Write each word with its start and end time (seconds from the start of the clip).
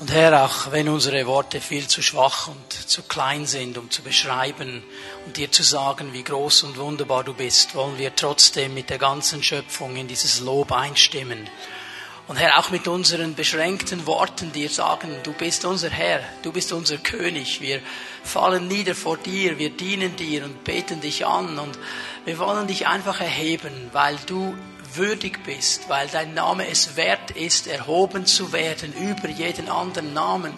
Und 0.00 0.10
Herr, 0.10 0.44
auch 0.44 0.72
wenn 0.72 0.88
unsere 0.88 1.26
Worte 1.26 1.60
viel 1.60 1.86
zu 1.86 2.02
schwach 2.02 2.48
und 2.48 2.72
zu 2.72 3.02
klein 3.02 3.46
sind, 3.46 3.78
um 3.78 3.90
zu 3.90 4.02
beschreiben 4.02 4.82
und 5.26 5.36
dir 5.36 5.52
zu 5.52 5.62
sagen, 5.62 6.12
wie 6.12 6.24
groß 6.24 6.64
und 6.64 6.76
wunderbar 6.76 7.22
du 7.22 7.34
bist, 7.34 7.74
wollen 7.76 7.98
wir 7.98 8.14
trotzdem 8.16 8.74
mit 8.74 8.90
der 8.90 8.98
ganzen 8.98 9.42
Schöpfung 9.42 9.94
in 9.96 10.08
dieses 10.08 10.40
Lob 10.40 10.72
einstimmen. 10.72 11.48
Und 12.28 12.36
Herr, 12.36 12.58
auch 12.58 12.70
mit 12.70 12.88
unseren 12.88 13.34
beschränkten 13.34 14.06
Worten 14.06 14.52
dir 14.52 14.70
sagen, 14.70 15.10
du 15.22 15.32
bist 15.32 15.64
unser 15.64 15.90
Herr, 15.90 16.20
du 16.42 16.52
bist 16.52 16.72
unser 16.72 16.96
König. 16.98 17.60
Wir 17.60 17.80
fallen 18.22 18.68
nieder 18.68 18.94
vor 18.94 19.16
dir, 19.16 19.58
wir 19.58 19.70
dienen 19.70 20.16
dir 20.16 20.44
und 20.44 20.64
beten 20.64 21.00
dich 21.00 21.26
an 21.26 21.58
und 21.58 21.78
wir 22.24 22.38
wollen 22.38 22.68
dich 22.68 22.86
einfach 22.86 23.20
erheben, 23.20 23.90
weil 23.92 24.16
du 24.26 24.54
würdig 24.96 25.44
bist, 25.44 25.88
weil 25.88 26.08
dein 26.08 26.34
Name 26.34 26.68
es 26.68 26.96
wert 26.96 27.32
ist, 27.32 27.66
erhoben 27.66 28.26
zu 28.26 28.52
werden 28.52 28.92
über 28.92 29.28
jeden 29.28 29.68
anderen 29.68 30.12
Namen. 30.12 30.52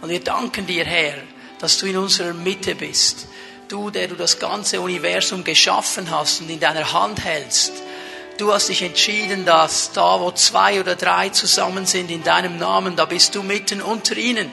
Und 0.00 0.10
wir 0.10 0.20
danken 0.20 0.66
dir, 0.66 0.84
Herr, 0.84 1.14
dass 1.58 1.78
du 1.78 1.86
in 1.86 1.96
unserer 1.96 2.32
Mitte 2.32 2.74
bist. 2.74 3.28
Du, 3.68 3.90
der 3.90 4.08
du 4.08 4.16
das 4.16 4.38
ganze 4.38 4.80
Universum 4.80 5.44
geschaffen 5.44 6.10
hast 6.10 6.40
und 6.40 6.50
in 6.50 6.58
deiner 6.58 6.92
Hand 6.92 7.24
hältst. 7.24 7.72
Du 8.38 8.52
hast 8.52 8.68
dich 8.68 8.82
entschieden, 8.82 9.44
dass 9.44 9.92
da, 9.92 10.18
wo 10.18 10.30
zwei 10.32 10.80
oder 10.80 10.96
drei 10.96 11.28
zusammen 11.28 11.86
sind 11.86 12.10
in 12.10 12.24
deinem 12.24 12.58
Namen, 12.58 12.96
da 12.96 13.04
bist 13.04 13.34
du 13.34 13.42
mitten 13.42 13.82
unter 13.82 14.16
ihnen. 14.16 14.50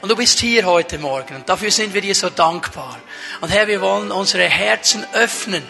Und 0.00 0.08
du 0.08 0.16
bist 0.16 0.38
hier 0.40 0.64
heute 0.64 0.98
Morgen. 0.98 1.36
Und 1.36 1.48
dafür 1.48 1.70
sind 1.70 1.94
wir 1.94 2.00
dir 2.00 2.14
so 2.14 2.30
dankbar. 2.30 2.98
Und 3.40 3.50
Herr, 3.50 3.66
wir 3.68 3.80
wollen 3.80 4.10
unsere 4.10 4.44
Herzen 4.44 5.06
öffnen, 5.12 5.62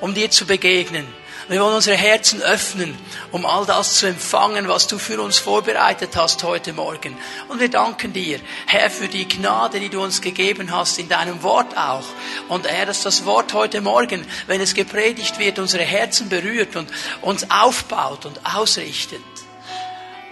um 0.00 0.14
dir 0.14 0.30
zu 0.30 0.46
begegnen. 0.46 1.06
Wir 1.48 1.60
wollen 1.60 1.74
unsere 1.74 1.96
Herzen 1.96 2.40
öffnen, 2.40 2.96
um 3.30 3.44
all 3.44 3.66
das 3.66 3.98
zu 3.98 4.06
empfangen, 4.06 4.66
was 4.66 4.86
du 4.86 4.98
für 4.98 5.20
uns 5.20 5.38
vorbereitet 5.38 6.16
hast 6.16 6.42
heute 6.42 6.72
Morgen. 6.72 7.16
Und 7.48 7.60
wir 7.60 7.68
danken 7.68 8.14
dir, 8.14 8.40
Herr, 8.66 8.90
für 8.90 9.08
die 9.08 9.28
Gnade, 9.28 9.78
die 9.78 9.90
du 9.90 10.02
uns 10.02 10.22
gegeben 10.22 10.72
hast 10.72 10.98
in 10.98 11.08
deinem 11.08 11.42
Wort 11.42 11.76
auch. 11.76 12.04
Und 12.48 12.66
Herr, 12.66 12.86
dass 12.86 13.02
das 13.02 13.26
Wort 13.26 13.52
heute 13.52 13.82
Morgen, 13.82 14.26
wenn 14.46 14.62
es 14.62 14.72
gepredigt 14.72 15.38
wird, 15.38 15.58
unsere 15.58 15.84
Herzen 15.84 16.30
berührt 16.30 16.76
und 16.76 16.90
uns 17.20 17.50
aufbaut 17.50 18.24
und 18.24 18.40
ausrichtet 18.46 19.20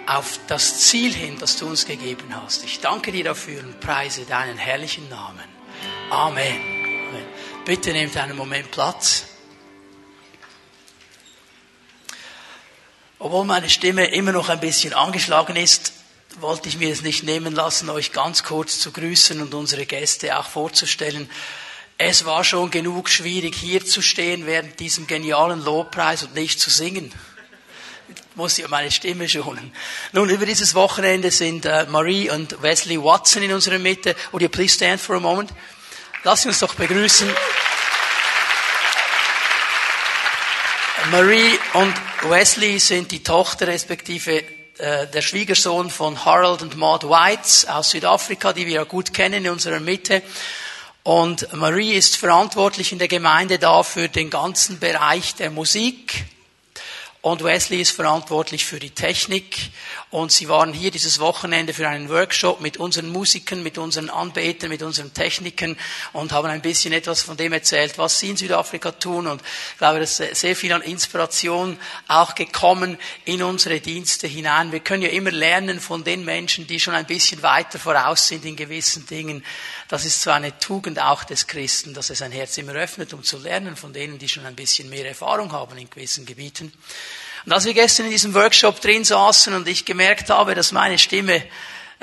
auf 0.06 0.40
das 0.46 0.78
Ziel 0.78 1.12
hin, 1.12 1.36
das 1.38 1.56
du 1.56 1.66
uns 1.66 1.86
gegeben 1.86 2.34
hast. 2.42 2.64
Ich 2.64 2.80
danke 2.80 3.12
dir 3.12 3.24
dafür 3.24 3.60
und 3.60 3.80
preise 3.80 4.24
deinen 4.24 4.56
herrlichen 4.56 5.08
Namen. 5.08 5.44
Amen. 6.10 6.60
Amen. 6.60 7.26
Bitte 7.64 7.92
nehmt 7.92 8.16
einen 8.16 8.36
Moment 8.36 8.70
Platz. 8.70 9.31
Obwohl 13.24 13.44
meine 13.44 13.70
Stimme 13.70 14.06
immer 14.06 14.32
noch 14.32 14.48
ein 14.48 14.58
bisschen 14.58 14.94
angeschlagen 14.94 15.54
ist, 15.54 15.92
wollte 16.40 16.68
ich 16.68 16.76
mir 16.76 16.92
es 16.92 17.02
nicht 17.02 17.22
nehmen 17.22 17.54
lassen, 17.54 17.88
euch 17.88 18.10
ganz 18.10 18.42
kurz 18.42 18.80
zu 18.80 18.90
grüßen 18.90 19.40
und 19.40 19.54
unsere 19.54 19.86
Gäste 19.86 20.36
auch 20.36 20.48
vorzustellen. 20.48 21.30
Es 21.98 22.24
war 22.24 22.42
schon 22.42 22.72
genug 22.72 23.08
schwierig, 23.08 23.54
hier 23.54 23.86
zu 23.86 24.02
stehen 24.02 24.44
während 24.44 24.80
diesem 24.80 25.06
genialen 25.06 25.64
Lobpreis 25.64 26.24
und 26.24 26.34
nicht 26.34 26.58
zu 26.58 26.68
singen. 26.68 27.12
Ich 28.08 28.36
muss 28.36 28.56
ja 28.56 28.66
meine 28.66 28.90
Stimme 28.90 29.28
schonen. 29.28 29.72
Nun, 30.10 30.28
über 30.28 30.44
dieses 30.44 30.74
Wochenende 30.74 31.30
sind 31.30 31.64
äh, 31.64 31.86
Marie 31.86 32.28
und 32.28 32.60
Wesley 32.60 33.00
Watson 33.00 33.44
in 33.44 33.52
unserer 33.52 33.78
Mitte. 33.78 34.16
Would 34.32 34.42
you 34.42 34.48
please 34.48 34.74
stand 34.74 35.00
for 35.00 35.14
a 35.14 35.20
moment? 35.20 35.52
Lass 36.24 36.44
uns 36.44 36.58
doch 36.58 36.74
begrüßen. 36.74 37.30
Marie 41.12 41.58
und 41.74 41.92
Wesley 42.30 42.78
sind 42.78 43.10
die 43.10 43.22
Tochter 43.22 43.66
respektive 43.66 44.42
äh, 44.78 45.06
der 45.08 45.20
Schwiegersohn 45.20 45.90
von 45.90 46.24
Harold 46.24 46.62
und 46.62 46.78
Maud 46.78 47.04
Whites 47.04 47.66
aus 47.66 47.90
Südafrika, 47.90 48.54
die 48.54 48.64
wir 48.64 48.76
ja 48.76 48.84
gut 48.84 49.12
kennen 49.12 49.44
in 49.44 49.50
unserer 49.50 49.78
Mitte. 49.78 50.22
Und 51.02 51.52
Marie 51.52 51.92
ist 51.92 52.16
verantwortlich 52.16 52.92
in 52.92 52.98
der 52.98 53.08
Gemeinde 53.08 53.58
da 53.58 53.82
für 53.82 54.08
den 54.08 54.30
ganzen 54.30 54.78
Bereich 54.78 55.34
der 55.34 55.50
Musik. 55.50 56.24
Und 57.20 57.44
Wesley 57.44 57.82
ist 57.82 57.90
verantwortlich 57.90 58.64
für 58.64 58.80
die 58.80 58.92
Technik. 58.92 59.58
Und 60.12 60.30
sie 60.30 60.46
waren 60.50 60.74
hier 60.74 60.90
dieses 60.90 61.20
Wochenende 61.20 61.72
für 61.72 61.88
einen 61.88 62.10
Workshop 62.10 62.60
mit 62.60 62.76
unseren 62.76 63.08
Musikern, 63.08 63.62
mit 63.62 63.78
unseren 63.78 64.10
Anbetern, 64.10 64.68
mit 64.68 64.82
unseren 64.82 65.14
Technikern 65.14 65.74
und 66.12 66.32
haben 66.32 66.48
ein 66.48 66.60
bisschen 66.60 66.92
etwas 66.92 67.22
von 67.22 67.38
dem 67.38 67.54
erzählt, 67.54 67.96
was 67.96 68.18
sie 68.18 68.28
in 68.28 68.36
Südafrika 68.36 68.92
tun. 68.92 69.26
Und 69.26 69.40
ich 69.40 69.78
glaube, 69.78 70.00
dass 70.00 70.18
sehr 70.18 70.54
viel 70.54 70.70
an 70.74 70.82
Inspiration 70.82 71.78
auch 72.08 72.34
gekommen 72.34 72.98
in 73.24 73.42
unsere 73.42 73.80
Dienste 73.80 74.26
hinein. 74.26 74.70
Wir 74.70 74.80
können 74.80 75.02
ja 75.02 75.08
immer 75.08 75.30
lernen 75.30 75.80
von 75.80 76.04
den 76.04 76.26
Menschen, 76.26 76.66
die 76.66 76.78
schon 76.78 76.92
ein 76.92 77.06
bisschen 77.06 77.42
weiter 77.42 77.78
voraus 77.78 78.28
sind 78.28 78.44
in 78.44 78.54
gewissen 78.54 79.06
Dingen. 79.06 79.42
Das 79.88 80.04
ist 80.04 80.20
zwar 80.20 80.34
eine 80.34 80.58
Tugend 80.58 81.00
auch 81.00 81.24
des 81.24 81.46
Christen, 81.46 81.94
dass 81.94 82.10
er 82.10 82.16
sein 82.16 82.32
Herz 82.32 82.58
immer 82.58 82.74
öffnet, 82.74 83.14
um 83.14 83.22
zu 83.22 83.38
lernen 83.38 83.76
von 83.76 83.94
denen, 83.94 84.18
die 84.18 84.28
schon 84.28 84.44
ein 84.44 84.56
bisschen 84.56 84.90
mehr 84.90 85.08
Erfahrung 85.08 85.52
haben 85.52 85.78
in 85.78 85.88
gewissen 85.88 86.26
Gebieten. 86.26 86.70
Und 87.44 87.52
als 87.52 87.64
wir 87.64 87.74
gestern 87.74 88.06
in 88.06 88.12
diesem 88.12 88.34
Workshop 88.34 88.80
drin 88.80 89.04
saßen 89.04 89.54
und 89.54 89.66
ich 89.66 89.84
gemerkt 89.84 90.30
habe, 90.30 90.54
dass 90.54 90.72
meine 90.72 90.98
Stimme 90.98 91.42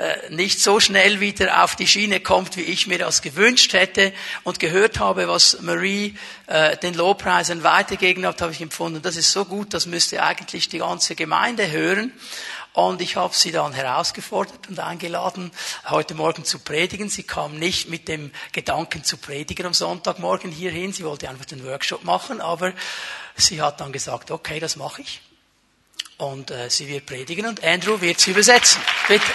äh, 0.00 0.30
nicht 0.30 0.60
so 0.60 0.80
schnell 0.80 1.20
wieder 1.20 1.62
auf 1.62 1.76
die 1.76 1.86
Schiene 1.86 2.20
kommt, 2.20 2.56
wie 2.56 2.62
ich 2.62 2.86
mir 2.86 2.98
das 2.98 3.20
gewünscht 3.20 3.74
hätte 3.74 4.14
und 4.44 4.58
gehört 4.58 4.98
habe, 4.98 5.28
was 5.28 5.60
Marie 5.60 6.16
äh, 6.46 6.76
den 6.78 6.94
Lobpreisen 6.94 7.62
weitergegeben 7.62 8.24
hat, 8.24 8.40
habe 8.40 8.52
ich 8.52 8.62
empfunden, 8.62 9.02
das 9.02 9.16
ist 9.16 9.30
so 9.30 9.44
gut, 9.44 9.74
das 9.74 9.84
müsste 9.84 10.22
eigentlich 10.22 10.70
die 10.70 10.78
ganze 10.78 11.14
Gemeinde 11.16 11.70
hören. 11.70 12.14
Und 12.72 13.02
ich 13.02 13.16
habe 13.16 13.34
sie 13.34 13.52
dann 13.52 13.74
herausgefordert 13.74 14.68
und 14.68 14.78
eingeladen, 14.78 15.50
heute 15.86 16.14
Morgen 16.14 16.46
zu 16.46 16.60
predigen. 16.60 17.10
Sie 17.10 17.24
kam 17.24 17.58
nicht 17.58 17.90
mit 17.90 18.08
dem 18.08 18.30
Gedanken 18.52 19.04
zu 19.04 19.18
predigen 19.18 19.66
am 19.66 19.74
Sonntagmorgen 19.74 20.50
hierhin. 20.50 20.94
Sie 20.94 21.04
wollte 21.04 21.28
einfach 21.28 21.44
den 21.44 21.62
Workshop 21.66 22.04
machen, 22.04 22.40
aber 22.40 22.72
sie 23.36 23.60
hat 23.60 23.80
dann 23.80 23.92
gesagt, 23.92 24.30
okay, 24.30 24.60
das 24.60 24.76
mache 24.76 25.02
ich. 25.02 25.20
Und 26.18 26.50
äh, 26.50 26.68
sie 26.68 26.88
wird 26.88 27.06
predigen 27.06 27.46
und 27.46 27.64
Andrew 27.64 28.00
wird 28.00 28.20
sie 28.20 28.32
übersetzen. 28.32 28.82
Bitte. 29.08 29.32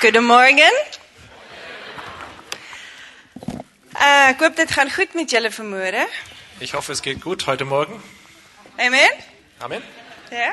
Guten 0.00 0.26
Morgen. 0.26 0.60
Uh, 3.94 4.28
ek 4.28 4.40
hoop 4.40 4.56
dit 4.56 4.70
gaan 4.70 4.90
goed 4.90 5.14
met. 5.14 5.32
Ich 6.58 6.74
hoffe, 6.74 6.92
es 6.92 7.00
geht 7.00 7.22
gut 7.22 7.46
heute 7.46 7.64
Morgen. 7.64 8.02
Amen. 8.76 9.10
Amen. 9.60 9.82
Yeah. 10.30 10.52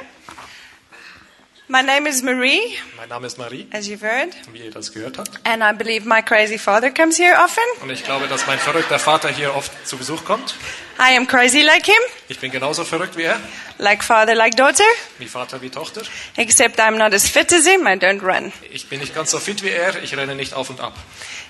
My 1.73 1.81
name 1.81 2.05
is 2.05 2.21
Marie, 2.21 2.59
Mein 2.97 3.07
Name 3.07 3.25
ist 3.27 3.37
Marie, 3.37 3.65
as 3.71 3.87
you've 3.87 4.01
heard, 4.01 4.35
wie 4.51 4.59
ihr 4.65 4.71
das 4.71 4.91
gehört 4.91 5.17
habt. 5.17 5.31
and 5.45 5.63
I 5.63 5.71
believe 5.71 6.05
my 6.05 6.21
crazy 6.21 6.57
father 6.57 6.91
comes 6.91 7.17
here 7.17 7.33
often. 7.41 7.63
Und 7.81 7.89
ich 7.89 8.03
glaube, 8.03 8.27
dass 8.27 8.45
mein 8.45 8.59
verrückter 8.59 8.99
Vater 8.99 9.29
hier 9.29 9.55
oft 9.55 9.71
zu 9.87 9.95
Besuch 9.95 10.25
kommt. 10.25 10.53
I 10.99 11.15
am 11.15 11.25
crazy 11.27 11.61
like 11.61 11.85
him, 11.85 11.95
Ich 12.27 12.39
bin 12.39 12.51
genauso 12.51 12.83
verrückt 12.83 13.15
wie 13.15 13.21
er, 13.23 13.39
like 13.77 14.03
father, 14.03 14.35
like 14.35 14.57
daughter, 14.57 14.83
wie 15.17 15.27
Vater 15.27 15.61
wie 15.61 15.69
Tochter. 15.69 16.01
except 16.35 16.77
I'm 16.77 16.97
not 16.97 17.13
as 17.13 17.29
fit 17.29 17.53
as 17.53 17.65
him. 17.65 17.87
I 17.87 17.93
don't 17.97 18.21
run. 18.21 18.51
Ich 18.69 18.89
bin 18.89 18.99
nicht 18.99 19.15
ganz 19.15 19.31
so 19.31 19.39
fit 19.39 19.63
wie 19.63 19.69
er, 19.69 20.03
ich 20.03 20.17
renne 20.17 20.35
nicht 20.35 20.53
auf 20.53 20.69
und 20.69 20.81
ab. 20.81 20.93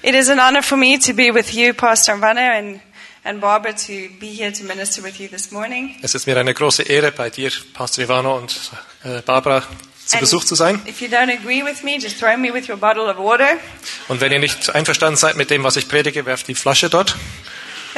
It 0.04 0.14
is 0.14 0.30
an 0.30 0.40
honor 0.40 0.62
for 0.62 0.78
me 0.78 1.00
to 1.00 1.14
be 1.16 1.34
with 1.34 1.52
you, 1.52 1.74
Pastor 1.74 2.22
Vanna, 2.22 2.52
and, 2.60 2.80
and 3.24 3.42
Barbara, 3.42 3.74
to 3.74 4.10
be 4.20 4.28
here 4.28 4.54
to 4.54 4.64
minister 4.66 5.02
with 5.02 5.20
you 5.20 5.28
this 5.30 5.50
morning. 5.50 5.98
Es 6.04 6.14
ist 6.14 6.28
mir 6.28 6.38
eine 6.38 6.54
große 6.54 6.84
Ehre, 6.84 7.12
bei 7.12 7.32
dir, 7.32 7.52
Pastor 7.74 8.04
Ivano 8.04 8.38
und 8.38 8.56
äh, 9.04 9.22
Barbara, 9.24 9.64
zu 10.06 10.18
Besuch 10.18 10.44
zu 10.46 10.56
sein. 10.56 10.82
If 10.88 11.02
you 11.02 11.08
don't 11.08 11.32
agree 11.32 11.64
with 11.64 11.84
me, 11.84 11.98
just 12.00 12.20
throw 12.20 12.36
me 12.38 12.54
with 12.54 12.68
your 12.70 12.78
bottle 12.78 13.04
of 13.10 13.18
water. 13.18 13.58
Und 14.08 14.22
wenn 14.22 14.32
ihr 14.32 14.40
nicht 14.40 14.74
einverstanden 14.74 15.16
seid 15.18 15.36
mit 15.36 15.50
dem, 15.50 15.64
was 15.64 15.76
ich 15.78 15.88
predige, 15.88 16.26
werft 16.26 16.48
die 16.48 16.56
Flasche 16.56 16.90
dort. 16.90 17.16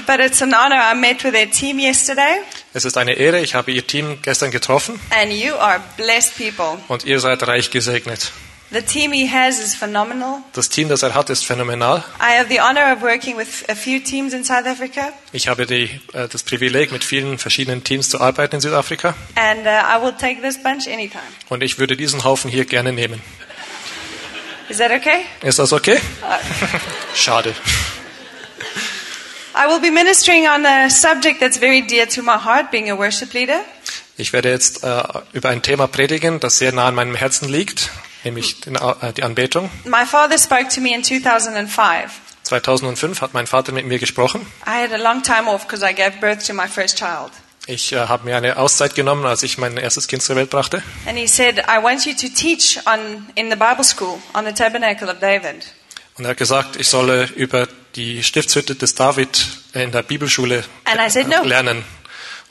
But 0.07 0.19
it's 0.19 0.41
an 0.41 0.53
honor. 0.55 0.81
I 0.91 0.95
met 0.95 1.23
with 1.23 1.33
their 1.33 1.49
team 1.49 1.77
yesterday, 1.79 2.39
Es 2.73 2.83
ist 2.83 2.97
eine 2.97 3.13
Ehre, 3.13 3.41
ich 3.41 3.53
habe 3.53 3.71
ihr 3.71 3.85
Team 3.85 4.17
gestern 4.23 4.49
getroffen 4.49 4.99
and 5.11 5.31
you 5.31 5.53
are 5.55 5.79
blessed 5.97 6.35
people. 6.35 6.79
und 6.87 7.03
ihr 7.05 7.19
seid 7.19 7.45
reich 7.47 7.69
gesegnet. 7.69 8.31
The 8.73 8.81
team 8.81 9.11
he 9.11 9.27
has 9.31 9.59
is 9.59 9.75
phenomenal. 9.75 10.39
Das 10.53 10.67
Team, 10.67 10.89
das 10.89 11.03
er 11.03 11.13
hat, 11.13 11.29
ist 11.29 11.45
phänomenal. 11.45 12.03
I 12.19 12.39
have 12.39 12.47
the 12.49 12.59
honor 12.59 12.91
of 12.91 13.03
working 13.03 13.37
with 13.37 13.63
a 13.69 13.75
few 13.75 13.99
teams 13.99 14.33
in 14.33 14.43
South 14.43 14.65
Africa, 14.65 15.13
Ich 15.31 15.47
habe 15.47 15.67
die, 15.67 15.83
äh, 16.13 16.27
das 16.27 16.41
Privileg, 16.41 16.91
mit 16.91 17.03
vielen 17.03 17.37
verschiedenen 17.37 17.83
Teams 17.83 18.09
zu 18.09 18.19
arbeiten 18.19 18.55
in 18.55 18.61
Südafrika. 18.61 19.13
and 19.35 19.67
uh, 19.67 19.69
I 19.69 20.01
will 20.03 20.13
take 20.13 20.41
this 20.41 20.57
bunch 20.57 20.87
anytime. 20.87 21.21
Und 21.49 21.61
ich 21.61 21.77
würde 21.77 21.95
diesen 21.95 22.23
Haufen 22.23 22.49
hier 22.49 22.65
gerne 22.65 22.91
nehmen. 22.93 23.21
Is 24.69 24.77
that 24.79 24.91
okay? 24.91 25.25
Ist 25.43 25.59
das 25.59 25.71
okay? 25.71 25.99
Schade. 27.15 27.53
I 29.55 29.67
will 29.67 29.79
be 29.81 29.91
ministering 29.91 30.47
on 30.47 30.65
a 30.65 30.89
subject 30.89 31.39
that's 31.39 31.57
very 31.59 31.81
dear 31.85 32.07
to 32.09 32.23
my 32.23 32.37
heart, 32.43 32.71
being 32.71 32.89
a 32.89 32.97
worship 32.97 33.33
leader. 33.33 33.59
Ich 34.17 34.33
werde 34.33 34.49
jetzt 34.49 34.83
äh, 34.83 35.03
über 35.33 35.49
ein 35.49 35.61
Thema 35.61 35.85
predigen, 35.87 36.39
das 36.39 36.57
sehr 36.57 36.71
nah 36.71 36.87
an 36.87 36.95
meinem 36.95 37.13
Herzen 37.13 37.49
liegt, 37.49 37.91
nämlich 38.23 38.61
den, 38.61 38.75
äh, 38.75 39.13
die 39.13 39.23
Anbetung. 39.23 39.69
My 39.85 40.05
father 40.05 40.37
spoke 40.37 40.67
to 40.69 40.81
me 40.81 40.93
in 40.93 41.03
2005. 41.03 42.11
2005 42.43 43.21
hat 43.21 43.33
mein 43.33 43.47
Vater 43.47 43.71
mit 43.71 43.85
mir 43.85 43.99
gesprochen. 43.99 44.41
I 44.65 44.83
had 44.83 44.91
a 44.91 44.97
long 44.97 45.23
time 45.23 45.47
off 45.47 45.65
because 45.65 45.83
I 45.83 45.93
gave 45.93 46.19
birth 46.19 46.45
to 46.47 46.53
my 46.53 46.67
first 46.67 46.97
child. 46.97 47.31
Ich 47.65 47.93
äh, 47.93 48.07
habe 48.07 48.25
mir 48.25 48.35
eine 48.35 48.57
Auszeit 48.57 48.93
genommen, 48.93 49.25
als 49.25 49.41
ich 49.43 49.57
mein 49.57 49.77
erstes 49.77 50.07
Kind 50.07 50.21
zur 50.21 50.35
Welt 50.35 50.49
brachte. 50.49 50.83
And 51.05 51.17
he 51.17 51.27
said, 51.27 51.59
I 51.59 51.81
want 51.81 52.05
you 52.05 52.13
to 52.13 52.27
teach 52.27 52.79
on, 52.85 53.27
in 53.35 53.49
the 53.49 53.55
Bible 53.55 53.85
school 53.85 54.19
on 54.33 54.45
the 54.45 54.51
tabernacle 54.51 55.09
of 55.09 55.19
David. 55.19 55.65
Und 56.17 56.25
er 56.25 56.31
hat 56.31 56.37
gesagt, 56.37 56.75
ich 56.75 56.89
solle 56.89 57.29
über 57.35 57.67
die 57.95 58.21
Stiftshütte 58.21 58.75
des 58.75 58.95
David 58.95 59.47
in 59.73 59.91
der 59.91 60.03
Bibelschule 60.03 60.63
said, 61.07 61.27
no. 61.27 61.43
lernen. 61.43 61.83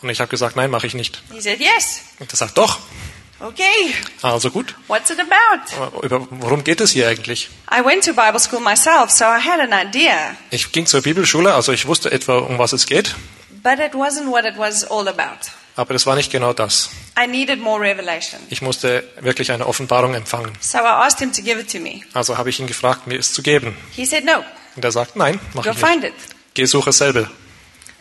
Und 0.01 0.09
ich 0.09 0.21
habe 0.21 0.31
gesagt, 0.31 0.57
nein, 0.57 0.71
mache 0.71 0.87
ich 0.87 0.95
nicht. 0.95 1.23
He 1.31 1.41
said, 1.41 1.61
Yes. 1.61 2.01
Und 2.19 2.33
er 2.33 2.37
sagt, 2.37 2.59
doch. 2.59 2.81
Okay. 3.43 3.95
Also 4.23 4.51
gut. 4.51 4.75
What's 4.87 5.11
it 5.11 5.19
about? 5.21 6.01
Über, 6.05 6.27
worum 6.31 6.63
geht 6.65 6.81
es 6.81 6.93
hier 6.93 7.09
eigentlich? 7.09 7.51
I 7.71 7.85
went 7.85 8.05
to 8.05 8.13
Bible 8.13 8.39
school 8.39 8.61
myself, 8.61 9.11
so 9.11 9.25
I 9.25 9.41
had 9.41 9.61
an 9.61 9.73
idea. 9.73 10.37
Ich 10.51 10.71
ging 10.73 10.87
zur 10.87 11.03
Bibelschule, 11.03 11.53
also 11.53 11.73
ich 11.73 11.87
wusste 11.87 12.13
etwa, 12.13 12.39
um 12.39 12.59
was 12.59 12.73
es 12.73 12.87
geht. 12.87 13.15
But 13.63 13.79
it 13.79 13.95
wasn't 13.95 14.27
what 14.31 14.45
it 14.45 14.57
was 14.59 14.85
all 14.85 15.09
about. 15.09 15.51
Aber 15.75 15.95
es 15.95 16.05
war 16.07 16.15
nicht 16.17 16.31
genau 16.31 16.53
das. 16.53 16.91
I 17.19 17.27
needed 17.27 17.59
more 17.61 17.81
revelation. 17.81 18.41
Ich 18.51 18.63
musste 18.63 19.05
wirklich 19.21 19.51
eine 19.53 19.67
Offenbarung 19.67 20.15
empfangen. 20.15 20.53
So 20.61 20.79
I 20.79 20.83
asked 20.83 21.19
him 21.21 21.33
to 21.33 21.43
give 21.43 21.59
it 21.59 21.71
to 21.73 21.79
me. 21.79 22.03
Also 22.15 22.37
habe 22.39 22.51
ich 22.51 22.61
ihn 22.61 22.67
gefragt, 22.67 23.07
mir 23.07 23.19
es 23.19 23.33
zu 23.33 23.43
geben. 23.43 23.77
He 23.97 24.05
said, 24.05 24.25
No, 24.25 24.45
Und 24.77 24.85
er 24.85 24.93
sagt, 24.93 25.17
nein, 25.17 25.41
mach 25.55 25.65
go 25.65 25.71
ich 25.71 25.77
nicht. 25.77 25.87
find 25.87 26.05
it. 26.05 26.15
Geh, 26.55 26.65
suche 26.67 26.93
selber. 26.93 27.31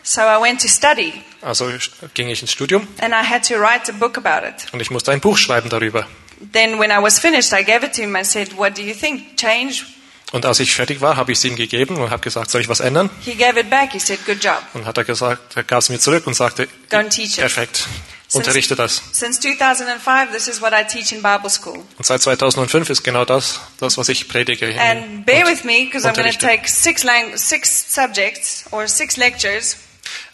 So 0.02 0.20
I 0.22 0.40
went 0.40 0.60
to 0.62 0.68
study, 0.68 1.12
Also 1.42 1.70
ging 2.14 2.28
ich 2.28 2.42
ins 2.42 2.52
Studium 2.52 2.86
and 3.00 3.12
I 3.14 3.24
had 3.28 3.46
to 3.48 3.54
write 3.54 3.88
a 3.90 3.94
book 3.94 4.16
about 4.18 4.46
it. 4.46 4.72
und 4.72 4.80
ich 4.80 4.90
musste 4.90 5.12
ein 5.12 5.20
Buch 5.20 5.38
schreiben 5.38 5.68
darüber. 5.68 6.06
Then, 6.52 6.78
when 6.80 6.90
I 6.90 7.00
was 7.00 7.20
finished, 7.20 7.52
I 7.52 7.62
gave 7.64 7.84
it 7.86 7.94
to 7.94 8.02
him. 8.02 8.16
I 8.16 8.24
said, 8.24 8.56
What 8.56 8.76
do 8.76 8.82
you 8.82 8.94
think? 8.94 9.36
Change? 9.36 9.84
Und 10.32 10.44
als 10.46 10.60
ich 10.60 10.72
fertig 10.74 11.00
war, 11.00 11.16
habe 11.16 11.30
ich 11.30 11.38
es 11.38 11.44
ihm 11.44 11.54
gegeben 11.56 11.96
und 11.98 12.10
habe 12.10 12.22
gesagt, 12.22 12.50
soll 12.50 12.62
ich 12.62 12.68
was 12.68 12.80
ändern? 12.80 13.10
He 13.20 13.34
gave 13.34 13.60
it 13.60 13.68
back. 13.70 13.92
He 13.92 13.98
said, 14.00 14.24
Good 14.26 14.42
job. 14.42 14.60
Und 14.74 14.86
hat 14.86 14.96
er 14.98 15.04
gesagt, 15.04 15.56
er 15.56 15.62
gab 15.62 15.80
es 15.80 15.88
mir 15.88 16.00
zurück 16.00 16.26
und 16.26 16.34
sagte, 16.34 16.66
and 16.90 17.10
teach 17.12 17.34
it. 17.34 17.36
perfekt, 17.36 17.86
unterrichte 18.32 18.74
das. 18.74 19.02
Since 19.12 19.40
2005, 19.40 20.32
this 20.32 20.48
is 20.48 20.60
what 20.60 20.72
I 20.72 20.84
teach 20.84 21.12
in 21.12 21.22
Bible 21.22 21.50
school. 21.50 21.78
Und 21.98 22.04
seit 22.06 22.22
2005 22.22 22.90
ist 22.90 23.04
genau 23.04 23.24
das, 23.24 23.60
das 23.78 23.98
was 23.98 24.08
ich 24.08 24.26
predige. 24.26 24.74
And 24.80 25.24
bear 25.26 25.46
with 25.46 25.62
me, 25.64 25.84
because 25.84 26.08
I'm 26.08 26.14
going 26.16 26.32
to 26.32 26.38
take 26.38 26.66
six, 26.66 27.04
six 27.36 27.86
subjects 27.94 28.64
or 28.72 28.88
six 28.88 29.16
lectures 29.16 29.76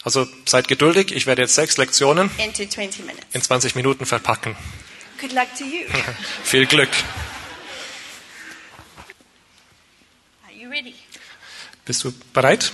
Also 0.03 0.27
seid 0.45 0.67
geduldig, 0.67 1.11
ich 1.11 1.25
werde 1.25 1.41
jetzt 1.43 1.55
sechs 1.55 1.77
Lektionen 1.77 2.29
into 2.37 2.65
20 2.65 3.05
minutes. 3.05 3.25
in 3.33 3.41
20 3.41 3.75
Minuten 3.75 4.05
verpacken. 4.05 4.55
Viel 6.43 6.65
Glück. 6.65 6.89
Bist 11.85 12.03
du 12.03 12.13
bereit? 12.33 12.71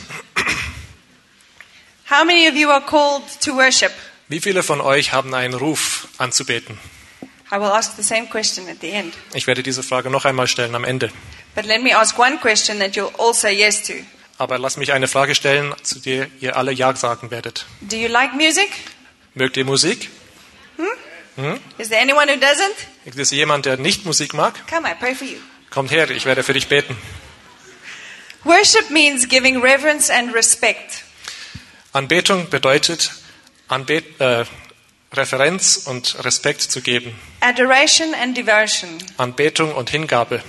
Wie 4.27 4.41
viele 4.41 4.63
von 4.63 4.81
euch 4.81 5.13
haben 5.13 5.33
einen 5.33 5.53
Ruf 5.53 6.07
anzubeten? 6.17 6.77
Ich 9.33 9.47
werde 9.47 9.63
diese 9.63 9.83
Frage 9.83 10.09
noch 10.09 10.25
einmal 10.25 10.47
stellen 10.47 10.75
am 10.75 10.83
Ende. 10.83 11.11
But 11.55 11.65
let 11.65 11.81
me 11.81 11.95
ask 11.95 12.17
one 12.19 12.37
question 12.39 12.79
that 12.79 12.95
you'll 12.95 13.13
all 13.17 13.33
say 13.33 13.53
yes 13.53 13.81
to. 13.83 13.93
Aber 14.37 14.59
lass 14.59 14.77
mich 14.77 14.91
eine 14.91 15.07
Frage 15.07 15.33
stellen, 15.33 15.73
zu 15.81 15.99
der 15.99 16.27
ihr 16.41 16.57
alle 16.57 16.71
Ja 16.71 16.95
sagen 16.95 17.31
werdet. 17.31 17.65
Do 17.81 17.95
you 17.95 18.07
like 18.07 18.33
music? 18.33 18.69
Mögt 19.33 19.57
ihr 19.57 19.65
Musik? 19.65 20.09
Is 21.77 21.89
there 21.89 22.01
anyone 22.01 22.27
who 22.27 22.39
doesn't? 22.39 23.19
Es 23.19 23.31
jemand, 23.31 23.65
der 23.65 23.77
nicht 23.77 24.05
Musik 24.05 24.33
mag? 24.33 24.53
Come, 24.67 24.89
I 24.89 24.93
pray 24.97 25.13
for 25.13 25.27
you. 25.27 25.37
Kommt 25.69 25.91
her, 25.91 26.09
ich 26.09 26.25
werde 26.25 26.43
für 26.43 26.53
dich 26.53 26.67
beten. 26.67 26.95
Worship 28.45 28.89
means 28.89 29.27
giving 29.27 29.61
reverence 29.61 30.09
and 30.09 30.33
respect. 30.33 31.03
Anbetung 31.91 32.49
bedeutet, 32.49 33.11
Anbet 33.67 34.19
äh, 34.21 34.45
Referenz 35.13 35.77
und 35.77 36.23
Respekt 36.23 36.61
zu 36.61 36.81
geben. 36.81 37.19
Adoration 37.41 38.13
and 38.13 38.37
devotion. 38.37 38.97
Anbetung 39.17 39.73
und 39.73 39.89
Hingabe. 39.89 40.41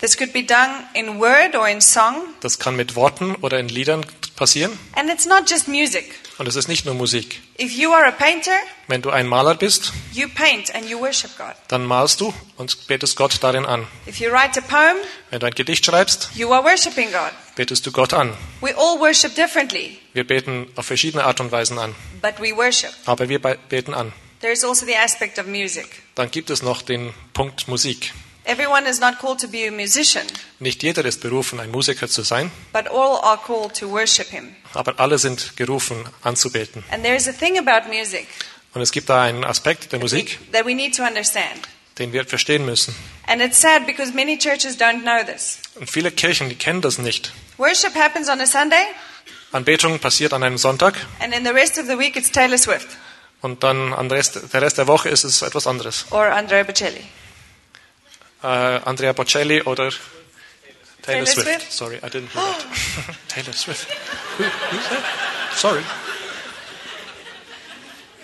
This 0.00 0.16
could 0.16 0.32
be 0.32 0.44
done 0.44 0.84
in 0.94 1.18
word 1.20 1.54
or 1.54 1.66
in 1.68 1.80
song. 1.80 2.16
Das 2.40 2.58
kann 2.58 2.76
mit 2.76 2.96
Worten 2.96 3.34
oder 3.36 3.58
in 3.58 3.68
Liedern 3.68 4.04
passieren. 4.36 4.78
And 4.94 5.10
it's 5.10 5.24
not 5.24 5.48
just 5.50 5.68
music. 5.68 6.14
Und 6.38 6.46
es 6.46 6.54
ist 6.54 6.68
nicht 6.68 6.84
nur 6.84 6.94
Musik. 6.94 7.40
If 7.58 7.72
you 7.72 7.92
are 7.94 8.06
a 8.06 8.10
painter, 8.10 8.52
Wenn 8.88 9.00
du 9.00 9.08
ein 9.08 9.26
Maler 9.26 9.54
bist, 9.54 9.92
you 10.12 10.28
paint 10.28 10.74
and 10.74 10.86
you 10.90 11.00
worship 11.00 11.30
God. 11.38 11.54
dann 11.68 11.86
malst 11.86 12.20
du 12.20 12.34
und 12.58 12.86
betest 12.88 13.16
Gott 13.16 13.38
darin 13.40 13.64
an. 13.64 13.86
If 14.06 14.18
you 14.20 14.30
write 14.30 14.58
a 14.58 14.62
poem, 14.62 14.96
Wenn 15.30 15.40
du 15.40 15.46
ein 15.46 15.54
Gedicht 15.54 15.86
schreibst, 15.86 16.28
you 16.34 16.52
are 16.52 16.62
worshiping 16.62 17.10
God. 17.10 17.32
betest 17.54 17.86
du 17.86 17.90
Gott 17.92 18.12
an. 18.12 18.34
We 18.60 18.76
all 18.76 19.00
worship 19.00 19.34
differently, 19.34 19.96
Wir 20.12 20.26
beten 20.26 20.68
auf 20.76 20.84
verschiedene 20.84 21.24
Art 21.24 21.40
und 21.40 21.50
Weisen 21.52 21.78
an. 21.78 21.94
but 22.20 22.34
we 22.38 22.54
worship. 22.54 22.90
Aber 23.06 23.30
wir 23.30 23.40
be- 23.40 23.56
beten 23.70 23.94
an. 23.94 24.12
There 24.42 24.52
is 24.52 24.62
also 24.62 24.84
the 24.84 24.94
aspect 24.94 25.38
of 25.38 25.46
music. 25.46 25.86
Dann 26.14 26.30
gibt 26.30 26.50
es 26.50 26.62
noch 26.62 26.82
den 26.82 27.14
Punkt 27.32 27.66
Musik. 27.68 28.12
Everyone 28.48 28.88
is 28.88 29.00
not 29.00 29.18
called 29.18 29.40
to 29.40 29.48
be 29.48 29.66
a 29.66 29.72
musician, 29.72 30.24
Nicht 30.60 30.82
jeder 30.84 31.04
ist 31.04 31.20
berufen, 31.20 31.58
ein 31.58 31.70
Musiker 31.72 32.08
zu 32.08 32.22
sein, 32.22 32.50
but 32.72 32.86
all 32.88 33.18
are 33.22 33.38
called 33.38 33.74
to 33.78 33.90
worship 33.90 34.28
Him. 34.28 34.54
aber 34.72 35.00
alle 35.00 35.18
sind 35.18 35.56
gerufen, 35.56 35.96
anzubeten. 36.22 36.84
And 36.92 37.02
there 37.02 37.16
is 37.16 37.26
a 37.28 37.32
thing 37.32 37.58
about 37.58 37.88
music 37.88 38.26
Und 38.74 38.82
es 38.82 38.92
gibt 38.92 39.08
da 39.08 39.22
einen 39.22 39.42
Aspekt 39.44 39.90
der 39.92 39.98
Musik, 39.98 40.38
that 40.52 40.64
we 40.64 40.74
need 40.74 40.94
to 40.96 41.02
understand. 41.02 41.68
den 41.98 42.12
wir 42.12 42.24
verstehen 42.24 42.64
müssen. 42.64 42.94
And 43.26 43.42
it's 43.42 43.60
sad 43.60 43.84
because 43.86 44.12
many 44.12 44.38
churches 44.38 44.78
don't 44.78 45.00
know 45.02 45.24
this. 45.24 45.58
Und 45.74 45.90
viele 45.90 46.12
Kirchen, 46.12 46.48
die 46.48 46.54
kennen 46.56 46.82
das 46.82 46.98
nicht. 46.98 47.32
Worship 47.58 47.94
happens 47.96 48.28
on 48.28 48.40
a 48.40 48.46
Sunday, 48.46 48.84
Anbetung 49.50 49.98
passiert 49.98 50.32
an 50.32 50.42
einem 50.44 50.58
Sonntag 50.58 50.94
and 51.20 51.34
in 51.34 51.44
the 51.44 51.50
rest 51.50 51.78
of 51.78 51.86
the 51.86 51.98
week 51.98 52.14
it's 52.16 52.30
Taylor 52.30 52.58
Swift 52.58 52.86
und 53.42 53.64
dann 53.64 53.92
Rest, 54.10 54.38
der 54.52 54.62
Rest 54.62 54.78
der 54.78 54.86
Woche 54.86 55.08
ist 55.08 55.24
es 55.24 55.42
etwas 55.42 55.66
anderes. 55.66 56.04
or 56.10 56.26
Andrea 56.26 56.62
Bocelli. 56.62 57.00
Äh, 58.42 58.46
Andrea 58.46 59.12
Bocelli 59.12 59.62
oder 59.62 59.90
Taylor, 61.02 61.24
Taylor 61.24 61.26
Swift. 61.26 61.48
Swift? 61.48 61.72
Sorry, 61.72 61.96
I 61.96 62.08
didn't 62.08 62.28
hear 62.32 62.42
that. 62.42 63.16
Taylor 63.28 63.52
Swift. 63.52 63.90
Who, 64.38 64.44
who's 64.44 64.88
that? 64.88 65.04
Sorry. 65.54 65.82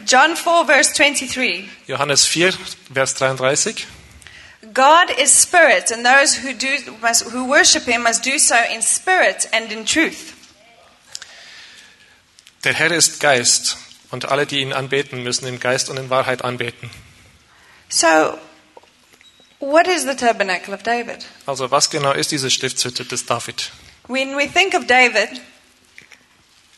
John 0.04 0.36
4, 0.36 0.64
verse 0.64 0.92
23. 0.92 1.68
Johannes 1.86 2.26
4, 2.26 2.50
Vers 2.90 3.12
33. 3.14 3.86
God 4.72 5.10
is 5.18 5.30
spirit, 5.30 5.90
and 5.90 6.04
those 6.04 6.34
who, 6.34 6.54
do, 6.54 6.76
must, 7.00 7.24
who 7.30 7.48
worship 7.48 7.84
him 7.84 8.04
must 8.04 8.22
do 8.22 8.38
so 8.38 8.56
in 8.70 8.82
spirit 8.82 9.48
and 9.52 9.70
in 9.70 9.84
truth. 9.84 10.34
Der 12.64 12.72
Herr 12.72 12.92
ist 12.92 13.20
Geist 13.20 13.76
und 14.10 14.26
alle, 14.26 14.46
die 14.46 14.60
ihn 14.60 14.72
anbeten, 14.72 15.22
müssen 15.22 15.46
in 15.46 15.58
Geist 15.58 15.90
und 15.90 15.96
in 15.96 16.10
Wahrheit 16.10 16.44
anbeten. 16.44 16.90
So, 17.88 18.38
what 19.62 19.86
is 19.86 20.04
the 20.04 20.14
tabernacle 20.14 20.74
of 20.74 20.82
David? 20.82 21.24
Also 21.46 21.70
was 21.70 21.88
genau 21.88 22.12
ist 22.12 22.30
diese 22.32 22.50
Stiftshütte 22.50 23.04
des 23.04 23.24
David? 23.26 23.70
When 24.08 24.36
we 24.36 24.48
think 24.48 24.74
of 24.74 24.86
David, 24.86 25.40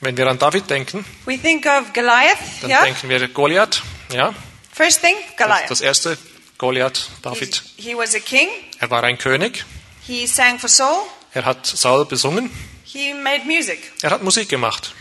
Wenn 0.00 0.16
wir 0.16 0.26
an 0.28 0.38
David 0.38 0.68
denken, 0.68 1.04
we 1.24 1.38
think 1.38 1.64
of 1.66 1.92
Goliath. 1.94 2.36
dann 2.60 2.70
Yeah? 2.70 2.84
denken 2.84 3.08
wir 3.08 3.26
Goliath. 3.28 3.82
Ja, 4.12 4.34
First 4.72 5.00
thing, 5.00 5.14
das, 5.38 5.46
Goliath. 5.46 5.70
das 5.70 5.80
erste, 5.80 6.18
Goliath, 6.58 7.08
David. 7.22 7.62
He 7.76 7.94
was 7.96 8.14
a 8.14 8.18
king. 8.20 8.48
Er 8.80 8.90
war 8.90 9.02
ein 9.04 9.16
König. 9.18 9.64
He 10.06 10.26
sang 10.26 10.58
for 10.58 10.68
Saul. 10.68 11.02
Er 11.32 11.44
hat 11.46 11.64
Saul 11.66 12.04
besungen. 12.04 12.50
He 12.84 13.14
made 13.14 13.44
music. 13.46 13.92
Er 14.02 14.10
hat 14.10 14.22
Musik 14.22 14.48
gemacht. 14.48 14.92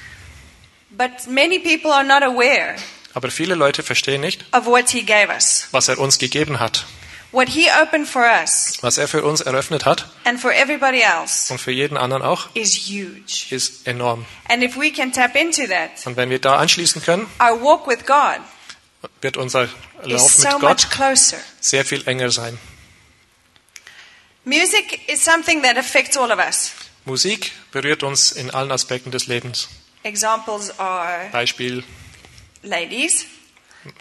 But 0.90 1.28
many 1.28 1.60
people 1.60 1.92
are 1.92 2.04
not 2.04 2.24
aware 2.24 2.76
Aber 3.16 3.30
viele 3.30 3.56
Leute 3.56 3.84
verstehen 3.84 4.22
nicht, 4.22 4.46
of 4.56 4.66
what 4.66 4.90
he 4.92 5.04
gave 5.04 5.30
us. 5.30 5.68
was 5.72 5.88
er 5.90 6.00
uns 6.00 6.18
gegeben 6.18 6.60
hat, 6.60 6.86
What 7.34 7.50
he 7.50 7.68
opened 7.82 8.08
for 8.08 8.22
us 8.24 8.78
was 8.82 8.98
er 8.98 9.08
für 9.08 9.24
uns 9.24 9.42
eröffnet 9.42 9.86
hat 9.86 10.08
and 10.24 10.40
for 10.40 10.54
everybody 10.54 11.02
else 11.02 11.52
und 11.52 11.60
für 11.60 11.72
jeden 11.72 11.98
anderen 11.98 12.22
auch, 12.24 12.48
is 12.54 12.76
huge. 12.88 13.48
ist 13.50 13.88
enorm. 13.88 14.26
And 14.50 14.64
if 14.64 14.78
we 14.78 14.92
can 14.92 15.12
tap 15.12 15.36
into 15.36 15.66
that, 15.68 15.90
Und 16.06 16.16
wenn 16.16 16.30
wir 16.30 16.40
da 16.40 16.58
anschließen 16.58 17.02
können, 17.04 17.28
our 17.42 17.60
walk 17.62 17.88
with 17.88 18.06
God 18.06 18.40
wird 19.22 19.36
unser 19.38 19.64
is 19.64 19.70
Lauf 20.06 20.32
so 20.32 20.48
mit 20.50 20.62
Gott 20.62 20.84
much 20.84 20.90
closer. 20.92 21.38
sehr 21.60 21.84
viel 21.84 22.08
enger 22.08 22.30
sein. 22.32 22.58
Music 24.46 25.00
is 25.10 25.24
something 25.24 25.62
that 25.64 25.78
affects 25.78 26.18
all 26.18 26.32
of 26.32 26.38
us. 26.40 26.72
Musik 27.06 27.52
berührt 27.72 28.04
uns 28.04 28.32
in 28.32 28.52
allen 28.52 28.72
Aspekten 28.72 29.12
des 29.12 29.28
Lebens. 29.28 29.70
Examples 30.04 30.78
are 30.80 31.30
Beispiel 31.32 31.84
ladies, 32.62 33.26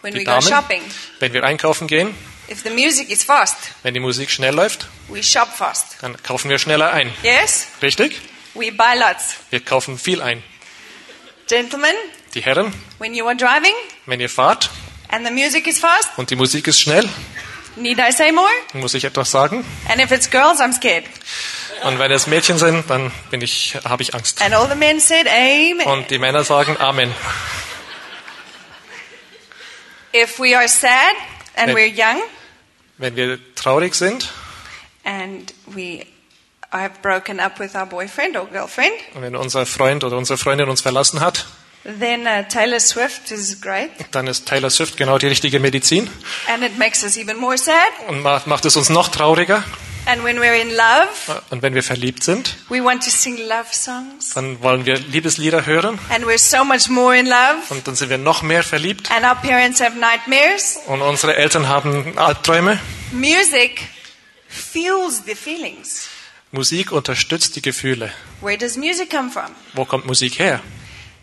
when 0.01 0.13
die 0.13 0.19
we 0.19 0.23
go 0.25 0.31
Damen, 0.31 0.47
shopping. 0.47 0.81
wenn 1.19 1.33
wir 1.33 1.43
einkaufen 1.43 1.87
gehen, 1.87 2.13
If 2.49 2.63
the 2.63 2.69
music 2.71 3.09
is 3.09 3.23
fast, 3.23 3.55
wenn 3.83 3.93
die 3.93 3.99
Musik 3.99 4.29
schnell 4.29 4.53
läuft, 4.53 4.87
we 5.07 5.23
shop 5.23 5.47
fast. 5.55 5.97
dann 6.01 6.21
kaufen 6.23 6.49
wir 6.49 6.59
schneller 6.59 6.91
ein. 6.91 7.11
Yes? 7.23 7.67
Richtig? 7.81 8.19
We 8.53 8.71
buy 8.71 8.97
lots. 8.97 9.35
Wir 9.49 9.61
kaufen 9.61 9.97
viel 9.97 10.21
ein. 10.21 10.43
Gentlemen, 11.47 11.95
Die 12.33 12.41
Herren, 12.41 12.73
when 12.99 13.13
you 13.13 13.25
are 13.27 13.35
driving 13.35 13.73
wenn 14.05 14.19
ihr 14.19 14.29
fahrt 14.29 14.69
and 15.09 15.25
the 15.25 15.31
music 15.31 15.67
is 15.67 15.79
fast, 15.79 16.09
und 16.17 16.29
die 16.29 16.35
Musik 16.35 16.67
ist 16.67 16.79
schnell, 16.81 17.07
need 17.75 17.97
I 17.99 18.11
say 18.11 18.31
more? 18.31 18.47
muss 18.73 18.93
ich 18.93 19.05
etwas 19.05 19.31
sagen. 19.31 19.63
And 19.89 20.01
if 20.01 20.11
it's 20.11 20.29
girls, 20.29 20.59
I'm 20.59 20.73
scared. 20.73 21.05
Und 21.83 21.99
wenn 21.99 22.11
es 22.11 22.27
Mädchen 22.27 22.57
sind, 22.57 22.89
dann 22.89 23.11
bin 23.29 23.41
ich, 23.41 23.75
habe 23.83 24.03
ich 24.03 24.13
Angst. 24.15 24.41
And 24.41 24.53
all 24.55 24.69
the 24.69 24.75
men 24.75 24.99
said, 25.01 25.27
Amen. 25.27 25.85
Und 25.85 26.09
die 26.11 26.17
Männer 26.19 26.43
sagen 26.43 26.77
Amen. 26.77 27.13
If 30.15 30.39
we 30.39 30.55
are 30.55 30.67
sad 30.67 31.15
and 31.55 31.67
Wenn- 31.67 31.75
we're 31.75 31.87
young. 31.93 32.21
Wenn 32.97 33.15
wir 33.15 33.39
traurig 33.55 33.95
sind. 33.95 34.31
And 35.03 35.53
we 35.67 36.05
have 36.71 37.01
broken 37.01 37.39
up 37.39 37.59
with 37.59 37.75
our 37.75 37.85
boyfriend 37.85 38.35
or 38.37 38.45
girlfriend, 38.47 38.93
und 39.15 39.21
wenn 39.21 39.35
unser 39.35 39.65
Freund 39.65 40.03
oder 40.03 40.17
unsere 40.17 40.37
Freundin 40.37 40.69
uns 40.69 40.81
verlassen 40.81 41.19
hat, 41.19 41.45
then 41.99 42.21
uh, 42.21 42.43
Taylor 42.47 42.79
Swift 42.79 43.29
is 43.31 43.59
great. 43.59 43.89
dann 44.11 44.27
ist 44.27 44.47
Taylor 44.47 44.69
Swift 44.69 44.95
genau 44.95 45.17
die 45.17 45.27
richtige 45.27 45.59
Medizin. 45.59 46.09
And 46.47 46.63
it 46.63 46.77
makes 46.77 47.03
us 47.03 47.17
even 47.17 47.37
more 47.37 47.57
sad. 47.57 47.75
und 48.07 48.21
macht, 48.21 48.47
macht 48.47 48.65
es 48.65 48.75
uns 48.75 48.89
noch 48.89 49.09
trauriger. 49.09 49.63
And 50.05 50.21
when 50.23 50.37
we're 50.39 50.59
in 50.59 50.69
love, 50.71 51.41
Und 51.49 51.61
wenn 51.61 51.73
wir 51.75 51.83
verliebt 51.83 52.23
sind, 52.23 52.55
we 52.67 52.83
want 52.83 53.03
to 53.03 53.09
sing 53.09 53.37
love 53.37 53.67
songs. 53.71 54.31
dann 54.35 54.61
wollen 54.61 54.85
wir 54.85 54.97
Liebeslieder 54.99 55.65
hören 55.65 55.97
And 56.09 56.25
we're 56.25 56.37
so 56.37 56.65
much 56.65 56.89
more 56.89 57.17
in 57.17 57.25
love. 57.25 57.61
und 57.69 57.87
dann 57.87 57.95
sind 57.95 58.09
wir 58.09 58.17
noch 58.17 58.41
mehr 58.41 58.63
verliebt 58.63 59.09
And 59.11 59.23
our 59.25 59.35
parents 59.35 59.79
have 59.81 59.97
nightmares. 59.97 60.77
und 60.87 61.01
unsere 61.01 61.35
Eltern 61.37 61.69
haben 61.69 62.17
Albträume. 62.17 62.79
Music 63.13 63.81
fuels 64.49 65.23
the 65.25 65.35
feelings. 65.35 66.07
Musik 66.51 66.91
unterstützt 66.91 67.55
die 67.55 67.61
Gefühle. 67.61 68.11
Where 68.41 68.57
does 68.57 68.75
music 68.75 69.09
come 69.09 69.31
from? 69.31 69.55
Wo 69.73 69.85
kommt 69.85 70.05
Musik 70.05 70.37
her? 70.37 70.59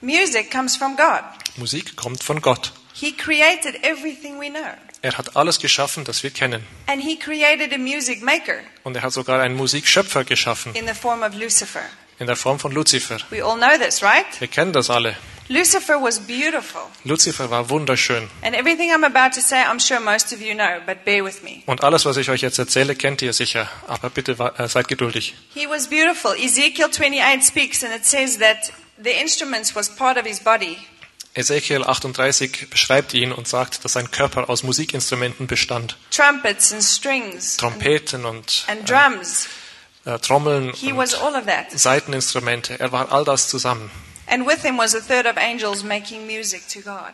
Music 0.00 0.50
comes 0.50 0.76
from 0.76 0.96
God. 0.96 1.22
Musik 1.56 1.94
kommt 1.96 2.24
von 2.24 2.40
Gott. 2.40 2.72
He 2.94 3.12
created 3.12 3.84
everything 3.84 4.40
we 4.40 4.48
know. 4.48 4.72
Er 5.02 5.16
hat 5.16 5.36
alles 5.36 5.58
geschaffen, 5.58 6.04
das 6.04 6.22
wir 6.22 6.30
kennen. 6.30 6.66
And 6.86 7.02
he 7.02 7.16
created 7.18 7.72
a 7.72 7.78
music 7.78 8.22
maker 8.22 8.56
Und 8.84 8.96
er 8.96 9.02
hat 9.02 9.12
sogar 9.12 9.40
einen 9.40 9.56
Musikschöpfer 9.56 10.24
geschaffen, 10.24 10.74
in 10.74 10.86
the 10.86 10.94
form 10.94 11.22
of 11.22 11.34
Lucifer. 11.34 11.82
in 12.18 12.26
der 12.26 12.36
Form 12.36 12.58
von 12.58 12.72
Luzifer. 12.72 13.16
We 13.30 13.42
all 13.42 13.56
know 13.56 13.78
this, 13.82 14.02
right? 14.02 14.26
Wir 14.40 14.48
kennen 14.48 14.72
das 14.74 14.90
alle. 14.90 15.16
Lucifer 15.48 16.00
was 16.00 16.20
beautiful. 16.20 16.82
Luzifer 17.04 17.50
war 17.50 17.70
wunderschön. 17.70 18.28
And 18.42 18.54
everything 18.54 18.92
I'm 18.92 19.04
about 19.04 19.34
to 19.34 19.40
say, 19.40 19.56
I'm 19.64 19.80
sure 19.80 19.98
most 19.98 20.32
of 20.32 20.40
you 20.40 20.54
know, 20.54 20.80
but 20.86 21.04
bear 21.04 21.24
with 21.24 21.42
me. 21.42 21.62
Und 21.66 21.82
alles, 21.82 22.04
was 22.04 22.18
ich 22.18 22.28
euch 22.30 22.42
jetzt 22.42 22.58
erzähle, 22.58 22.94
kennt 22.94 23.20
ihr 23.22 23.32
sicher. 23.32 23.68
Aber 23.88 24.10
bitte 24.10 24.32
äh, 24.58 24.68
seid 24.68 24.86
geduldig. 24.86 25.34
He 25.54 25.66
was 25.66 25.88
beautiful. 25.88 26.34
Ezekiel 26.36 26.90
28 26.92 27.42
speaks 27.42 27.82
and 27.82 27.92
it 27.94 28.04
says 28.04 28.38
that 28.38 28.72
the 29.02 29.10
instruments 29.10 29.74
was 29.74 29.88
part 29.88 30.18
of 30.18 30.24
his 30.26 30.38
body. 30.40 30.76
Ezekiel 31.34 31.84
38 31.84 32.68
beschreibt 32.70 33.14
ihn 33.14 33.30
und 33.32 33.46
sagt, 33.46 33.84
dass 33.84 33.92
sein 33.92 34.10
Körper 34.10 34.50
aus 34.50 34.62
Musikinstrumenten 34.64 35.46
bestand. 35.46 35.96
Trumpets 36.10 36.72
and 36.72 36.82
strings 36.82 37.56
Trompeten 37.56 38.24
und 38.24 38.64
and 38.66 38.88
drums. 38.88 39.46
äh, 40.04 40.18
Trommeln 40.18 40.70
und 40.72 41.22
all 41.22 41.34
of 41.36 41.46
that. 41.46 41.70
Saiteninstrumente. 41.70 42.80
Er 42.80 42.90
war 42.90 43.12
all 43.12 43.24
das 43.24 43.48
zusammen. 43.48 43.90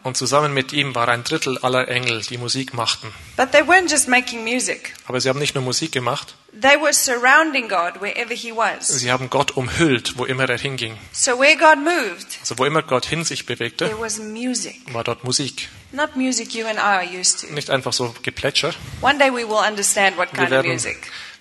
Und 0.03 0.17
zusammen 0.17 0.55
mit 0.55 0.73
ihm 0.73 0.95
war 0.95 1.09
ein 1.09 1.25
Drittel 1.25 1.59
aller 1.59 1.89
Engel, 1.89 2.23
die 2.23 2.37
Musik 2.37 2.75
machten. 2.75 3.13
But 3.37 3.53
they 3.53 3.63
weren't 3.63 3.91
just 3.91 4.09
making 4.09 4.45
music. 4.45 4.95
Aber 5.07 5.21
sie 5.21 5.29
haben 5.29 5.39
nicht 5.39 5.55
nur 5.55 5.65
Musik 5.65 5.93
gemacht, 5.93 6.35
They 6.59 6.81
were 6.81 6.93
surrounding 6.93 7.69
God 7.69 8.01
wherever 8.01 8.33
he 8.33 8.51
was. 8.51 8.89
sie 8.89 9.11
haben 9.13 9.29
Gott 9.29 9.51
umhüllt, 9.57 10.17
wo 10.17 10.25
immer 10.25 10.49
er 10.49 10.59
hinging. 10.59 10.97
So 11.13 11.39
where 11.39 11.57
God 11.57 11.79
moved, 11.85 12.39
Also 12.41 12.57
wo 12.59 12.65
immer 12.65 12.83
Gott 12.83 13.05
hin 13.07 13.25
sich 13.25 13.45
bewegte, 13.45 13.87
there 13.87 14.01
was 14.01 14.19
music. 14.19 14.77
war 14.95 15.05
dort 15.05 15.23
Musik. 15.25 15.69
Not 15.93 16.17
music 16.17 16.55
you 16.55 16.67
and 16.67 16.79
I 16.79 16.81
are 16.81 17.05
used 17.05 17.41
to. 17.41 17.47
Nicht 17.53 17.69
einfach 17.71 17.93
so 17.93 18.15
Geplätscher. 18.23 18.73
One 19.03 19.19
day 19.19 19.31
we 19.31 19.47
will 19.47 19.63
understand 19.69 20.17
what 20.17 20.31
kind 20.31 20.45
of 20.47 20.51
werden, 20.51 20.71
music. 20.71 20.97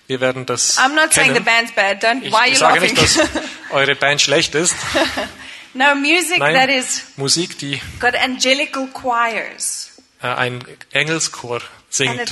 wir 0.06 0.20
werden 0.20 0.44
das 0.44 0.76
I'm 0.78 0.94
not 0.94 1.12
saying 1.14 1.34
the 1.34 1.40
kennen. 1.40 1.44
band's 1.44 1.72
bad. 1.72 2.02
Don't. 2.04 2.22
Ich, 2.22 2.32
why 2.32 2.50
ich 2.50 2.58
sage 2.58 2.80
laughing? 2.80 2.94
nicht, 2.94 3.18
dass 3.18 3.28
eure 3.70 3.94
Band 3.94 4.20
schlecht 4.20 4.54
ist. 4.54 4.74
no, 5.74 5.94
music 5.94 6.38
Nein, 6.38 6.54
that 6.54 6.68
is 6.68 7.04
Musik, 7.16 7.58
die 7.58 7.80
got 8.00 8.14
angelical 8.14 8.86
choirs, 8.92 9.92
äh, 10.22 10.26
ein 10.28 10.62
Engelschor 10.92 11.60
singt, 11.88 12.30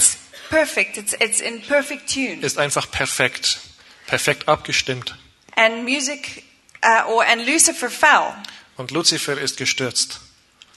perfect. 0.51 0.97
It's 0.97 1.15
it's 1.21 1.41
in 1.41 1.61
perfect 1.63 2.09
tune. 2.13 2.41
ist 2.43 2.59
einfach 2.59 2.91
perfekt. 2.91 3.59
Perfekt 4.07 4.49
abgestimmt. 4.49 5.17
And 5.57 5.85
music, 5.85 6.45
uh, 6.85 7.05
or 7.09 7.25
and 7.25 7.47
Lucifer 7.47 7.89
fell, 7.91 8.35
Und 8.77 8.91
Luzifer 8.91 9.39
ist 9.41 9.57
gestürzt. 9.57 10.21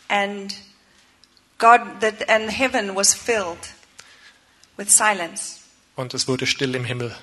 and 0.10 0.54
God 1.58 1.82
that 2.02 2.30
and 2.30 2.50
heaven 2.52 2.96
was 2.96 3.14
filled 3.14 3.58
with 4.78 4.90
silence. 4.90 5.60
Und 5.96 6.14
es 6.14 6.28
wurde 6.28 6.46
still 6.46 6.76
im 6.76 6.86
Himmel. 6.86 7.16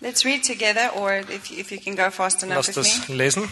Let's 0.00 0.24
read 0.24 0.44
together, 0.44 0.96
or 0.96 1.18
if 1.28 1.50
if 1.50 1.70
you 1.70 1.78
can 1.78 1.94
go 1.94 2.10
fast 2.10 2.42
enough 2.42 2.66
with 2.66 2.74
das 2.76 3.08
me. 3.08 3.14
lesen. 3.16 3.48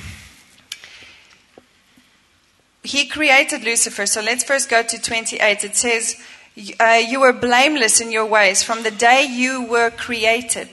He 2.82 3.06
created 3.08 3.62
Lucifer. 3.62 4.06
So 4.06 4.20
let's 4.22 4.42
first 4.42 4.68
go 4.70 4.82
to 4.82 4.98
28. 4.98 5.64
It 5.64 5.76
says, 5.76 6.16
uh, 6.56 6.98
You 7.10 7.20
were 7.20 7.32
blameless 7.32 8.00
in 8.00 8.08
your 8.16 8.28
ways 8.30 8.62
from 8.62 8.82
the 8.82 8.90
day 8.90 9.24
you 9.26 9.66
were 9.68 9.90
created. 9.90 10.68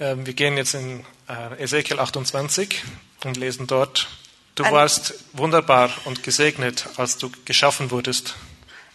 Ähm, 0.00 0.26
Wir 0.26 0.34
gehen 0.34 0.56
jetzt 0.56 0.74
in 0.74 1.04
äh, 1.28 1.62
Ezekiel 1.62 1.98
28 1.98 2.82
und 3.24 3.36
lesen 3.36 3.66
dort, 3.66 4.08
du 4.54 4.64
An- 4.64 4.72
warst 4.72 5.14
wunderbar 5.32 5.90
und 6.04 6.22
gesegnet, 6.22 6.86
als 6.96 7.18
du 7.18 7.30
geschaffen 7.44 7.90
wurdest, 7.90 8.34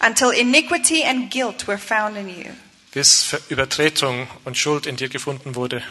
Until 0.05 0.31
iniquity 0.31 1.03
and 1.05 1.31
guilt 1.31 1.67
were 1.67 1.77
found 1.77 2.17
in 2.17 2.27
you. 2.27 2.49
bis 2.91 3.35
Übertretung 3.49 4.27
und 4.45 4.57
Schuld 4.57 4.85
in 4.85 4.95
dir 4.97 5.09
gefunden 5.09 5.55
wurde. 5.55 5.81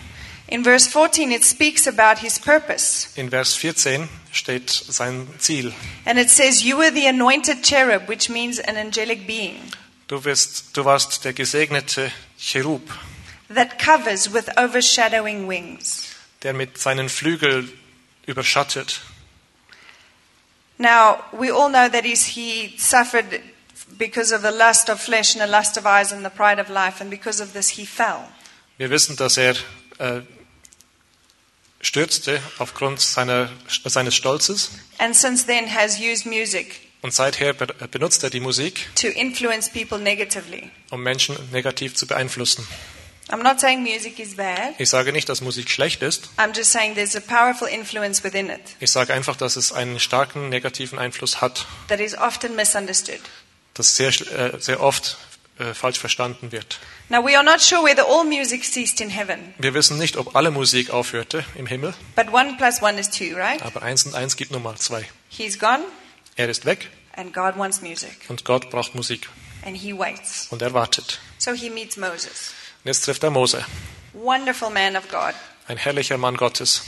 In 0.49 0.64
verse 0.64 0.88
14, 0.90 1.30
it 1.32 1.44
speaks 1.44 1.88
about 1.88 2.21
his 2.21 2.38
purpose. 2.38 3.09
In 3.14 3.30
Vers 3.30 3.54
14 3.54 4.06
steht 4.32 4.68
sein 4.71 5.26
Ziel. 5.38 5.73
And 6.04 6.18
it 6.18 6.28
says, 6.28 6.62
You 6.62 6.76
were 6.76 6.92
the 6.92 7.06
anointed 7.09 7.62
cherub, 7.62 8.06
which 8.06 8.28
means 8.28 8.61
an 8.61 8.76
angelic 8.76 9.26
being, 9.26 9.56
Du, 10.12 10.23
wirst, 10.26 10.76
du 10.76 10.85
warst 10.85 11.25
der 11.25 11.33
gesegnete 11.33 12.12
Cherub, 12.38 12.83
that 13.49 13.78
covers 13.78 14.31
with 14.31 14.45
overshadowing 14.59 15.49
wings. 15.49 16.09
der 16.42 16.52
mit 16.52 16.76
seinen 16.76 17.09
Flügeln 17.09 17.73
überschattet. 18.26 19.00
Now, 20.76 21.25
we 21.33 21.50
all 21.50 21.71
know 21.71 21.88
that 21.88 22.04
he's, 22.04 22.26
he 22.26 22.75
suffered 22.76 23.40
because 23.97 24.35
of 24.35 24.42
the 24.42 24.50
lust 24.50 24.90
of 24.90 25.00
flesh 25.00 25.35
and 25.35 25.42
the 25.42 25.50
lust 25.50 25.78
of 25.78 25.87
eyes 25.87 26.12
and 26.12 26.23
the 26.23 26.31
pride 26.31 26.61
of 26.61 26.69
life, 26.69 27.00
and 27.00 27.09
because 27.09 27.42
of 27.42 27.54
this, 27.54 27.71
he 27.71 27.87
fell. 27.87 28.28
Wir 28.76 28.90
wissen, 28.90 29.16
dass 29.16 29.38
er 29.38 29.54
äh, 29.97 30.21
stürzte 31.81 32.42
aufgrund 32.59 33.00
seiner, 33.00 33.49
seines 33.87 34.14
Stolzes 34.14 34.73
And 34.99 35.16
since 35.16 35.47
then 35.47 35.75
has 35.75 35.99
used 35.99 36.26
music 36.26 36.91
und 37.02 37.12
seither 37.12 37.52
be- 37.52 37.66
benutzt 37.90 38.23
er 38.25 38.30
die 38.30 38.40
Musik, 38.40 38.88
to 38.97 39.09
influence 39.09 39.68
people 39.71 39.99
negatively. 39.99 40.71
um 40.90 41.02
Menschen 41.02 41.37
negativ 41.52 41.94
zu 41.94 42.06
beeinflussen. 42.06 42.66
I'm 43.28 43.42
not 43.42 43.61
saying 43.61 43.82
music 43.82 44.18
is 44.18 44.35
bad. 44.37 44.75
Ich 44.78 44.90
sage 44.90 45.12
nicht, 45.12 45.28
dass 45.28 45.40
Musik 45.40 45.71
schlecht 45.71 46.02
ist. 46.02 46.28
I'm 46.38 46.54
just 46.56 46.73
saying 46.73 46.94
there's 46.97 47.14
a 47.16 47.21
powerful 47.21 47.68
influence 47.68 48.25
within 48.25 48.50
it 48.50 48.61
Ich 48.80 48.90
sage 48.90 49.14
einfach, 49.14 49.37
dass 49.37 49.56
es 49.56 49.73
einen 49.73 50.00
starken 50.00 50.49
negativen 50.49 50.99
Einfluss 50.99 51.40
hat, 51.40 51.66
that 51.88 52.00
is 52.00 52.16
often 52.18 52.56
misunderstood. 52.56 53.21
das 53.75 53.97
sehr, 53.97 54.09
äh, 54.09 54.61
sehr 54.61 54.80
oft 54.80 55.16
äh, 55.59 55.73
falsch 55.73 55.99
verstanden 55.99 56.50
wird. 56.52 56.78
Now, 57.09 57.25
we 57.25 57.37
are 57.37 57.44
not 57.44 57.61
sure 57.61 57.82
whether 57.85 58.04
all 58.06 58.25
music 58.25 58.64
ceased 58.64 59.00
in 59.00 59.09
heaven, 59.11 59.54
Wir 59.59 59.73
wissen 59.73 59.99
nicht, 59.99 60.16
ob 60.16 60.35
alle 60.35 60.50
Musik 60.50 60.90
aufhörte 60.90 61.44
im 61.56 61.66
Himmel, 61.66 61.94
but 62.16 62.32
one 62.32 62.54
plus 62.59 62.82
one 62.82 62.99
is 63.00 63.09
two, 63.09 63.35
right? 63.37 63.62
aber 63.62 63.82
eins 63.82 64.04
und 64.04 64.14
eins 64.14 64.37
gibt 64.37 64.50
nur 64.50 64.61
mal 64.61 64.76
zwei. 64.76 65.06
He's 65.30 65.59
gone, 65.59 65.85
Er 66.36 66.48
ist 66.48 66.64
weg 66.64 66.88
and 67.14 67.34
God 67.34 67.56
wants 67.58 67.82
music, 67.82 68.16
und 68.28 68.44
Gott 68.44 68.70
braucht 68.70 68.94
Musik 68.94 69.28
and 69.66 69.76
he 69.76 69.92
waits. 69.96 70.46
und 70.50 70.62
er 70.62 70.72
wartet. 70.72 71.20
So 71.38 71.52
he 71.52 71.68
meets 71.70 71.96
Moses, 71.96 72.52
Und 72.84 72.86
jetzt 72.88 73.04
trifft 73.04 73.22
er 73.22 73.30
Mose, 73.30 73.64
wonderful 74.14 74.70
man 74.70 74.96
of 74.96 75.08
God. 75.08 75.34
ein 75.68 75.76
herrlicher 75.76 76.16
Mann 76.18 76.36
Gottes. 76.36 76.82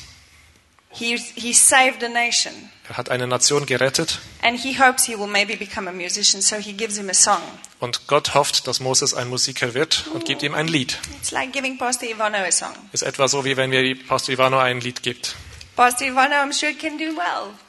He, 0.97 1.17
he 1.35 1.53
saved 1.53 2.05
a 2.05 2.09
nation, 2.09 2.53
Er 2.89 2.97
hat 2.97 3.09
eine 3.11 3.27
Nation 3.27 3.67
gerettet 3.67 4.21
and 4.43 4.59
he 4.61 4.79
hopes 4.79 5.05
he 5.05 5.19
will 5.19 5.27
maybe 5.27 5.57
become 5.57 5.91
a 5.91 5.93
musician, 5.93 6.41
so 6.41 6.57
he 6.57 6.73
gives 6.73 6.97
him 6.97 7.11
a 7.11 7.15
song. 7.15 7.43
und 7.81 8.07
Gott 8.07 8.35
hofft, 8.35 8.67
dass 8.69 8.79
Moses 8.81 9.13
ein 9.13 9.29
Musiker 9.29 9.75
wird 9.75 10.07
und 10.15 10.25
gibt 10.25 10.43
ihm 10.45 10.55
ein 10.55 10.69
Lied. 10.69 10.99
It's 11.21 11.33
like 11.33 11.53
giving 11.53 11.77
Pastor 11.79 12.09
Ivano 12.09 12.39
a 12.39 12.51
song. 12.53 12.73
Ist 12.93 13.03
etwa 13.03 13.27
so, 13.29 13.45
wie 13.45 13.57
wenn 13.57 13.71
mir 13.71 13.95
Pastor 14.07 14.33
Ivano 14.35 14.59
ein 14.59 14.81
Lied 14.81 15.03
gibt. 15.03 15.35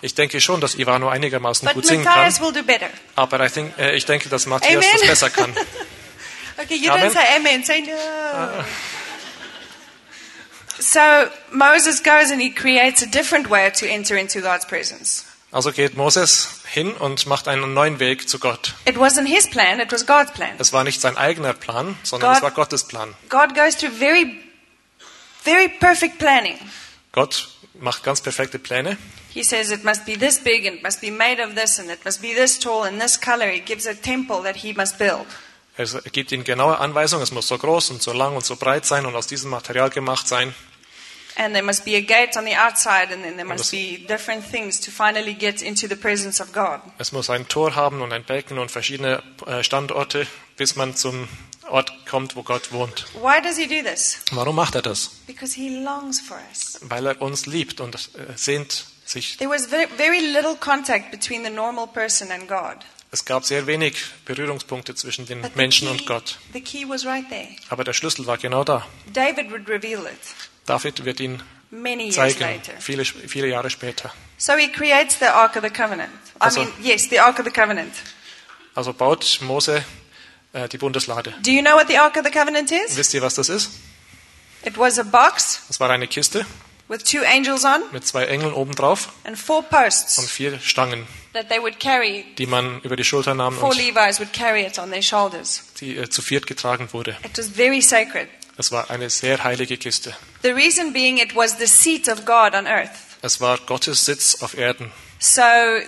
Ich 0.01 0.15
denke 0.15 0.41
schon, 0.41 0.61
dass 0.61 0.75
Ivano 0.75 1.09
einigermaßen 1.09 1.65
But 1.65 1.75
gut 1.75 1.85
singen 1.87 2.03
kann, 2.03 2.15
Matthias 2.15 2.39
will 2.41 2.51
do 2.53 2.63
better. 2.63 2.89
aber 3.15 3.47
think, 3.49 3.77
äh, 3.77 3.95
ich 3.95 4.05
denke, 4.05 4.29
dass 4.29 4.45
Matthias 4.45 4.83
Amen. 4.83 4.89
das 4.99 5.07
besser 5.07 5.29
kann. 5.29 5.55
Okay, 6.57 6.75
you 6.75 6.89
Amen. 6.89 7.09
don't 7.09 7.11
say 7.11 7.35
amen, 7.35 7.63
say 7.65 7.81
no. 7.81 7.91
So 10.79 10.99
Moses 11.51 12.01
goes 12.01 12.31
and 12.31 12.41
he 12.41 12.49
creates 12.49 13.01
a 13.01 13.05
different 13.05 13.49
way 13.49 13.69
to 13.71 13.85
enter 13.85 14.15
into 14.17 14.39
God's 14.41 14.65
presence. 14.65 15.25
Also 15.51 15.71
geht 15.71 15.95
Moses 15.95 16.61
hin 16.69 16.91
und 16.93 17.27
macht 17.27 17.47
einen 17.47 17.73
neuen 17.73 17.99
Weg 17.99 18.27
zu 18.27 18.39
Gott. 18.39 18.73
It 18.85 18.97
wasn't 18.97 19.27
his 19.27 19.49
plan, 19.49 19.79
it 19.79 19.91
was 19.91 20.05
God's 20.05 20.31
plan. 20.31 20.51
Es 20.57 20.73
war 20.73 20.83
nicht 20.83 20.99
sein 21.01 21.15
eigener 21.17 21.53
Plan, 21.53 21.97
sondern 22.03 22.29
Gott- 22.29 22.37
es 22.37 22.43
war 22.43 22.51
Gottes 22.51 22.83
Plan. 22.85 23.13
God 23.29 23.55
goes 23.55 23.75
through 23.77 23.91
very, 23.97 24.41
very 25.43 25.69
perfect 25.69 26.17
planning. 26.19 26.57
Gott 27.13 27.49
macht 27.79 28.03
ganz 28.03 28.21
perfekte 28.21 28.59
Pläne. 28.59 28.97
He 29.33 29.43
says 29.43 29.71
it 29.71 29.83
must 29.83 30.05
be 30.05 30.17
this 30.17 30.39
big 30.39 30.65
and 30.65 30.77
it 30.77 30.83
must 30.83 31.01
be 31.01 31.11
made 31.11 31.43
of 31.43 31.55
this 31.55 31.79
and 31.79 31.89
it 31.89 32.03
must 32.05 32.21
be 32.21 32.33
this 32.33 32.57
tall 32.59 32.83
and 32.83 33.01
this 33.01 33.19
color. 33.19 33.47
He 33.47 33.59
gives 33.59 33.85
a 33.85 33.93
temple 33.93 34.41
that 34.43 34.57
he 34.57 34.73
must 34.73 34.97
build. 34.97 35.25
Er 35.77 35.85
gibt 36.11 36.31
ihnen 36.31 36.45
genaue 36.45 36.79
Anweisungen, 36.79 37.23
es 37.23 37.31
muss 37.31 37.49
so 37.49 37.57
groß 37.57 37.89
und 37.91 38.01
so 38.01 38.13
lang 38.13 38.35
und 38.35 38.45
so 38.45 38.55
breit 38.55 38.85
sein 38.85 39.05
und 39.05 39.13
aus 39.15 39.27
diesem 39.27 39.49
Material 39.49 39.89
gemacht 39.89 40.27
sein. 40.27 40.55
And 41.37 41.53
there 41.53 41.65
must 41.65 41.83
be 41.83 41.97
a 41.97 41.99
gate 41.99 42.37
on 42.37 42.45
the 42.45 42.55
outside 42.55 43.13
and 43.13 43.21
then 43.23 43.35
there 43.35 43.45
must 43.45 43.69
be 43.71 43.97
different 44.07 44.49
things 44.49 44.79
to 44.79 44.89
finally 44.89 45.33
get 45.33 45.61
into 45.61 45.85
the 45.87 45.97
presence 45.97 46.41
of 46.41 46.53
God. 46.53 46.79
Es 46.97 47.11
muss 47.11 47.29
ein 47.29 47.49
Tor 47.49 47.75
haben 47.75 48.01
und 48.01 48.13
ein 48.13 48.23
Becken 48.23 48.57
und 48.57 48.71
verschiedene 48.71 49.21
äh, 49.45 49.61
Standorte, 49.61 50.27
bis 50.55 50.77
man 50.77 50.95
zum 50.95 51.27
Ort 51.69 51.91
kommt, 52.05 52.35
wo 52.35 52.43
Gott 52.43 52.71
wohnt. 52.71 53.05
Why 53.15 53.41
does 53.41 53.57
he 53.57 53.67
do 53.67 53.87
this? 53.87 54.19
Warum 54.31 54.55
macht 54.55 54.75
er 54.75 54.81
das? 54.81 55.09
Because 55.27 55.55
he 55.55 55.69
longs 55.83 56.19
for 56.21 56.37
us. 56.51 56.79
Weil 56.81 57.07
er 57.07 57.21
uns 57.21 57.45
liebt 57.47 57.79
und 57.81 57.95
äh, 57.95 58.33
sehnt 58.35 58.85
sich. 59.05 59.37
There 59.37 59.49
was 59.49 59.65
very, 59.65 59.87
very 59.97 60.19
little 60.19 60.55
contact 60.59 61.11
between 61.11 61.43
the 61.43 61.49
normal 61.49 61.87
person 61.87 62.31
and 62.31 62.47
God. 62.47 62.77
Es 63.11 63.23
gab 63.25 63.45
sehr 63.45 63.65
wenig 63.65 63.95
Berührungspunkte 64.25 64.93
zwischen 64.95 65.25
den 65.25 65.41
Menschen 65.55 65.87
key- 65.87 65.93
und 65.93 66.05
Gott. 66.05 66.37
Aber 67.69 67.83
der 67.83 67.93
Schlüssel 67.93 68.25
war 68.27 68.37
genau 68.37 68.63
da. 68.63 68.85
David 69.13 69.49
would 69.51 69.67
reveal 69.69 70.01
it 70.05 70.19
David 70.65 71.05
wird 71.05 71.19
ihn 71.19 71.41
many 71.71 72.03
years 72.05 72.15
zeigen, 72.15 72.39
later. 72.41 72.73
viele, 72.79 73.05
viele 73.05 73.47
Jahre 73.47 73.69
später. 73.69 74.11
So 74.37 74.53
he 74.57 74.69
creates 74.71 75.17
the 75.19 75.25
Ark 75.27 75.55
of 75.55 75.63
the 75.63 75.69
Covenant. 75.69 76.11
I 76.11 76.39
Also- 76.39 76.61
mean, 76.61 76.73
yes, 76.81 77.07
the 77.09 77.19
Ark 77.19 77.39
of 77.39 77.45
the 77.45 77.51
Covenant. 77.51 77.93
Also 78.73 78.91
baut 78.93 79.39
Mose 79.41 79.85
äh, 80.55 80.69
die 80.69 80.77
Bundeslade. 80.77 81.33
Do 81.43 81.51
you 81.51 81.61
know 81.61 81.75
what 81.75 81.87
the 81.87 81.97
Ark 81.97 82.15
of 82.17 82.23
the 82.25 82.31
Covenant 82.31 82.71
is? 82.71 82.95
Wisst 82.97 83.13
ihr, 83.13 83.21
was 83.21 83.35
das 83.35 83.49
ist? 83.49 83.71
It 84.63 84.77
was 84.77 84.97
a 84.97 85.03
box 85.03 85.61
Das 85.67 85.79
war 85.79 85.89
eine 85.89 86.07
Kiste 86.07 86.45
with 86.87 87.03
two 87.03 87.23
angels 87.23 87.65
on 87.65 87.81
mit 87.91 88.05
zwei 88.05 88.25
Engeln 88.25 88.53
obendrauf 88.53 89.09
and 89.23 89.37
four 89.37 89.59
und 89.59 89.69
posts 89.69 90.29
vier 90.31 90.59
Stangen, 90.59 91.07
that 91.33 91.49
they 91.49 91.59
would 91.59 91.79
carry. 91.79 92.25
die 92.37 92.45
man 92.45 92.81
über 92.81 92.95
die 92.95 93.03
Schulter 93.03 93.33
nahm 93.33 93.57
Four 93.57 93.69
und 93.71 93.77
Levites 93.77 94.19
would 94.19 94.33
carry 94.33 94.65
it 94.65 94.79
on 94.79 94.91
their 94.91 95.01
shoulders. 95.01 95.63
die 95.79 95.97
äh, 95.97 96.09
zu 96.09 96.21
viert 96.21 96.47
getragen 96.47 96.89
wurde. 96.93 97.17
It 97.23 97.37
was 97.37 97.49
very 97.49 97.81
sacred. 97.81 98.27
Es 98.57 98.71
war 98.71 98.89
eine 98.89 99.09
sehr 99.09 99.43
heilige 99.43 99.77
Kiste. 99.77 100.15
The 100.41 100.51
reason 100.51 100.93
being 100.93 101.17
it 101.17 101.35
was 101.35 101.57
the 101.59 101.67
seat 101.67 102.07
of 102.07 102.25
God 102.25 102.53
on 102.53 102.65
earth. 102.65 102.91
Es 103.21 103.41
war 103.41 103.57
Gottes 103.65 104.05
Sitz 104.05 104.41
auf 104.41 104.57
Erden. 104.57 104.91
So 105.27 105.41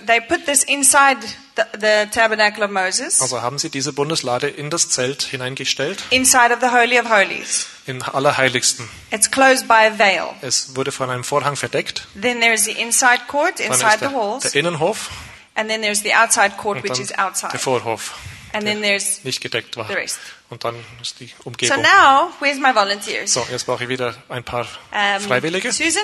they 0.06 0.20
put 0.20 0.46
this 0.46 0.64
inside 0.64 1.18
the, 1.54 1.62
the 1.78 2.08
tabernacle 2.10 2.64
of 2.64 2.70
Moses, 2.72 3.20
Also 3.20 3.40
haben 3.40 3.56
sie 3.58 3.70
diese 3.70 3.92
Bundeslade 3.92 4.48
in 4.48 4.68
das 4.68 4.88
Zelt 4.88 5.22
hineingestellt, 5.22 6.02
inside 6.10 6.52
of 6.52 6.58
the 6.60 6.68
Holy 6.76 6.98
of 6.98 7.08
Holies. 7.08 7.66
in 7.86 8.02
Allerheiligsten. 8.02 8.88
It's 9.12 9.30
closed 9.30 9.68
by 9.68 9.86
a 9.86 9.96
veil. 9.96 10.34
Es 10.40 10.74
wurde 10.74 10.90
von 10.90 11.08
einem 11.08 11.22
Vorhang 11.22 11.54
verdeckt. 11.54 12.08
Then 12.20 12.40
there's 12.40 12.64
the 12.64 12.72
inside 12.72 13.20
court, 13.28 13.60
Dann 13.60 13.66
inside 13.68 13.98
the 14.00 14.12
walls, 14.12 14.42
der 14.42 14.56
Innenhof 14.56 15.08
and 15.54 15.70
then 15.70 15.82
there's 15.82 16.02
the 16.02 16.14
outside 16.14 16.56
court, 16.56 16.78
und 16.78 16.82
which 16.84 16.94
dann 16.94 17.02
is 17.02 17.16
outside. 17.16 17.52
der 17.52 17.60
Vorhof, 17.60 18.14
And 18.52 18.64
then 18.66 18.80
der 18.80 18.90
there's 18.98 19.22
nicht 19.22 19.40
gedeckt 19.40 19.76
war. 19.76 19.86
the 19.86 19.94
rest. 19.94 20.18
Und 20.50 20.64
dann 20.64 20.74
ist 21.00 21.20
die 21.20 21.26
So 21.28 21.34
Umgebung. 21.44 21.82
now, 21.82 22.32
where's 22.40 22.58
my 22.58 22.74
volunteers? 22.74 23.34
So, 23.34 23.46
jetzt 23.52 23.66
brauche 23.66 23.84
ich 23.84 23.88
wieder 23.88 24.16
ein 24.30 24.42
paar 24.42 24.66
Um, 24.90 25.20
Freiwillige. 25.22 25.70
Susan, 25.70 26.02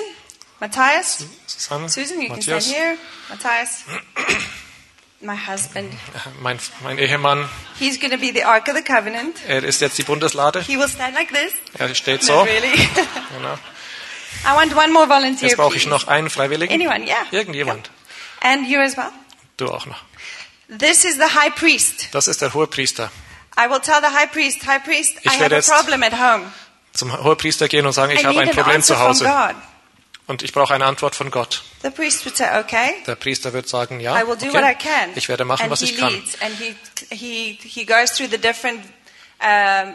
Matthias, 0.59 1.25
Susanne, 1.47 1.89
Susan, 1.89 2.21
you 2.21 2.29
Matthias, 2.29 2.45
can 2.47 2.61
stand 2.61 2.75
here. 2.75 2.97
Matthias, 3.29 3.83
my 5.21 5.35
husband. 5.35 5.91
mein, 6.41 6.59
mein 6.83 6.97
Ehemann, 6.97 7.49
He's 7.79 7.99
going 7.99 8.11
to 8.11 8.17
be 8.17 8.31
the 8.31 8.43
Ark 8.43 8.67
of 8.69 8.75
the 8.75 8.81
Covenant. 8.83 9.37
er 9.47 9.63
ist 9.63 9.81
jetzt 9.81 9.97
die 9.97 10.03
Bundeslade. 10.03 10.61
He 10.61 10.77
will 10.77 10.87
stand 10.87 11.13
like 11.15 11.29
this. 11.29 11.53
Er 11.77 11.93
steht 11.93 12.21
Not 12.21 12.27
so. 12.27 12.41
really. 12.43 12.73
Genau. 13.37 13.57
I 14.45 14.55
want 14.55 14.75
one 14.75 14.91
more 14.93 15.07
volunteer. 15.09 15.49
Jetzt 15.49 15.57
brauche 15.57 15.75
ich 15.75 15.87
noch 15.87 16.07
einen 16.07 16.29
Freiwilligen. 16.29 16.73
Anyone, 16.73 17.05
yeah. 17.05 17.25
Irgendjemand. 17.31 17.89
And 18.41 18.67
you 18.67 18.79
as 18.79 18.95
well. 18.95 19.11
Du 19.57 19.67
auch 19.67 19.85
noch. 19.85 20.03
This 20.67 21.03
is 21.03 21.15
the 21.15 21.35
high 21.35 21.53
priest. 21.53 22.09
Das 22.11 22.27
ist 22.27 22.41
der 22.41 22.53
Hohepriester. 22.53 23.11
I 23.57 23.69
will 23.69 23.79
tell 23.79 24.01
the 24.01 24.13
high 24.15 24.29
priest, 24.31 24.65
high 24.67 24.83
priest, 24.83 25.13
Ich 25.21 25.25
I 25.25 25.29
have 25.29 25.39
werde 25.41 25.57
a 25.57 25.61
problem 25.61 26.03
at 26.03 26.13
home. 26.13 26.51
Zum 26.93 27.11
Hohepriester 27.23 27.67
gehen 27.67 27.85
und 27.85 27.93
sagen, 27.93 28.11
ich 28.13 28.23
habe 28.25 28.39
ein 28.39 28.51
Problem 28.51 28.81
zu 28.81 28.93
from 28.95 29.03
Hause 29.03 29.23
God. 29.25 29.55
Und 30.27 30.43
ich 30.43 30.53
brauche 30.53 30.73
eine 30.73 30.85
Antwort 30.85 31.15
von 31.15 31.31
Gott. 31.31 31.63
The 31.83 31.89
priest 31.89 32.25
would 32.25 32.35
say, 32.35 32.59
okay, 32.59 32.93
Der 33.05 33.15
Priester 33.15 33.53
wird 33.53 33.67
sagen, 33.69 33.99
ja, 33.99 34.19
I 34.19 34.27
will 34.27 34.35
do 34.37 34.47
what 34.47 34.63
I 34.63 34.71
okay, 34.71 34.75
can. 34.75 35.11
ich 35.15 35.29
werde 35.29 35.45
machen, 35.45 35.63
and 35.63 35.71
was 35.71 35.79
he 35.81 35.91
ich 35.91 35.97
kann. 35.97 36.13
leads, 36.13 36.41
and 36.41 36.55
he, 36.59 36.75
he, 37.15 37.59
he 37.63 37.85
goes 37.85 38.11
through 38.11 38.29
the 38.29 38.37
different 38.37 38.81
uh, 39.41 39.93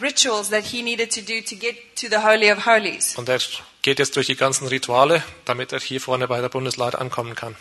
rituals 0.00 0.50
that 0.50 0.64
he 0.64 0.82
needed 0.82 1.10
to 1.12 1.20
do 1.20 1.40
to 1.40 1.56
get 1.56 1.96
to 1.96 2.08
the 2.08 2.22
Holy 2.22 2.50
of 2.50 2.66
Holies. 2.66 3.16
Und 3.16 3.28
er 3.28 3.40
geht 3.82 3.98
jetzt 3.98 4.16
durch 4.16 4.26
die 4.26 4.36
ganzen 4.36 4.66
Rituale, 4.68 5.22
damit 5.44 5.72
er 5.72 5.80
hier 5.80 6.00
vorne 6.00 6.28
bei 6.28 6.40
der 6.40 6.48
Bundeslade 6.48 6.98
ankommen 6.98 7.34
kann. 7.34 7.56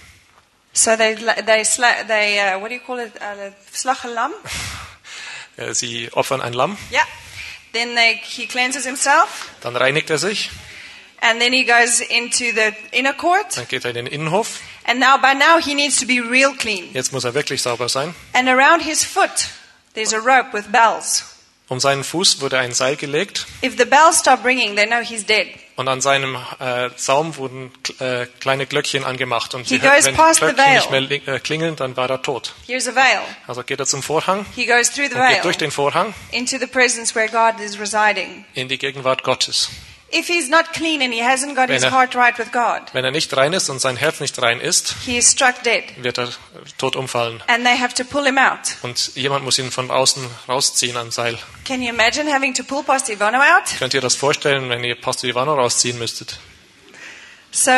So 0.73 0.95
they, 0.95 1.15
they, 1.15 1.63
they 2.07 2.39
uh, 2.39 2.61
what 2.61 2.69
do 2.69 2.75
you 2.75 2.81
call 2.85 2.99
it, 2.99 3.13
uh, 3.19 3.89
a 3.89 4.07
lamb? 4.07 4.33
Äh, 5.57 5.73
Sie 5.73 6.11
opfern 6.13 6.39
ein 6.41 6.53
Lamm, 6.53 6.77
Yeah. 6.91 7.01
Then 7.73 7.95
they, 7.95 8.21
he 8.23 8.45
cleanses 8.45 8.85
himself, 8.85 9.49
dann 9.61 9.75
reinigt 9.75 10.09
er 10.09 10.19
sich, 10.19 10.51
and 11.21 11.39
then 11.41 11.53
he 11.53 11.63
goes 11.63 11.99
into 12.01 12.45
the 12.53 12.73
inner 12.91 13.13
court. 13.13 13.55
dann 13.57 13.67
geht 13.67 13.83
er 13.85 13.89
in 13.91 13.95
den 13.95 14.07
Innenhof. 14.07 14.59
And 14.85 14.99
now, 14.99 15.17
by 15.17 15.33
now, 15.33 15.59
he 15.59 15.73
needs 15.75 15.99
to 15.99 16.05
be 16.05 16.21
real 16.21 16.53
clean. 16.55 16.89
Jetzt 16.93 17.11
muss 17.11 17.23
er 17.25 17.33
wirklich 17.33 17.61
sauber 17.61 17.89
sein. 17.89 18.15
And 18.33 18.47
around 18.47 18.81
his 18.83 19.03
foot, 19.03 19.49
there's 19.93 20.13
a 20.13 20.19
rope 20.19 20.53
with 20.53 20.71
bells. 20.71 21.25
Um 21.69 21.81
seinen 21.81 22.05
Fuß 22.05 22.39
wurde 22.39 22.57
ein 22.59 22.71
Seil 22.73 22.95
gelegt 22.95 23.45
If 23.61 23.77
the 23.77 23.83
bells 23.83 24.19
stop 24.19 24.45
ringing, 24.45 24.77
they 24.77 24.85
know 24.85 25.01
he's 25.01 25.25
dead. 25.25 25.47
und 25.75 25.89
an 25.89 25.99
seinem 25.99 26.37
äh, 26.59 26.89
Saum 26.95 27.35
wurden 27.35 27.71
äh, 27.99 28.25
kleine 28.39 28.65
Glöckchen 28.65 29.03
angemacht. 29.03 29.53
Und 29.53 29.67
sie 29.67 29.81
hört, 29.81 29.95
goes 29.95 30.05
wenn 30.05 30.15
die 30.15 30.21
Glöckchen 30.21 30.57
veil. 30.57 31.01
nicht 31.01 31.27
mehr 31.27 31.35
äh, 31.35 31.39
klingeln, 31.41 31.75
dann 31.75 31.97
war 31.97 32.09
er 32.09 32.21
tot. 32.21 32.53
Here's 32.65 32.87
a 32.87 32.95
veil. 32.95 33.19
Also 33.47 33.63
geht 33.63 33.79
er 33.81 33.85
zum 33.85 34.01
Vorhang 34.01 34.45
He 34.55 34.65
goes 34.65 34.89
through 34.89 35.09
the 35.09 35.15
und 35.15 35.27
geht 35.27 35.35
veil 35.35 35.39
durch 35.43 35.57
den 35.57 35.71
Vorhang 35.71 36.13
into 36.31 36.57
the 36.57 36.67
presence 36.67 37.13
where 37.13 37.27
God 37.27 37.59
is 37.59 37.77
residing. 37.77 38.45
in 38.53 38.69
die 38.69 38.77
Gegenwart 38.77 39.23
Gottes. 39.23 39.69
If 40.09 40.27
he's 40.27 40.47
not 40.49 40.71
clean 40.71 41.01
and 41.01 41.13
he 41.13 41.21
hasn't 41.21 41.55
got 41.55 41.69
his 41.69 41.81
Wenn 41.81 41.91
er- 41.91 41.91
heart 41.91 42.15
right 42.15 42.37
with 42.39 42.53
God, 42.53 42.81
Wenn 42.93 43.03
er 43.03 43.11
nicht 43.11 43.35
rein 43.35 43.51
ist 43.51 43.67
und 43.69 43.79
sein 43.79 43.97
Herz 43.97 44.21
nicht 44.21 44.41
rein 44.41 44.61
ist, 44.61 44.95
he 45.05 45.17
is 45.17 45.29
struck 45.31 45.61
dead. 45.63 45.83
wird 45.97 46.17
er 46.17 46.29
tot 46.77 46.95
umfallen. 46.95 47.43
And 47.47 47.65
they 47.65 47.77
have 47.77 47.93
to 47.95 48.05
pull 48.05 48.23
him 48.25 48.37
out. 48.37 48.59
Und 48.83 49.11
jemand 49.15 49.43
muss 49.43 49.59
ihn 49.59 49.69
von 49.69 49.91
außen 49.91 50.25
rausziehen 50.47 50.95
am 50.95 51.11
Seil. 51.11 51.37
Can 51.65 51.81
you 51.81 51.89
imagine 51.89 52.33
having 52.33 52.53
to 52.53 52.63
pull 52.63 52.83
Pastor 52.83 53.15
Ivano 53.15 53.39
out? 53.39 53.63
Könnt 53.79 53.93
ihr 53.93 53.99
das 54.01 54.15
vorstellen, 54.15 54.69
wenn 54.69 54.81
ihr 54.85 54.95
Pastor 54.95 55.29
Ivano 55.29 55.55
rausziehen 55.55 55.99
müsstet? 55.99 56.39
So 57.51 57.71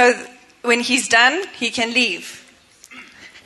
when 0.62 0.82
he's 0.82 1.10
done, 1.10 1.42
he 1.60 1.72
can 1.72 1.89
leave. 1.92 2.24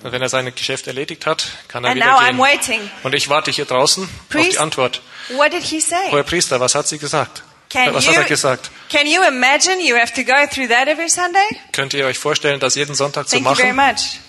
Und 0.03 0.11
wenn 0.11 0.21
er 0.21 0.27
sein 0.27 0.53
Geschäft 0.53 0.87
erledigt 0.87 1.25
hat, 1.25 1.45
kann 1.69 1.85
er 1.85 1.91
And 1.91 1.95
wieder 2.01 2.11
now 2.11 2.17
I'm 2.19 2.31
gehen. 2.31 2.37
waiting. 2.39 2.91
Und 3.03 3.15
ich 3.15 3.29
warte 3.29 3.49
hier 3.51 3.63
draußen 3.63 4.03
auf 4.03 4.09
Priest? 4.29 4.53
die 4.53 4.57
Antwort. 4.59 5.01
What 5.29 5.53
did 5.53 5.63
he 5.63 5.79
say? 5.79 6.11
Hoher 6.11 6.23
Priester, 6.23 6.59
was 6.59 6.75
hat 6.75 6.85
sie 6.89 6.97
gesagt? 6.97 7.43
Can 7.73 7.93
was 7.93 8.05
you, 8.05 8.11
hat 8.11 8.19
er 8.19 8.23
gesagt? 8.25 8.69
can 8.89 9.07
you 9.07 9.23
imagine 9.27 9.79
you 9.81 9.95
have 9.97 10.13
to 10.13 10.23
go 10.23 10.45
through 10.47 10.67
that 10.69 10.87
every 10.87 11.09
Sunday? 11.09 11.43
Könnt 11.71 11.93
ihr 11.93 12.05
euch 12.05 12.19
vorstellen, 12.19 12.59
das 12.59 12.75
jeden 12.75 12.93
Sonntag 12.95 13.27
zu 13.27 13.35
Thank 13.37 13.47
you 13.47 13.55
very 13.55 13.73
machen? 13.73 13.95
much. 13.95 14.19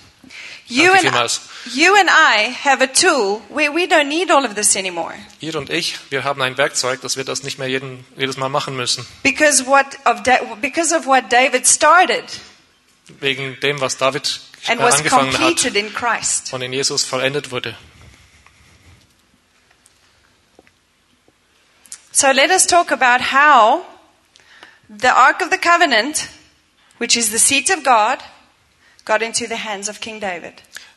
You 0.67 0.85
Danke 0.87 1.01
vielmals. 1.01 1.41
you 1.75 1.95
and 1.95 2.09
I 2.09 2.51
have 2.65 2.83
a 2.83 2.87
tool 2.87 3.43
where 3.51 3.71
we 3.71 3.85
don't 3.87 4.09
need 4.09 4.31
all 4.31 4.47
of 4.47 4.55
this 4.55 4.75
anymore. 4.77 5.13
Ihr 5.41 5.55
und 5.57 5.69
ich, 5.69 5.97
wir 6.09 6.25
haben 6.25 6.41
ein 6.41 6.57
Werkzeug, 6.57 7.03
dass 7.03 7.19
wir 7.19 7.25
das 7.25 7.43
nicht 7.43 7.59
mehr 7.59 7.69
jeden, 7.69 8.07
jedes 8.17 8.39
Mal 8.39 8.49
machen 8.49 8.75
müssen. 8.75 9.07
Because, 9.23 9.67
what 9.67 9.85
of 10.07 10.23
because 10.63 10.97
of 10.97 11.05
what 11.05 11.25
David 11.31 11.67
started 11.67 12.25
Wegen 13.21 13.61
dem, 13.61 13.79
was 13.83 13.99
David 13.99 14.41
and 14.67 14.81
was 14.81 14.97
angefangen 14.97 15.33
hat 15.35 15.41
completed 15.41 15.77
in 15.77 15.93
Christ. 15.93 16.51
und 16.55 16.63
in 16.63 16.73
Jesus 16.73 17.05
vollendet 17.05 17.51
wurde. 17.51 17.77
So 22.17 22.31
let 22.31 22.51
us 22.53 22.65
talk 22.65 22.93
about 22.93 23.21
how 23.21 23.85
the 24.89 25.09
Ark 25.13 25.43
of 25.43 25.51
the 25.51 25.59
Covenant, 25.59 26.29
which 26.99 27.17
is 27.17 27.31
the 27.33 27.41
seat 27.41 27.71
of 27.71 27.83
God, 27.83 28.21
got 29.05 29.21
into 29.21 29.49
the 29.49 29.57
hands 29.57 29.89
of 29.89 30.01
King 30.01 30.21
David. 30.21 30.53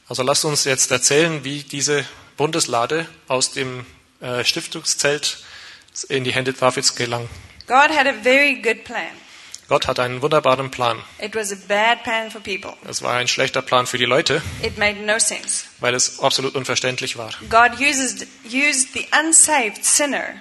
Also 0.08 0.21
lasst 0.21 0.45
uns 0.45 0.63
jetzt 0.65 0.91
erzählen, 0.91 1.43
wie 1.43 1.63
diese 1.63 2.06
Bundeslade 2.38 3.08
aus 3.27 3.51
dem 3.51 3.84
äh, 4.21 4.43
Stiftungszelt 4.43 5.43
in 6.08 6.23
die 6.23 6.32
Hände 6.34 6.53
Davids 6.53 6.93
gelang. 6.95 7.27
God 7.65 7.89
had 7.89 8.06
a 8.06 8.13
very 8.13 8.53
good 8.62 8.84
plan. 8.84 9.10
Gott 9.67 9.88
hat 9.88 9.99
einen 9.99 10.21
wunderbaren 10.21 10.69
Plan. 10.69 11.01
It 11.19 11.36
was 11.36 11.51
a 11.51 11.58
bad 11.67 12.03
plan 12.03 12.30
for 12.30 12.39
people. 12.39 12.73
Es 12.88 13.01
war 13.01 13.15
ein 13.17 13.27
schlechter 13.27 13.63
Plan 13.63 13.88
für 13.88 13.97
die 13.97 14.06
Leute, 14.06 14.43
It 14.62 14.77
made 14.77 14.99
no 14.99 15.17
sense. 15.17 15.65
weil 15.80 15.95
es 15.95 16.19
absolut 16.19 16.53
unverständlich 16.53 17.17
war. 17.17 17.32
God 17.49 17.80
uses, 17.80 18.27
used 18.45 18.93
the 18.93 19.08
unsaved 19.19 19.84
sinner 19.84 20.36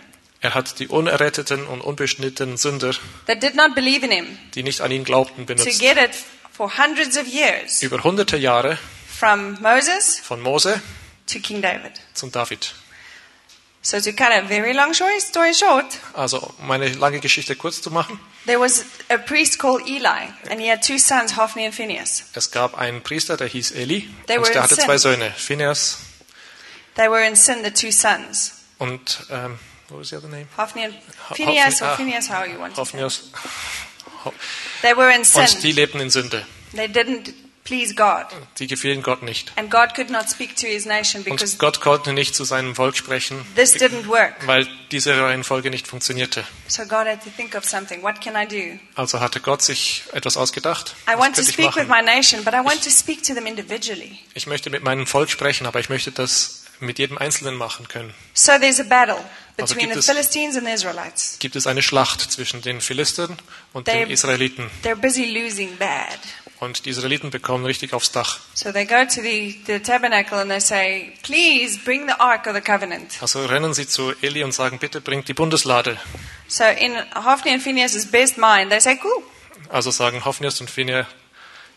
Er 0.46 0.54
hat 0.54 0.78
die 0.78 0.86
unerretteten 0.86 1.66
und 1.66 1.80
unbeschnittenen 1.80 2.56
Sünder, 2.56 2.92
that 3.26 3.42
did 3.42 3.56
not 3.56 3.74
believe 3.74 4.04
in 4.06 4.12
him 4.12 4.38
die 4.54 4.62
nicht 4.62 4.80
an 4.80 4.92
ihn 4.92 5.02
glaubten, 5.02 5.44
benutzt. 5.44 5.80
get 5.80 5.96
it 5.96 6.10
for 6.52 6.70
hundreds 6.78 7.16
of 7.18 7.26
years 7.26 7.82
Über 7.82 8.04
hunderte 8.04 8.36
Jahre 8.36 8.78
from 9.18 9.60
Moses 9.60 10.20
von 10.20 10.40
Mose 10.40 10.80
to 11.26 11.40
King 11.40 11.60
David. 11.62 11.94
zum 12.14 12.30
David. 12.30 12.72
So 13.82 13.98
to 14.00 14.12
cut 14.12 14.30
a 14.30 14.42
very 14.46 14.72
long 14.72 14.94
story, 14.94 15.52
short, 15.52 15.86
Also, 16.12 16.54
um 16.60 16.70
eine 16.70 16.88
lange 16.90 17.18
Geschichte 17.18 17.56
kurz 17.56 17.82
zu 17.82 17.90
machen. 17.90 18.20
there 18.46 18.60
was 18.60 18.84
a 19.08 19.16
priest 19.18 19.58
called 19.58 19.82
Eli, 19.88 20.28
and 20.48 20.60
he 20.60 20.70
had 20.70 20.80
two 20.80 20.98
sons, 20.98 21.36
Hophni 21.36 21.64
and 21.66 21.74
Phinehas. 21.74 22.22
Es 22.34 22.52
gab 22.52 22.78
einen 22.78 23.02
Priester, 23.02 23.36
der 23.36 23.48
hieß 23.48 23.72
Eli. 23.72 24.08
They 24.28 24.38
Und 24.38 24.46
der 24.54 24.62
hatte 24.62 24.76
sin. 24.76 24.84
zwei 24.84 24.98
Söhne, 24.98 25.32
Phineas 25.36 25.98
They 26.94 27.10
were 27.10 27.26
in 27.26 27.34
sin, 27.34 27.64
the 27.64 27.70
two 27.72 27.90
sons. 27.90 28.52
und, 28.78 29.26
ähm, 29.30 29.58
what 29.88 29.98
was 30.00 30.10
the 30.10 30.16
other 30.16 30.28
name? 30.28 30.46
Hophni 30.56 30.84
and 30.84 30.94
Phineas 31.34 31.80
Hophni- 31.80 31.86
or 31.86 31.90
ah, 31.90 31.96
Phineas, 31.96 32.30
how 32.30 32.44
you 32.44 32.58
want 32.58 32.74
to. 32.74 32.80
Hophnius. 32.82 33.30
Ho- 34.24 34.32
They 34.82 34.96
were 34.96 35.10
in 35.14 35.24
sin. 35.24 35.42
Und 35.42 35.62
die 35.62 35.72
lebten 35.72 36.00
in 36.00 36.10
Sünde. 36.10 36.44
They 36.74 36.86
didn't 36.88 37.32
please 37.64 37.94
God. 37.94 38.26
Die 38.58 38.68
gefielen 38.68 39.02
Gott 39.02 39.22
nicht. 39.22 39.52
And 39.56 39.70
God 39.70 39.94
could 39.96 40.08
not 40.10 40.28
speak 40.30 40.54
to 40.56 40.66
his 40.68 40.86
nation 40.86 41.24
because 41.24 41.54
Und 41.54 41.58
Gott 41.58 41.80
konnte 41.80 42.12
nicht 42.12 42.34
zu 42.36 42.44
seinem 42.44 42.76
Volk 42.76 42.96
sprechen, 42.96 43.44
this 43.56 43.74
didn't 43.74 44.06
work. 44.06 44.34
weil 44.46 44.68
diese 44.92 45.20
Reihenfolge 45.20 45.70
nicht 45.70 45.88
funktionierte. 45.88 46.44
So 46.68 46.82
God 46.84 47.06
had 47.08 47.24
to 47.24 47.30
think 47.36 47.54
of 47.56 47.64
something. 47.64 48.02
What 48.02 48.20
can 48.20 48.36
I 48.36 48.46
do? 48.46 48.78
Also 48.94 49.18
hatte 49.20 49.40
Gott 49.40 49.62
sich 49.62 50.04
etwas 50.12 50.36
ausgedacht. 50.36 50.94
I 51.08 51.12
Was 51.12 51.18
want 51.18 51.34
to 51.36 51.42
könnte 51.42 51.50
ich 51.50 51.54
speak 51.54 51.76
with 51.76 51.88
machen? 51.88 52.04
my 52.06 52.14
nation, 52.14 52.44
but 52.44 52.54
I 52.54 52.58
want 52.64 52.82
to 52.84 52.90
speak 52.90 53.24
to 53.24 53.34
them 53.34 53.46
individually. 53.46 54.18
Ich 54.34 54.46
möchte 54.46 54.70
mit 54.70 54.84
meinem 54.84 55.06
Volk 55.06 55.30
sprechen, 55.30 55.66
aber 55.66 55.80
ich 55.80 55.88
möchte 55.88 56.12
das 56.12 56.65
mit 56.80 56.98
jedem 56.98 57.18
Einzelnen 57.18 57.54
machen 57.56 57.88
können. 57.88 58.14
So 58.34 58.52
there's 58.58 58.80
a 58.80 58.84
battle 58.84 59.16
Also 59.58 59.74
between 59.74 59.90
gibt 59.90 59.92
the 59.94 59.98
es- 60.00 60.06
Philistines 60.06 60.56
and 60.56 60.66
the 60.66 60.72
Israelites. 60.72 61.36
Gibt 61.38 61.56
es 61.56 61.66
eine 61.66 61.82
Schlacht 61.82 62.20
zwischen 62.32 62.62
den 62.62 62.80
Philistern 62.80 63.36
und 63.72 63.86
They- 63.86 64.00
den 64.04 64.10
Israeliten. 64.10 64.70
They're 64.84 64.94
busy 64.96 65.24
losing 65.24 65.76
bad. 65.78 66.18
Und 66.58 66.86
die 66.86 66.90
Israeliten 66.90 67.30
bekommen 67.30 67.66
richtig 67.66 67.92
aufs 67.92 68.12
Dach. 68.12 68.40
So 68.54 68.72
they 68.72 68.86
go 68.86 69.04
to 69.04 69.20
the, 69.20 69.60
the 69.66 69.78
tabernacle 69.80 70.38
and 70.38 70.50
they 70.50 70.60
say, 70.60 71.12
Please 71.22 71.78
bring 71.84 72.06
the 72.06 72.14
Ark 72.18 72.46
of 72.46 72.54
the 72.54 72.62
Covenant. 72.62 73.18
Also 73.20 73.44
rennen 73.44 73.74
sie 73.74 73.86
zu 73.86 74.14
Eli 74.22 74.42
und 74.42 74.52
sagen, 74.52 74.78
bitte 74.78 75.02
bringt 75.02 75.28
die 75.28 75.34
Bundeslade. 75.34 75.98
So 76.48 76.64
in 76.64 76.94
Hophni 77.14 77.52
and 77.52 77.62
best 78.10 78.38
mind, 78.38 78.70
they 78.70 78.80
say, 78.80 78.98
Cool. 79.02 79.22
Also 79.68 79.90
sagen 79.90 80.24
Hophnius 80.24 80.60
und 80.60 80.70
Phinehas, 80.70 81.06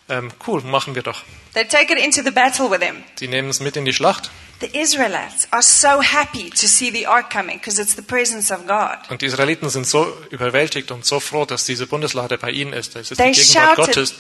ähm, 0.09 0.31
cool, 0.47 0.61
machen 0.61 0.95
wir 0.95 1.03
doch. 1.03 1.23
They 1.53 1.65
take 1.67 1.91
it 1.93 1.99
into 1.99 2.21
the 2.23 2.31
battle 2.31 2.69
with 2.69 2.79
them. 2.79 3.03
Die 3.19 3.27
nehmen 3.27 3.49
es 3.49 3.59
mit 3.59 3.75
in 3.77 3.85
die 3.85 3.93
Schlacht. 3.93 4.29
The 4.61 4.67
Israelites 4.77 5.47
are 5.51 5.63
so 5.63 6.01
happy 6.01 6.49
to 6.49 6.67
see 6.67 6.91
the 6.91 7.07
ark 7.07 7.31
coming 7.31 7.59
because 7.59 7.81
it's 7.81 7.95
the 7.95 8.01
presence 8.01 8.51
of 8.51 8.67
God. 8.67 8.97
Und 9.09 9.21
die 9.21 9.25
Israeliten 9.27 9.69
sind 9.69 9.87
so 9.87 10.11
überwältigt 10.31 10.91
und 10.91 11.05
so 11.05 11.19
froh, 11.19 11.45
dass 11.45 11.63
diese 11.63 11.87
Bundeslade 11.87 12.37
bei 12.37 12.51
ihnen 12.51 12.73
ist. 12.73 12.95
Es 12.95 13.11
ist 13.11 13.17
They 13.17 13.31
die 13.31 13.39
Gegenwart 13.41 13.77
shouted. 13.77 13.95
Gottes. 13.95 14.15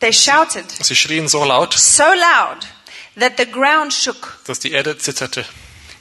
They 0.00 0.12
shouted 0.12 0.64
Sie 0.82 0.96
schrien 0.96 1.28
so 1.28 1.44
laut, 1.44 1.74
so 1.74 2.02
loud 2.04 2.66
that 3.18 3.34
the 3.38 3.46
ground 3.50 3.92
shook. 3.92 4.38
dass 4.46 4.58
die 4.60 4.72
Erde 4.72 4.96
zitterte. 4.98 5.44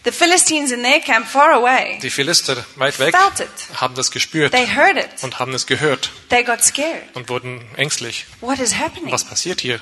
The 0.06 0.12
Philistines 0.12 0.72
in 0.72 0.84
their 0.84 1.00
camp 1.02 1.28
far 1.28 1.52
away 1.52 2.00
Die 2.02 2.10
Philister 2.10 2.64
weit 2.76 2.98
weg 3.00 3.14
felt 3.16 3.40
it. 3.42 3.50
haben 3.82 3.96
das 3.96 4.12
gespürt 4.12 4.52
They 4.54 4.66
heard 4.68 4.98
it. 4.98 5.10
und 5.24 5.40
haben 5.40 5.54
es 5.54 5.66
gehört 5.66 6.12
They 6.30 6.44
got 6.44 6.64
scared. 6.64 7.04
und 7.16 7.28
wurden 7.30 7.62
ängstlich. 7.76 8.26
What 8.40 8.60
is 8.60 8.76
happening? 8.76 9.12
Was 9.12 9.24
passiert 9.24 9.60
hier? 9.62 9.80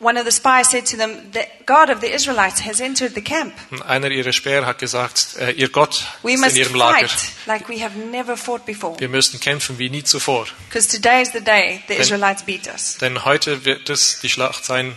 One 0.00 0.18
of 0.18 0.26
the 0.26 0.32
spies 0.32 0.70
said 0.70 0.86
to 0.90 0.96
them, 0.96 1.30
The 1.32 1.40
God 1.66 1.88
of 1.88 2.00
the 2.00 2.08
Israelites 2.08 2.64
has 2.64 2.80
entered 2.80 3.14
the 3.14 3.22
camp. 3.22 3.54
Einer 3.86 4.10
ihrer 4.10 4.32
Späher 4.32 4.66
hat 4.66 4.78
gesagt, 4.78 5.36
äh, 5.38 5.52
ihr 5.52 5.68
Gott 5.70 6.04
We 6.22 6.34
ist 6.34 6.44
in 6.50 6.56
ihrem 6.56 6.74
Lager. 6.74 7.08
fight 7.08 7.30
like 7.46 7.68
we 7.68 7.82
have 7.82 7.96
never 7.98 8.36
fought 8.36 8.66
before. 8.66 8.98
Wir 9.00 9.08
müssen 9.08 9.40
kämpfen 9.40 9.78
wie 9.78 9.88
nie 9.90 10.02
zuvor. 10.04 10.46
Because 10.68 10.88
today 10.88 11.22
is 11.22 11.30
the 11.32 11.40
day 11.40 11.80
the 11.88 11.94
Then- 11.94 12.02
Israelites 12.02 12.42
beat 12.42 12.66
us. 12.66 12.98
Denn 12.98 13.24
heute 13.24 13.64
wird 13.64 13.88
es 13.88 14.20
die 14.20 14.28
Schlacht 14.28 14.64
sein, 14.64 14.94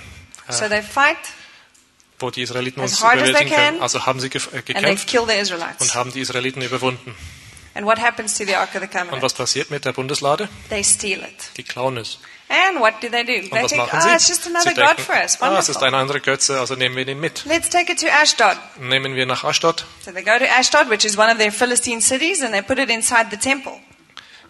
So 0.49 0.67
they 0.67 0.81
fight 0.81 1.17
wo 2.19 2.31
die 2.31 2.41
Israeliten 2.41 2.81
uns 2.81 2.99
überwältigen 2.99 3.53
können. 3.53 3.81
Also 3.81 4.05
haben 4.05 4.19
sie 4.19 4.27
äh, 4.27 4.61
gekämpft 4.61 5.13
und 5.15 5.95
haben 5.95 6.11
die 6.11 6.21
Israeliten 6.21 6.61
überwunden. 6.61 7.15
And 7.77 7.85
what 7.85 7.99
happens 7.99 8.33
to 8.35 8.43
the 8.43 8.55
Ark 8.55 8.73
of 8.73 8.81
the 8.81 8.99
Und 9.11 9.21
was 9.21 9.35
passiert 9.35 9.69
mit 9.69 9.85
der 9.85 9.93
Bundeslade? 9.93 10.49
They 10.69 10.83
steal 10.83 11.19
it. 11.19 11.55
Die 11.57 11.63
klauen 11.63 11.97
es. 11.97 12.17
And 12.49 12.79
what 12.79 13.03
do 13.03 13.09
they 13.09 13.23
do? 13.23 13.33
Und 13.33 13.51
They 13.51 13.63
was 13.63 13.71
think, 13.71 13.83
machen 13.83 13.99
oh, 14.01 14.07
sie? 14.07 14.15
it's 14.15 14.27
just 14.27 14.43
Sie 14.45 14.49
another 14.49 14.73
God 14.73 14.97
denken, 14.97 15.03
for 15.03 15.15
us. 15.15 15.39
ah, 15.41 15.59
es 15.59 15.69
ist 15.69 15.75
Wonderful. 15.75 15.87
ein 15.87 15.93
anderer 15.93 16.19
Götze, 16.19 16.59
also 16.59 16.75
nehmen 16.75 16.95
wir 16.95 17.05
den 17.05 17.19
mit. 17.19 17.43
Let's 17.45 17.69
take 17.69 17.91
it 17.91 17.99
to 17.99 18.07
Ashdod. 18.07 18.57
Nehmen 18.79 19.13
wir 19.15 19.27
nach 19.27 19.43
Ashdod, 19.43 19.85
So 20.03 20.11
they 20.11 20.23
go 20.23 20.39
to 20.39 20.45
Ashdod, 20.45 20.89
which 20.89 21.05
is 21.05 21.17
one 21.17 21.29
of 21.31 21.37
their 21.37 21.51
Philistine 21.51 22.01
cities, 22.01 22.41
and 22.41 22.51
they 22.53 22.63
put 22.63 22.79
it 22.79 22.89
inside 22.89 23.27
the 23.29 23.37
temple. 23.37 23.73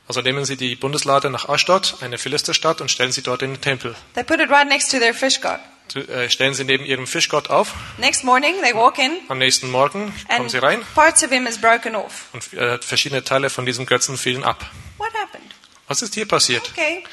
also 0.07 0.21
nehmen 0.21 0.45
sie 0.45 0.55
die 0.55 0.75
Bundeslade 0.75 1.29
nach 1.29 1.49
Ashdod, 1.49 1.95
eine 1.99 2.17
Philisterstadt, 2.17 2.79
und 2.79 2.89
stellen 2.89 3.11
sie 3.11 3.23
dort 3.23 3.41
in 3.41 3.55
den 3.55 3.61
Tempel. 3.61 3.95
They 4.13 4.23
put 4.23 4.39
it 4.39 4.49
right 4.49 4.69
next 4.69 4.89
to 4.91 4.99
their 4.99 5.13
fish 5.13 5.41
god. 5.41 5.59
Äh, 5.95 6.29
Stellen 6.29 6.53
sie 6.53 6.63
neben 6.63 6.85
ihrem 6.85 7.07
Fischgott 7.07 7.49
auf. 7.49 7.73
Next 7.97 8.23
morning, 8.23 8.55
they 8.61 8.73
walk 8.73 8.97
in, 8.99 9.11
Am 9.29 9.37
nächsten 9.37 9.69
Morgen 9.71 10.13
kommen 10.35 10.49
sie 10.49 10.57
rein 10.57 10.81
parts 10.95 11.23
of 11.23 11.29
him 11.31 11.47
is 11.47 11.59
broken 11.59 11.95
off. 11.95 12.25
und 12.33 12.53
äh, 12.53 12.77
verschiedene 12.79 13.23
Teile 13.23 13.49
von 13.49 13.65
diesem 13.65 13.85
Götzen 13.85 14.17
fielen 14.17 14.43
ab. 14.43 14.69
What 14.97 15.13
happened? 15.13 15.45
Was 15.87 16.01
ist 16.01 16.13
hier 16.15 16.27
passiert? 16.27 16.69
Okay, 16.73 17.03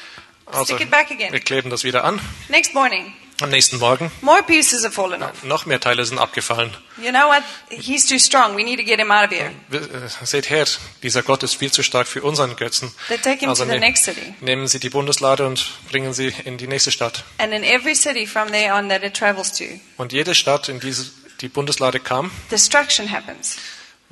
Also, 0.45 0.75
stick 0.75 0.81
it 0.87 0.91
back 0.91 1.09
wir 1.09 1.15
again. 1.27 1.43
kleben 1.43 1.69
das 1.69 1.83
wieder 1.83 2.03
an. 2.03 2.19
Next 2.49 2.73
morning, 2.73 3.13
Am 3.41 3.49
nächsten 3.49 3.79
Morgen 3.79 4.09
more 4.21 4.41
pieces 4.43 4.83
have 4.85 4.93
fallen 4.93 5.21
off. 5.21 5.43
noch 5.43 5.65
mehr 5.65 5.79
Teile 5.81 6.05
sind 6.05 6.19
abgefallen. 6.19 6.73
You 6.97 7.09
know 7.11 7.27
what? 7.27 7.43
He's 7.69 8.05
too 8.05 8.17
strong. 8.17 8.55
We 8.55 8.63
need 8.63 8.79
to 8.79 8.85
get 8.85 8.97
him 8.99 9.11
out 9.11 9.25
of 9.25 9.31
here. 9.31 9.51
Äh, 9.71 10.25
Seht 10.25 10.49
her, 10.49 10.65
dieser 11.03 11.21
Gott 11.21 11.43
ist 11.43 11.55
viel 11.55 11.69
zu 11.71 11.83
stark 11.83 12.07
für 12.07 12.21
unseren 12.23 12.55
Götzen. 12.55 12.93
They 13.09 13.17
take 13.17 13.39
him 13.39 13.49
Also 13.49 13.65
to 13.65 13.69
the 13.69 13.75
ne- 13.75 13.81
next 13.81 14.05
city. 14.05 14.35
nehmen 14.39 14.67
sie 14.69 14.79
die 14.79 14.89
Bundeslade 14.89 15.45
und 15.45 15.65
bringen 15.89 16.13
sie 16.13 16.33
in 16.45 16.57
die 16.57 16.67
nächste 16.67 16.91
Stadt. 16.91 17.25
And 17.37 17.51
in 17.53 17.63
every 17.65 17.93
city 17.95 18.25
from 18.25 18.47
there 18.53 18.73
on 18.73 18.87
that 18.87 19.03
it 19.03 19.13
travels 19.13 19.51
to, 19.57 19.65
Und 19.97 20.13
jede 20.13 20.33
Stadt, 20.33 20.69
in 20.69 20.79
die 20.79 20.95
die 21.41 21.49
Bundeslade 21.49 21.99
kam, 21.99 22.31
destruction 22.49 23.11
happens. 23.11 23.57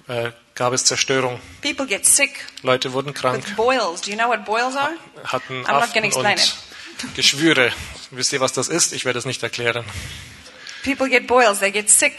äh, 0.09 0.31
gab 0.55 0.73
es 0.73 0.83
Zerstörung. 0.83 1.39
People 1.61 1.87
get 1.87 2.05
sick 2.05 2.45
Leute 2.61 2.91
wurden 2.91 3.13
krank, 3.13 3.37
with 3.47 3.55
boils. 3.55 4.01
Do 4.01 4.11
you 4.11 4.17
know 4.17 4.27
what 4.27 4.43
boils 4.43 4.75
are? 4.75 4.91
hatten 5.23 5.63
I'm 5.65 5.71
not 5.71 5.83
Aften 5.83 6.03
explain 6.03 6.37
und 6.37 7.15
Geschwüre. 7.15 7.71
Wisst 8.15 8.31
ihr, 8.31 8.39
was 8.39 8.53
das 8.53 8.67
ist? 8.67 8.93
Ich 8.93 9.05
werde 9.05 9.17
es 9.17 9.25
nicht 9.25 9.41
erklären. 9.41 9.83
People 10.83 11.09
get 11.09 11.25
boils, 11.27 11.59
they 11.59 11.71
get 11.71 11.89
sick. 11.89 12.13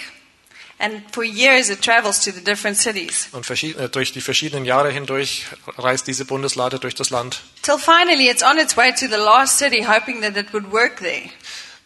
And 0.78 1.02
for 1.12 1.22
years 1.22 1.68
it 1.68 1.83
travels 1.83 2.20
to 2.22 2.33
the 2.33 2.42
different 2.42 2.76
cities. 2.76 3.28
Und 3.30 3.48
äh, 3.48 3.88
durch 3.88 4.12
die 4.12 4.20
verschiedenen 4.20 4.64
Jahre 4.64 4.90
hindurch 4.90 5.46
reist 5.78 6.09
diese 6.09 6.24
Bundeslade 6.24 6.80
durch 6.80 6.96
das 6.96 7.11
Land, 7.11 7.42
Till 7.62 7.78
finally 7.78 8.28
it's 8.28 8.42
on 8.42 8.59
its 8.59 8.76
way 8.76 8.92
to 8.92 9.07
the 9.07 9.16
last 9.16 9.57
city, 9.59 9.85
hoping 9.85 10.20
that 10.22 10.37
it 10.37 10.52
would 10.52 10.72
work 10.72 10.98
there. 10.98 11.30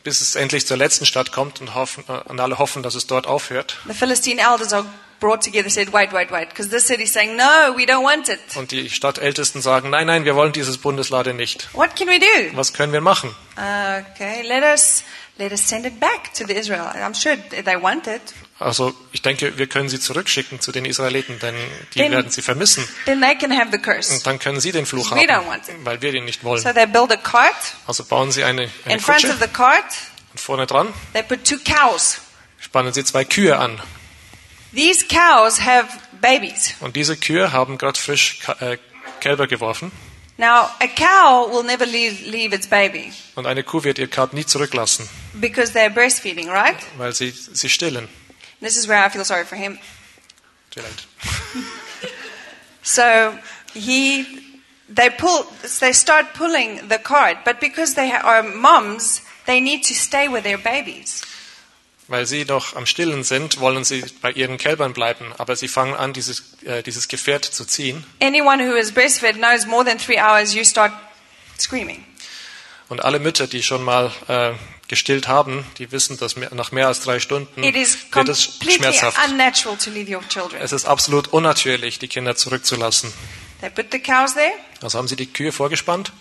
bis 0.04 0.22
es 0.22 0.36
endlich 0.36 0.66
zur 0.66 0.78
letzten 0.78 1.04
Stadt 1.04 1.32
kommt 1.32 1.60
und, 1.60 1.74
hoffen, 1.74 2.02
äh, 2.08 2.12
und 2.30 2.40
alle 2.40 2.58
hoffen, 2.58 2.82
dass 2.82 2.94
es 2.94 3.06
dort 3.06 3.26
aufhört. 3.26 3.76
The 3.86 3.92
Philistine 3.92 4.40
elders 4.40 4.72
are 4.72 4.86
brought 5.20 5.42
together, 5.42 5.68
said, 5.70 5.92
wait, 5.92 6.12
wait, 6.12 6.30
wait, 6.30 6.48
because 6.50 6.70
this 6.70 6.86
city's 6.86 7.12
saying, 7.12 7.36
no, 7.36 7.74
we 7.76 7.84
don't 7.84 8.04
want 8.04 8.28
it. 8.28 8.38
Und 8.56 8.70
die 8.70 8.88
Stadtältesten 8.90 9.60
sagen, 9.62 9.90
nein, 9.90 10.06
nein, 10.06 10.24
wir 10.24 10.34
wollen 10.36 10.52
dieses 10.52 10.78
Bundeslade 10.78 11.34
nicht. 11.34 11.68
What 11.74 11.96
can 11.96 12.08
we 12.08 12.18
do? 12.18 12.56
Was 12.56 12.72
können 12.72 12.92
wir 12.92 13.00
machen? 13.00 13.34
Okay, 13.56 14.42
let 14.46 14.62
us 14.62 15.02
let 15.38 15.52
us 15.52 15.66
send 15.68 15.86
it 15.86 15.98
back 16.00 16.32
to 16.34 16.44
the 16.46 16.52
Israelites. 16.54 16.96
I'm 16.96 17.14
sure 17.14 17.36
they 17.64 17.80
want 17.80 18.06
it. 18.06 18.20
Also 18.60 18.92
ich 19.12 19.22
denke, 19.22 19.56
wir 19.56 19.68
können 19.68 19.88
sie 19.88 20.00
zurückschicken 20.00 20.60
zu 20.60 20.72
den 20.72 20.84
Israeliten, 20.84 21.38
denn 21.38 21.54
die 21.94 21.98
Denn- 22.00 22.10
werden 22.12 22.30
sie 22.30 22.42
vermissen. 22.42 22.86
Then 23.04 23.20
they 23.20 23.36
can 23.36 23.52
have 23.56 23.68
the 23.70 23.78
curse. 23.78 24.12
Und 24.12 24.26
dann 24.26 24.38
können 24.40 24.60
sie 24.60 24.72
den 24.72 24.84
Fluch 24.84 25.12
We 25.12 25.20
don't 25.20 25.30
haben, 25.30 25.46
want 25.46 25.68
it. 25.68 25.74
weil 25.84 26.02
wir 26.02 26.12
ihn 26.14 26.24
nicht 26.24 26.42
wollen. 26.42 26.60
So 26.60 26.72
they 26.72 26.86
build 26.86 27.12
a 27.12 27.16
cart. 27.16 27.54
Also 27.86 28.02
bauen 28.04 28.32
sie 28.32 28.42
eine, 28.42 28.62
eine 28.84 28.94
In 28.94 29.00
front 29.00 29.20
Kutsche 29.20 29.32
of 29.34 29.40
the 29.40 29.48
cart, 29.48 29.84
und 30.32 30.40
vorne 30.40 30.66
dran 30.66 30.92
they 31.12 31.22
put 31.22 31.44
two 31.44 31.58
cows. 31.64 32.18
spannen 32.58 32.92
sie 32.92 33.04
zwei 33.04 33.24
Kühe 33.24 33.56
an. 33.58 33.80
These 34.72 35.06
cows 35.08 35.60
have 35.60 35.88
babies. 36.20 36.74
Und 36.80 36.96
diese 36.96 37.16
Kühe 37.16 37.52
haben 37.52 37.78
gerade 37.78 37.98
frisch 37.98 38.40
äh, 38.60 38.76
Kälber 39.20 39.46
geworfen. 39.46 39.92
Now, 40.36 40.68
a 40.78 40.86
cow 40.86 41.50
will 41.50 41.64
never 41.64 41.84
leave, 41.84 42.24
leave 42.30 42.54
its 42.54 42.68
baby 42.68 43.12
Und 43.34 43.46
eine 43.46 43.64
Kuh 43.64 43.82
wird 43.82 43.98
ihr 43.98 44.06
Kalb 44.06 44.34
nie 44.34 44.46
zurücklassen, 44.46 45.08
because 45.34 45.72
they're 45.72 45.90
breastfeeding, 45.90 46.48
right? 46.48 46.76
weil 46.96 47.12
sie, 47.12 47.30
sie 47.30 47.68
stillen. 47.68 48.08
This 48.60 48.76
is 48.76 48.86
where 48.86 49.04
I 49.04 49.10
feel 49.10 49.24
sorry 49.24 49.44
for 49.44 49.56
him. 49.56 49.78
Mir 50.76 50.82
leid. 50.82 51.06
So 52.82 53.34
he, 53.74 54.24
they 54.88 55.10
pull, 55.10 55.44
they 55.80 55.92
start 55.92 56.32
pulling 56.34 56.88
the 56.88 56.98
cart, 56.98 57.38
but 57.44 57.60
because 57.60 57.94
they 57.94 58.10
are 58.12 58.42
moms, 58.42 59.20
they 59.44 59.60
need 59.60 59.84
to 59.84 59.94
stay 59.94 60.26
with 60.28 60.44
their 60.44 60.56
babies. 60.56 61.22
Weil 62.08 62.26
sie 62.26 62.46
noch 62.46 62.74
am 62.74 62.86
Stillen 62.86 63.22
sind, 63.22 63.60
wollen 63.60 63.84
sie 63.84 64.02
bei 64.22 64.32
ihren 64.32 64.56
Kälbern 64.56 64.94
bleiben, 64.94 65.32
aber 65.36 65.56
sie 65.56 65.68
fangen 65.68 65.94
an, 65.94 66.14
dieses, 66.14 66.54
äh, 66.64 66.82
dieses 66.82 67.08
Gefährt 67.08 67.44
zu 67.44 67.66
ziehen. 67.66 68.04
Anyone 68.22 68.66
who 68.66 68.76
is 68.76 68.92
breastfed 68.92 69.36
knows 69.36 69.66
more 69.66 69.84
than 69.84 69.98
three 69.98 70.18
hours, 70.18 70.54
you 70.54 70.64
start 70.64 70.92
screaming. 71.58 72.04
Und 72.88 73.04
alle 73.04 73.18
Mütter, 73.18 73.46
die 73.46 73.62
schon 73.62 73.84
mal 73.84 74.10
äh, 74.28 74.52
gestillt 74.88 75.28
haben, 75.28 75.66
die 75.76 75.92
wissen, 75.92 76.18
dass 76.18 76.36
nach 76.36 76.72
mehr 76.72 76.86
als 76.86 77.00
drei 77.00 77.20
Stunden 77.20 77.62
wird 77.62 77.76
es 77.76 78.58
schmerzhaft. 78.62 79.18
Es 80.60 80.72
ist 80.72 80.86
absolut 80.86 81.28
unnatürlich, 81.28 81.98
die 81.98 82.08
Kinder 82.08 82.34
zurückzulassen. 82.34 83.12
They 83.60 83.70
put 83.70 83.92
the 83.92 83.98
cows 83.98 84.34
there. 84.34 84.52
Also 84.80 84.96
haben 84.96 85.08
sie 85.08 85.16
die 85.16 85.26
Kühe 85.26 85.52
vorgespannt. 85.52 86.12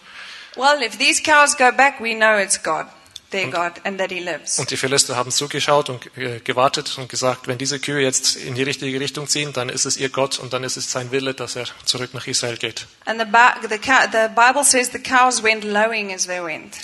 Well, 0.56 0.82
if 0.82 0.98
these 0.98 1.22
cows 1.22 1.56
go 1.56 1.72
back, 1.72 2.00
we 2.02 2.16
know 2.16 2.38
it's 2.38 2.62
God. 2.62 2.88
Their 3.32 3.48
God 3.50 3.74
and 3.84 3.98
that 4.00 4.12
he 4.12 4.20
lives. 4.20 4.58
Und 4.60 4.72
die 4.72 4.78
Philister 4.78 5.16
haben 5.16 5.32
zugeschaut 5.32 5.90
und 5.90 6.18
äh, 6.18 6.40
gewartet 6.40 6.98
und 6.98 7.10
gesagt, 7.10 7.48
wenn 7.48 7.58
diese 7.58 7.80
Kühe 7.80 8.02
jetzt 8.02 8.36
in 8.36 8.56
die 8.56 8.64
richtige 8.64 9.00
Richtung 9.00 9.28
ziehen, 9.28 9.54
dann 9.54 9.70
ist 9.70 9.86
es 9.86 9.98
ihr 9.98 10.10
Gott 10.10 10.40
und 10.40 10.54
dann 10.54 10.64
ist 10.64 10.78
es 10.78 10.92
sein 10.92 11.12
Wille, 11.12 11.34
dass 11.34 11.56
er 11.56 11.66
zurück 11.86 12.14
nach 12.14 12.28
Israel 12.28 12.58
geht. 12.58 12.88
And 13.06 13.20
the, 13.20 13.26
Bi- 13.26 13.68
the, 13.68 13.78
cow- 13.78 14.08
the 14.12 14.30
Bible 14.36 14.64
says 14.64 14.90
the 14.92 15.00
cows 15.00 15.44
went 15.44 15.64
lowing 15.64 16.14
as 16.14 16.26
they 16.28 16.42
went. 16.44 16.76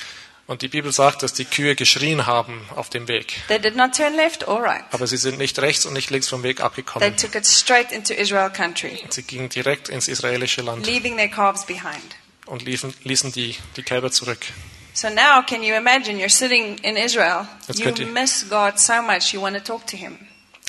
Und 0.46 0.62
die 0.62 0.68
Bibel 0.68 0.92
sagt, 0.92 1.24
dass 1.24 1.32
die 1.32 1.46
Kühe 1.46 1.74
geschrien 1.74 2.26
haben 2.26 2.62
auf 2.76 2.90
dem 2.90 3.08
Weg. 3.08 3.36
They 3.48 3.60
did 3.62 3.78
not 3.78 3.96
turn 3.96 4.14
left 4.18 4.46
or 4.46 4.62
right. 4.62 4.84
Aber 4.92 5.08
sie 5.08 5.16
sind 5.16 5.38
nicht 5.38 5.58
rechts 5.60 5.86
und 5.86 5.94
nicht 5.94 6.10
links 6.10 6.28
vom 6.28 6.44
Weg 6.44 6.58
They 6.58 6.66
abgekommen. 6.66 7.16
took 7.16 7.34
it 7.36 7.46
straight 7.48 7.94
into 7.94 8.14
Israel 8.14 8.50
country, 8.50 9.00
Sie 9.10 9.24
gingen 9.24 9.48
direkt 9.48 9.88
ins 9.88 10.10
israelische 10.10 10.62
Land 10.62 10.86
leaving 10.86 11.16
their 11.16 11.30
calves 11.30 11.66
behind. 11.66 12.04
und 12.46 12.62
liefen, 12.64 12.94
ließen 13.06 13.32
die, 13.32 13.56
die 13.78 13.84
Kälber 13.84 14.12
zurück. 14.12 14.40
So 14.94 15.10
now, 15.10 15.42
can 15.46 15.64
you 15.64 15.76
imagine? 15.76 16.18
You're 16.20 16.30
sitting 16.30 16.78
in 16.80 16.96
Israel. 16.98 17.48
Jetzt 17.68 17.80
You 17.80 17.86
könnt 17.86 18.00
ihr- 18.00 18.08
miss 18.08 18.48
God 18.50 18.78
so 18.80 19.02
much, 19.02 19.34
you 19.34 19.42
want 19.42 19.56
to 19.58 19.62
talk 19.64 19.88
to 19.88 19.98
Him. 19.98 20.20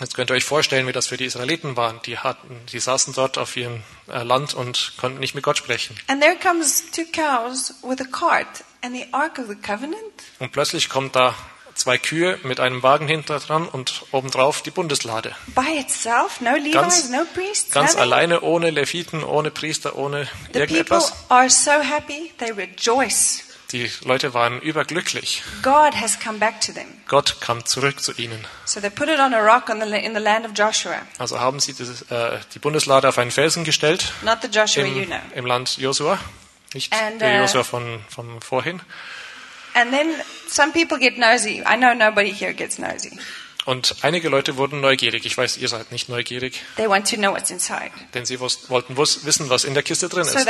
Jetzt 0.01 0.15
könnt 0.17 0.31
ihr 0.31 0.35
euch 0.35 0.45
vorstellen, 0.45 0.89
wie 0.89 0.93
das 0.93 1.07
für 1.07 1.17
die 1.17 1.25
Israeliten 1.27 1.77
war. 1.77 1.95
Die, 2.05 2.19
hatten, 2.19 2.59
die 2.73 2.81
saßen 2.81 3.13
dort 3.15 3.39
auf 3.39 3.57
ihrem 3.57 3.83
äh, 4.13 4.25
Land 4.25 4.53
und 4.55 4.95
konnten 4.97 5.21
nicht 5.21 5.35
mit 5.37 5.45
Gott 5.45 5.57
sprechen. 5.57 5.97
And 6.09 6.21
there 6.21 6.35
comes 6.37 6.91
two 6.91 7.05
cows 7.13 7.75
with 7.83 8.01
a 8.01 8.05
cart 8.11 8.65
and 8.83 8.95
the 8.97 9.07
Ark 9.13 9.39
of 9.39 9.47
the 9.49 9.55
Covenant. 9.55 9.95
Und 10.41 10.51
plötzlich 10.51 10.89
kommt 10.89 11.15
da 11.15 11.35
zwei 11.77 11.97
Kühe 11.99 12.41
mit 12.43 12.59
einem 12.59 12.83
Wagen 12.83 13.07
hinter 13.07 13.39
dran 13.39 13.69
und 13.69 14.03
obendrauf 14.11 14.63
die 14.63 14.71
Bundeslade. 14.73 15.37
By 15.55 15.79
itself, 15.79 16.41
no 16.41 16.55
Levites, 16.57 16.73
Ganz, 16.73 17.09
no 17.11 17.25
priests, 17.33 17.71
ganz 17.71 17.93
nothing. 17.93 18.01
alleine, 18.03 18.41
ohne 18.41 18.71
Leviten, 18.71 19.23
ohne 19.23 19.51
Priester, 19.53 19.95
ohne 19.97 20.25
The 20.25 20.31
people 20.31 20.61
irgendetwas. 20.63 21.13
are 21.29 21.49
so 21.51 21.71
happy, 21.71 22.33
they 22.39 22.51
rejoice. 22.51 23.44
Die 23.75 23.91
Leute 24.05 24.33
waren 24.35 24.61
überglücklich. 24.61 25.43
God 25.63 25.97
has 26.01 26.17
come 26.21 26.39
back 26.39 26.61
to 26.61 26.73
them. 26.73 26.87
Gott 27.09 27.41
kam 27.41 27.67
zurück 27.67 28.01
zu 28.01 28.13
ihnen. 28.13 28.47
So 28.65 28.81
they 28.81 28.89
put 28.89 29.09
it 29.09 29.19
on 29.19 29.35
a 29.35 29.41
rock 29.41 29.69
on 29.69 29.81
the, 29.81 29.87
la- 29.87 29.97
in 29.97 30.15
the 30.15 30.21
land 30.21 30.47
of 30.47 30.53
Joshua, 30.55 30.95
Also 31.19 31.41
haben 31.41 31.59
sie 31.59 31.75
das, 31.75 32.03
äh, 32.03 32.39
die 32.55 32.61
Bundeslade 32.61 33.09
auf 33.09 33.19
einen 33.19 33.33
Felsen 33.33 33.65
gestellt 33.65 34.13
not 34.23 34.39
the 34.43 34.49
Joshua 34.49 34.85
you 34.85 35.03
im, 35.03 35.07
know. 35.09 35.19
im 35.35 35.45
Land 35.47 35.77
Josua, 35.77 36.19
nicht 36.73 36.93
And, 36.93 37.21
der 37.21 37.41
uh, 37.41 37.43
Josua 37.43 37.65
von, 37.65 38.01
von 38.09 38.41
vorhin. 38.41 38.81
And 39.75 39.91
then 39.91 40.09
some 40.49 40.71
people 40.73 40.97
get 41.01 41.19
nosy. 41.19 41.61
I 41.67 41.77
know 41.77 41.95
nobody 41.95 42.33
here 42.33 42.55
gets 42.55 42.79
nosy. 42.79 43.11
Und 43.67 43.97
einige 44.03 44.29
Leute 44.29 44.57
wurden 44.59 44.81
neugierig. 44.83 45.25
Ich 45.25 45.39
weiß, 45.39 45.57
ihr 45.57 45.69
seid 45.69 45.91
nicht 45.91 46.09
neugierig, 46.11 46.61
denn 46.77 48.27
sie 48.27 48.41
wollten 48.41 48.97
wissen, 48.97 49.49
was 49.49 49.65
in 49.65 49.73
der 49.75 49.83
Kiste 49.83 50.09
drin 50.11 50.25
So 50.25 50.39
ist. 50.39 50.49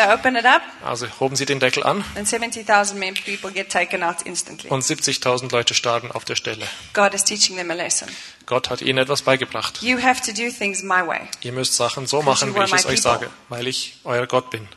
Also 0.85 1.07
hoben 1.21 1.37
sie 1.37 1.47
den 1.47 1.61
Deckel 1.61 1.85
an 1.85 2.05
and 2.17 2.27
70,000 2.27 2.99
men- 2.99 3.15
people 3.15 3.53
get 3.53 3.71
taken 3.71 4.03
out 4.03 4.23
instantly. 4.23 4.69
und 4.71 4.83
70.000 4.83 5.53
Leute 5.53 5.75
starben 5.75 6.11
auf 6.11 6.25
der 6.25 6.35
Stelle. 6.35 6.67
God 6.93 7.15
is 7.15 7.23
teaching 7.23 7.57
them 7.57 7.71
a 7.71 7.75
lesson. 7.75 8.09
Gott 8.47 8.69
hat 8.71 8.83
ihnen 8.83 8.99
etwas 8.99 9.23
beigebracht. 9.23 9.81
You 9.83 10.03
have 10.03 10.21
to 10.23 10.33
do 10.33 10.51
things 10.51 10.83
my 10.83 11.07
way. 11.07 11.21
Ihr 11.43 11.53
müsst 11.53 11.77
Sachen 11.77 12.07
so 12.07 12.21
machen, 12.23 12.55
wie 12.55 12.65
ich 12.65 12.73
es 12.73 12.87
euch 12.87 13.01
sage, 13.01 13.31
weil 13.49 13.69
ich 13.69 13.99
euer 14.05 14.27
Gott 14.27 14.51
bin. 14.51 14.69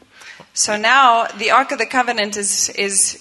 So 0.54 0.78
now 0.78 1.26
the 1.39 1.52
Ark 1.52 1.71
of 1.71 1.80
the 1.80 1.88
Covenant 1.88 2.36
is, 2.36 2.69
is 2.69 3.19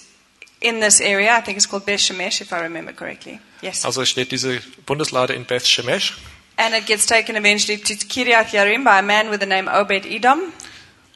in 0.61 0.79
this 0.79 1.01
area. 1.01 1.33
I 1.35 1.41
think 1.41 1.57
it's 1.57 1.67
called 1.67 1.85
Beth 1.85 1.99
Shemesh, 1.99 2.41
if 2.41 2.51
I 2.53 2.61
remember 2.61 2.93
correctly. 2.93 3.39
Yes. 3.61 3.85
Also 3.85 4.03
steht 4.05 4.31
diese 4.31 4.59
Bundeslade 4.85 5.33
in 5.33 5.45
Beth 5.45 5.65
Shemesh 5.65 6.13
And 6.57 6.73
it 6.73 6.85
gets 6.87 7.05
taken 7.05 7.35
eventually 7.35 7.77
to 7.77 7.93
Kiryat 7.93 8.47
Yarim 8.51 8.83
by 8.83 8.99
a 8.99 9.01
man 9.03 9.29
with 9.29 9.39
the 9.39 9.45
name 9.45 9.67
Obed 9.67 10.05
Edom. 10.05 10.51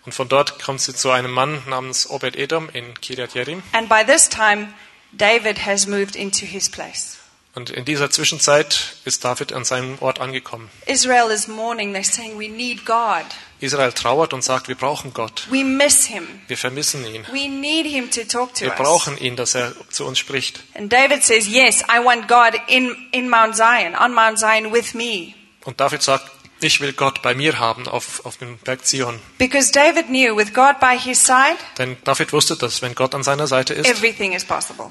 und 0.05 0.13
von 0.13 0.27
dort 0.27 0.59
kommt 0.59 0.81
sie 0.81 0.93
zu 0.95 1.11
einem 1.11 1.31
Mann 1.31 1.61
namens 1.67 2.09
Obed 2.09 2.35
Edom 2.35 2.69
in 2.73 2.93
Kiryat 2.95 3.33
Jerim. 3.35 3.61
And 3.73 3.87
by 3.89 4.03
this 4.03 4.27
time, 4.29 4.73
David 5.15 5.59
has 5.65 5.85
moved 5.87 6.15
into 6.15 6.45
his 6.45 6.69
place. 6.69 7.17
Und 7.53 7.69
in 7.69 7.83
dieser 7.83 8.09
Zwischenzeit 8.09 8.95
ist 9.03 9.25
David 9.25 9.51
an 9.51 9.65
seinem 9.65 9.97
Ort 9.99 10.21
angekommen. 10.21 10.69
Israel 10.85 11.29
is 11.31 11.47
mourning. 11.47 11.93
They're 11.93 12.03
saying, 12.03 12.39
We 12.39 12.47
need 12.47 12.85
God. 12.85 13.25
Israel 13.59 13.91
trauert 13.93 14.33
und 14.33 14.43
sagt, 14.43 14.69
wir 14.69 14.75
brauchen 14.75 15.13
Gott. 15.13 15.47
We 15.51 15.63
miss 15.63 16.05
him. 16.05 16.27
Wir 16.47 16.57
vermissen 16.57 17.05
ihn. 17.05 17.25
We 17.31 17.47
need 17.47 17.85
him 17.85 18.09
to 18.09 18.23
talk 18.23 18.55
to 18.55 18.65
Wir 18.65 18.71
brauchen 18.71 19.17
ihn, 19.17 19.35
dass 19.35 19.53
er 19.53 19.73
zu 19.89 20.05
uns 20.05 20.17
spricht. 20.17 20.61
And 20.73 20.91
David 20.91 21.23
says, 21.23 21.47
Yes, 21.47 21.83
I 21.83 22.03
want 22.03 22.27
God 22.27 22.59
in, 22.67 22.95
in 23.11 23.29
Mount 23.29 23.55
Zion, 23.55 23.95
on 23.95 24.13
Mount 24.13 24.39
Zion 24.39 24.73
with 24.73 24.93
me. 24.93 25.33
Und 25.63 25.79
David 25.79 26.01
sagt, 26.01 26.25
ich 26.61 26.81
will 26.81 26.93
Gott 26.93 27.21
bei 27.21 27.33
mir 27.33 27.59
haben 27.59 27.87
auf, 27.87 28.25
auf 28.25 28.37
dem 28.37 28.57
Berg 28.57 28.85
Zion. 28.85 29.19
Because 29.37 29.71
David 29.71 30.07
knew 30.07 30.35
with 30.35 30.53
God 30.53 30.79
by 30.79 30.97
his 30.97 31.23
side, 31.23 31.57
Denn 31.77 31.97
David 32.03 32.33
wusste, 32.33 32.55
dass 32.55 32.81
wenn 32.81 32.95
Gott 32.95 33.15
an 33.15 33.23
seiner 33.23 33.47
Seite 33.47 33.73
ist, 33.73 33.89
everything 33.89 34.33
is 34.33 34.45
possible. 34.45 34.87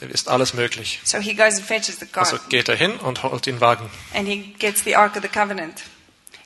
ist 0.00 0.28
alles 0.28 0.54
möglich. 0.54 1.00
So 1.04 1.18
he 1.18 1.34
goes 1.34 1.56
and 1.56 1.64
fetches 1.64 1.98
the 1.98 2.06
Also 2.14 2.38
geht 2.48 2.68
er 2.68 2.76
hin 2.76 2.92
und 2.96 3.22
holt 3.22 3.46
den 3.46 3.60
Wagen 3.60 3.90
And 4.14 4.28
he 4.28 4.54
gets 4.58 4.84
the 4.84 4.96
Ark 4.96 5.16
of 5.16 5.22
the 5.22 5.28
Covenant. 5.28 5.82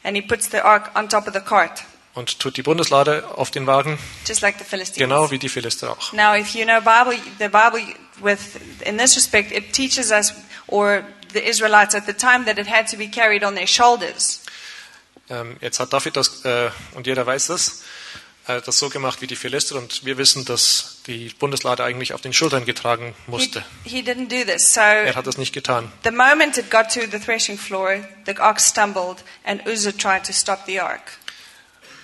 And 0.03 0.17
he 0.17 0.23
puts 0.23 0.51
the 0.51 0.61
Ark 0.61 0.91
on 0.95 1.09
top 1.09 1.27
of 1.27 1.35
the 1.35 1.41
cart, 1.41 1.85
und 2.15 2.39
tut 2.41 2.57
die 2.57 2.63
Bundeslade 2.63 3.25
auf 3.37 3.51
den 3.51 3.67
Wagen, 3.67 3.99
just 4.27 4.41
like 4.41 4.57
the 4.59 4.65
Philistines. 4.65 4.99
genau 4.99 5.31
wie 5.31 5.39
die 5.39 5.49
Philister 5.49 5.91
auch. 5.91 6.13
Now, 6.13 6.35
if 6.35 6.55
you 6.55 6.65
know 6.65 6.81
Bible, 6.81 7.19
the 7.39 7.49
Bible, 7.49 7.81
with 8.21 8.39
in 8.85 8.99
this 8.99 9.17
respect, 9.17 9.53
it 9.53 9.73
teaches 9.73 10.11
us, 10.11 10.35
or 10.67 11.03
the 11.33 11.41
Israelites 11.41 11.95
at 11.95 12.07
the 12.07 12.13
time, 12.13 12.45
that 12.47 12.59
it 12.59 12.67
had 12.67 12.91
to 12.91 12.97
be 12.97 13.09
carried 13.09 13.45
on 13.45 13.55
their 13.55 13.67
shoulders. 13.67 14.40
Ähm, 15.31 15.57
jetzt 15.61 15.81
hat 15.81 15.93
David 15.93 16.17
das, 16.17 16.45
äh, 16.45 16.71
und 16.95 17.07
jeder 17.07 17.25
weiß 17.25 17.47
das, 17.47 17.83
äh, 18.49 18.61
das 18.61 18.79
so 18.79 18.89
gemacht 18.91 19.21
wie 19.23 19.27
die 19.27 19.37
Philister 19.37 19.77
und 19.77 20.05
wir 20.05 20.19
wissen, 20.19 20.45
dass 20.45 20.99
die 21.07 21.29
Bundeslade 21.39 21.85
eigentlich 21.85 22.13
auf 22.15 22.21
den 22.21 22.33
Schultern 22.33 22.65
getragen 22.65 23.15
He, 23.27 23.31
musste. 23.31 23.65
he 23.85 24.01
didn't 24.03 24.29
do 24.29 24.45
this. 24.51 24.75
So, 24.75 24.81
Er 24.81 25.15
hat 25.15 25.27
das 25.27 25.39
nicht 25.39 25.53
getan. 25.53 25.91
the 26.05 26.11
moment 26.11 26.59
it 26.59 26.71
got 26.71 26.89
to 26.93 27.01
the 27.11 27.19
threshing 27.19 27.57
floor, 27.57 28.01
the 28.27 28.37
ox 28.39 28.69
stumbled, 28.69 29.23
and 29.45 29.65
Uzzah 29.67 29.93
tried 29.97 30.25
to 30.27 30.33
stop 30.33 30.61
the 30.67 30.81
ark. 30.81 31.03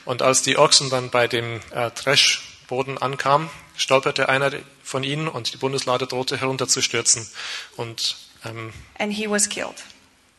Und 0.04 0.22
als 0.22 0.42
die 0.42 0.56
Ochsen 0.56 0.88
dann 0.88 1.10
bei 1.10 1.26
dem 1.26 1.60
äh, 1.72 1.90
Dreschboden 1.90 2.96
ankamen, 2.98 3.50
stolperte 3.76 4.28
einer 4.28 4.52
von 4.84 5.02
ihnen 5.02 5.26
und 5.26 5.52
die 5.52 5.56
Bundeslade 5.56 6.06
drohte 6.06 6.38
herunterzustürzen. 6.38 7.28
Und 7.76 8.16
ähm, 8.44 8.72
And 9.00 9.12
he 9.12 9.28
was 9.28 9.48
killed 9.48 9.74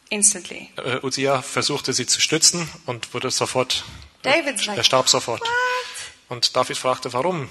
instantly. 0.09 0.69
äh, 0.77 0.97
Uzziah 1.01 1.41
versuchte 1.41 1.93
sie 1.93 2.05
zu 2.05 2.21
stützen 2.21 2.69
und 2.85 3.13
wurde 3.13 3.29
sofort, 3.31 3.83
David's 4.23 4.65
like, 4.65 4.77
er 4.77 4.83
starb 4.83 5.09
sofort. 5.09 5.41
What? 5.41 5.49
Und 6.29 6.55
David 6.55 6.77
fragte, 6.77 7.13
warum? 7.13 7.49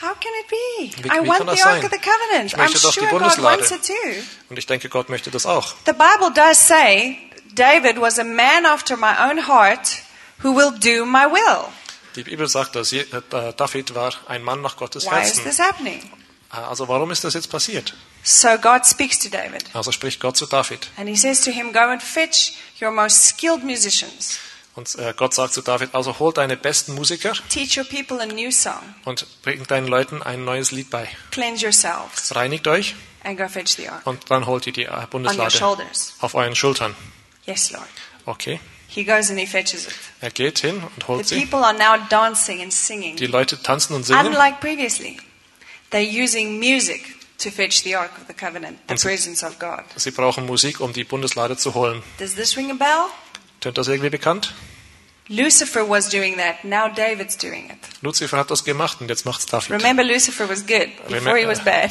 How 0.00 0.10
can 0.20 0.32
it 0.42 0.48
be? 0.48 1.02
Wie- 1.04 1.08
I 1.08 1.22
wie 1.24 1.28
want 1.28 1.50
the 1.50 1.62
Ark 1.62 1.84
of 1.84 1.90
the 1.90 1.98
Covenant. 1.98 2.46
Ich 2.52 2.54
I'm 2.54 2.58
möchte 2.58 2.78
die 2.78 2.92
sure 2.92 3.06
God 3.08 3.42
wants 3.42 3.70
it 3.70 3.86
too. 3.86 3.92
Und 4.50 4.58
ich 4.58 4.66
denke, 4.66 4.88
Gott 4.90 5.08
möchte 5.08 5.30
das 5.30 5.46
auch. 5.46 5.74
The 5.86 5.92
Bible 5.92 6.32
does 6.34 6.68
say 6.68 7.18
David 7.54 7.98
was 8.00 8.18
a 8.18 8.24
man 8.24 8.66
after 8.66 8.96
my 8.96 9.14
own 9.30 9.48
heart 9.48 10.02
who 10.42 10.54
will 10.54 10.70
do 10.78 11.06
my 11.06 11.24
will. 11.24 11.64
Die 12.14 12.22
Bibel 12.24 12.46
sagt, 12.48 12.76
dass 12.76 12.92
äh, 12.92 13.04
David 13.56 13.94
war 13.94 14.12
ein 14.28 14.42
Mann 14.42 14.60
nach 14.60 14.76
Gottes 14.76 15.04
Why 15.04 15.20
is 15.22 15.36
Herzen. 15.38 15.44
this 15.44 15.58
happening? 15.58 16.10
Also 16.50 16.88
warum 16.88 17.10
ist 17.10 17.24
das 17.24 17.34
jetzt 17.34 17.50
passiert? 17.50 17.94
So 18.28 18.58
God 18.58 18.84
speaks 18.84 19.20
to 19.20 19.28
David 19.28 19.64
Also 19.72 19.92
spricht 19.92 20.18
Gott 20.18 20.36
zu 20.36 20.46
David. 20.46 20.88
and 20.96 21.08
he 21.08 21.14
says 21.16 21.42
to 21.42 21.52
him, 21.52 21.72
Go 21.72 21.78
and 21.78 22.02
fetch 22.02 22.54
your 22.82 22.90
most 22.90 23.24
skilled 23.28 23.62
musicians, 23.62 24.38
Und 24.74 24.92
äh, 24.96 25.14
Gott 25.16 25.32
sagt 25.32 25.54
zu 25.54 25.62
David, 25.62 25.94
also 25.94 26.18
hol 26.18 26.32
deine 26.32 26.56
besten 26.56 26.94
Musiker 26.96 27.34
teach 27.48 27.76
your 27.78 27.84
people 27.84 28.20
a 28.20 28.26
new 28.26 28.50
song, 28.50 28.82
und 29.04 29.24
bring 29.42 29.64
deinen 29.68 29.86
Leuten 29.86 30.22
ein 30.24 30.44
neues 30.44 30.72
Lied 30.72 30.90
bei. 30.90 31.08
cleanse 31.30 31.62
yourselves, 31.64 32.34
Reinigt 32.34 32.66
euch 32.66 32.96
and 33.22 33.38
go 33.38 33.46
fetch 33.48 33.76
the 33.76 33.88
ark 33.88 34.04
und 34.04 34.28
dann 34.28 34.46
holt 34.46 34.66
ihr 34.66 34.72
die 34.72 34.86
äh, 34.86 34.88
on 34.90 34.98
your 35.02 35.06
Bundeslade 35.06 35.50
shoulders. 35.56 36.14
auf 36.20 36.34
euren 36.34 36.56
Schultern. 36.56 36.96
Yes, 37.44 37.70
Lord. 37.70 37.86
Okay. 38.24 38.58
He 38.88 39.04
goes 39.04 39.30
and 39.30 39.38
he 39.38 39.46
fetches 39.46 39.86
it. 39.86 39.94
Er 40.20 40.30
geht 40.30 40.58
hin 40.58 40.82
und 40.96 41.06
holt 41.06 41.28
The 41.28 41.36
sie. 41.36 41.46
people 41.46 41.64
are 41.64 41.74
now 41.74 42.04
dancing 42.10 42.60
and 42.60 42.72
singing. 42.72 43.14
Die 43.16 43.26
Leute 43.28 43.62
tanzen 43.62 43.94
und 43.94 44.02
singen. 44.04 44.26
Unlike 44.26 44.58
previously, 44.60 45.16
they're 45.92 46.02
using 46.24 46.58
music 46.58 47.14
to 47.38 47.50
fetch 47.50 47.82
the 47.82 47.96
Ark 47.96 48.10
of 48.20 48.26
the 48.28 48.34
Covenant, 48.34 48.78
the 48.88 48.96
sie- 48.96 49.08
presence 49.08 49.42
of 49.46 49.58
God. 49.58 49.84
Sie 49.96 50.10
brauchen 50.10 50.46
Musik, 50.46 50.80
um 50.80 50.92
die 50.92 51.04
Bundeslade 51.04 51.56
zu 51.56 51.74
holen. 51.74 52.02
Does 52.18 52.34
this 52.34 52.56
ring 52.56 52.70
a 52.70 52.74
bell? 52.74 53.06
Tönt 53.60 53.78
das 53.78 53.88
irgendwie 53.88 54.10
bekannt? 54.10 54.52
Lucifer 55.28 55.88
was 55.88 56.08
doing 56.08 56.36
that. 56.36 56.62
Now 56.64 56.88
David's 56.88 57.36
doing 57.36 57.68
it. 57.70 57.78
Luzifer 58.00 58.38
hat 58.38 58.50
das 58.50 58.62
gemacht 58.64 59.00
und 59.00 59.08
jetzt 59.08 59.24
macht's 59.26 59.46
David. 59.46 59.70
Remember, 59.70 60.04
Lucifer 60.04 60.48
was 60.48 60.64
good 60.66 60.88
before 61.08 61.36
he 61.36 61.46
was 61.46 61.58
bad. 61.64 61.90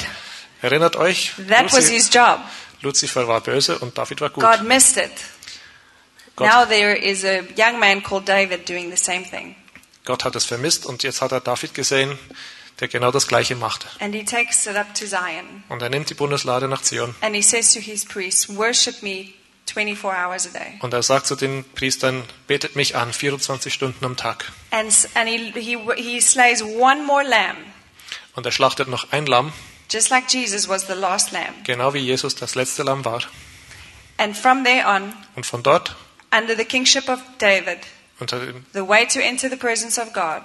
Erinnert 0.62 0.96
euch, 0.96 1.32
That 1.48 1.64
was 1.72 1.84
Luzi- 1.86 1.92
his 1.92 2.10
job. 2.12 2.40
Luzifer 2.80 3.28
war 3.28 3.40
böse 3.42 3.78
und 3.78 3.96
David 3.98 4.20
war 4.22 4.30
gut. 4.30 4.42
God 4.42 4.62
missed 4.66 4.96
it. 4.96 5.10
Gott, 6.34 6.48
Now 6.48 6.64
there 6.66 6.94
is 6.96 7.24
a 7.24 7.40
young 7.56 7.78
man 7.78 8.02
called 8.02 8.26
David 8.28 8.66
doing 8.68 8.90
the 8.90 8.96
same 9.02 9.22
thing. 9.24 9.54
Gott 10.06 10.24
hat 10.24 10.34
es 10.36 10.44
vermisst 10.44 10.86
und 10.86 11.02
jetzt 11.02 11.20
hat 11.20 11.32
er 11.32 11.40
David 11.40 11.74
gesehen, 11.74 12.18
der 12.80 12.88
genau 12.88 13.10
das 13.10 13.26
Gleiche 13.26 13.56
macht. 13.56 13.86
And 14.00 14.14
he 14.14 14.24
takes 14.24 14.66
it 14.66 14.76
up 14.76 14.94
to 14.94 15.06
Zion. 15.06 15.64
Und 15.68 15.82
er 15.82 15.88
nimmt 15.88 16.10
die 16.10 16.14
Bundeslade 16.14 16.68
nach 16.68 16.82
Zion 16.82 17.14
And 17.20 17.34
he 17.34 17.42
says 17.42 17.72
to 17.74 17.80
his 17.80 18.04
priests, 18.04 18.48
Worship 18.54 19.02
me 19.02 19.28
24 19.72 20.04
hours 20.04 20.46
a 20.46 20.50
day. 20.50 20.78
und 20.80 20.94
er 20.94 21.02
sagt 21.02 21.26
zu 21.26 21.34
den 21.36 21.64
Priestern, 21.74 22.22
betet 22.46 22.76
mich 22.76 22.94
an, 22.96 23.12
24 23.12 23.72
Stunden 23.72 24.04
am 24.04 24.16
Tag. 24.16 24.44
And, 24.70 24.92
and 25.14 25.28
he, 25.28 25.52
he, 25.60 25.78
he 25.96 26.20
slays 26.20 26.62
one 26.62 27.04
more 27.04 27.24
lamb. 27.24 27.56
Und 28.34 28.44
er 28.46 28.52
schlachtet 28.52 28.88
noch 28.88 29.12
ein 29.12 29.26
Lamm 29.26 29.52
just 29.90 30.10
like 30.10 30.28
Jesus 30.30 30.68
was 30.68 30.86
the 30.86 30.92
last 30.94 31.30
lamb. 31.32 31.64
genau 31.64 31.94
wie 31.94 31.98
Jesus 32.00 32.34
das 32.34 32.54
letzte 32.54 32.82
Lamm 32.82 33.04
war. 33.04 33.22
And 34.18 34.36
from 34.36 34.64
there 34.64 34.86
on, 34.86 35.12
Und 35.34 35.46
von 35.46 35.62
dort, 35.62 35.94
under 36.36 36.56
the 36.56 36.64
kingship 36.64 37.08
of 37.08 37.20
David, 37.38 37.78
unter, 38.18 38.38
dem- 38.40 38.64
the 38.72 38.86
way 38.86 39.06
to 39.06 39.20
enter 39.20 39.48
the 39.50 39.56
presence 39.56 39.98
of 39.98 40.12
God 40.12 40.42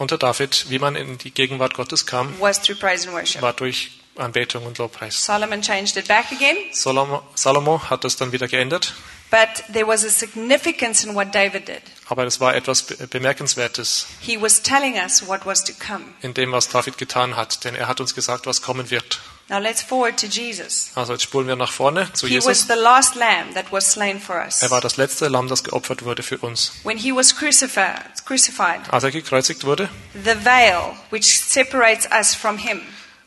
unter 0.00 0.16
David, 0.18 0.66
wie 0.70 0.78
man 0.78 0.96
in 0.96 1.18
die 1.18 1.30
Gegenwart 1.30 1.74
Gottes 1.74 2.06
kam, 2.06 2.34
war 2.40 3.52
durch 3.52 3.90
Anbetung 4.16 4.64
und 4.66 4.78
Lobpreis. 4.78 5.24
Solomon 5.24 5.60
changed 5.62 5.96
it 5.96 6.08
back 6.08 6.26
again, 6.32 6.56
Salomo, 6.72 7.82
hat 7.90 8.02
das 8.04 8.16
dann 8.16 8.32
wieder 8.32 8.48
geändert, 8.48 8.94
but 9.30 9.48
there 9.72 9.86
was 9.86 10.04
a 10.04 10.08
significance 10.08 11.04
in 11.06 11.14
what 11.14 11.34
David 11.34 11.68
did. 11.68 11.82
aber 12.08 12.24
es 12.24 12.40
war 12.40 12.54
etwas 12.54 12.82
Be- 12.82 13.06
Bemerkenswertes 13.06 14.06
He 14.20 14.40
was 14.40 14.62
telling 14.62 14.94
us 14.96 15.26
what 15.28 15.44
was 15.46 15.62
to 15.64 15.72
come. 15.74 16.04
in 16.22 16.34
dem, 16.34 16.50
was 16.50 16.68
David 16.68 16.96
getan 16.98 17.36
hat, 17.36 17.64
denn 17.64 17.74
er 17.74 17.86
hat 17.86 18.00
uns 18.00 18.14
gesagt, 18.14 18.46
was 18.46 18.62
kommen 18.62 18.90
wird. 18.90 19.20
Now 19.50 19.58
let's 19.58 19.82
forward 19.82 20.16
to 20.20 20.26
Jesus. 20.28 20.90
Also 20.94 21.12
jetzt 21.12 21.24
spulen 21.24 21.48
wir 21.48 21.56
nach 21.56 21.72
vorne 21.72 22.10
zu 22.12 22.28
He 22.28 22.36
was 22.38 22.44
Jesus. 22.46 22.66
the 22.68 22.74
last 22.80 23.16
lamb 23.16 23.52
that 23.54 23.70
was 23.72 23.90
slain 23.90 24.20
for 24.20 24.36
us. 24.36 24.62
Er 24.62 24.70
war 24.70 24.80
das 24.80 24.96
letzte 24.96 25.26
Lamm, 25.28 25.48
das 25.48 25.64
geopfert 25.64 26.04
wurde 26.04 26.22
für 26.22 26.38
uns. 26.38 26.72
When 26.84 26.96
he 26.96 27.12
was 27.12 27.34
crucified, 27.36 28.24
crucified, 28.24 28.80
Als 28.92 29.02
er 29.04 29.10
gekreuzigt 29.10 29.64
wurde, 29.64 29.88
the 30.14 30.36
veil 30.44 30.96
which 31.10 31.40
separates 31.40 32.08
us 32.16 32.32
from 32.34 32.58
him, 32.58 32.80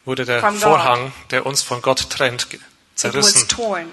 wurde 0.05 0.23
der 0.23 0.39
From 0.39 0.53
God. 0.53 0.63
Vorhang, 0.63 1.11
der 1.31 1.45
uns 1.45 1.61
von 1.61 1.81
Gott 1.81 2.09
trennt, 2.09 2.49
ge- 2.49 2.57
it 2.57 2.63
was 2.95 3.01
zerrissen. 3.01 3.47
torn. 3.49 3.91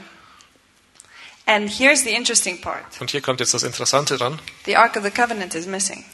And 1.47 1.69
here's 1.69 2.05
the 2.05 2.11
interesting 2.11 2.61
part. 2.61 2.85
Und 3.01 3.11
hier 3.11 3.23
kommt 3.23 3.41
jetzt 3.41 3.55
das 3.55 3.65
Interessante 3.65 4.17
dran. 4.17 4.39
The 4.67 4.77
Ark 4.77 4.95
of 4.97 5.03
the 5.03 5.11
Covenant 5.11 5.55
is 5.57 5.67
missing. 5.67 6.05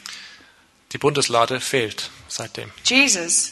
Die 0.93 0.97
Bundeslade 0.97 1.59
fehlt 1.59 2.09
seitdem. 2.27 2.71
Jesus 2.85 3.51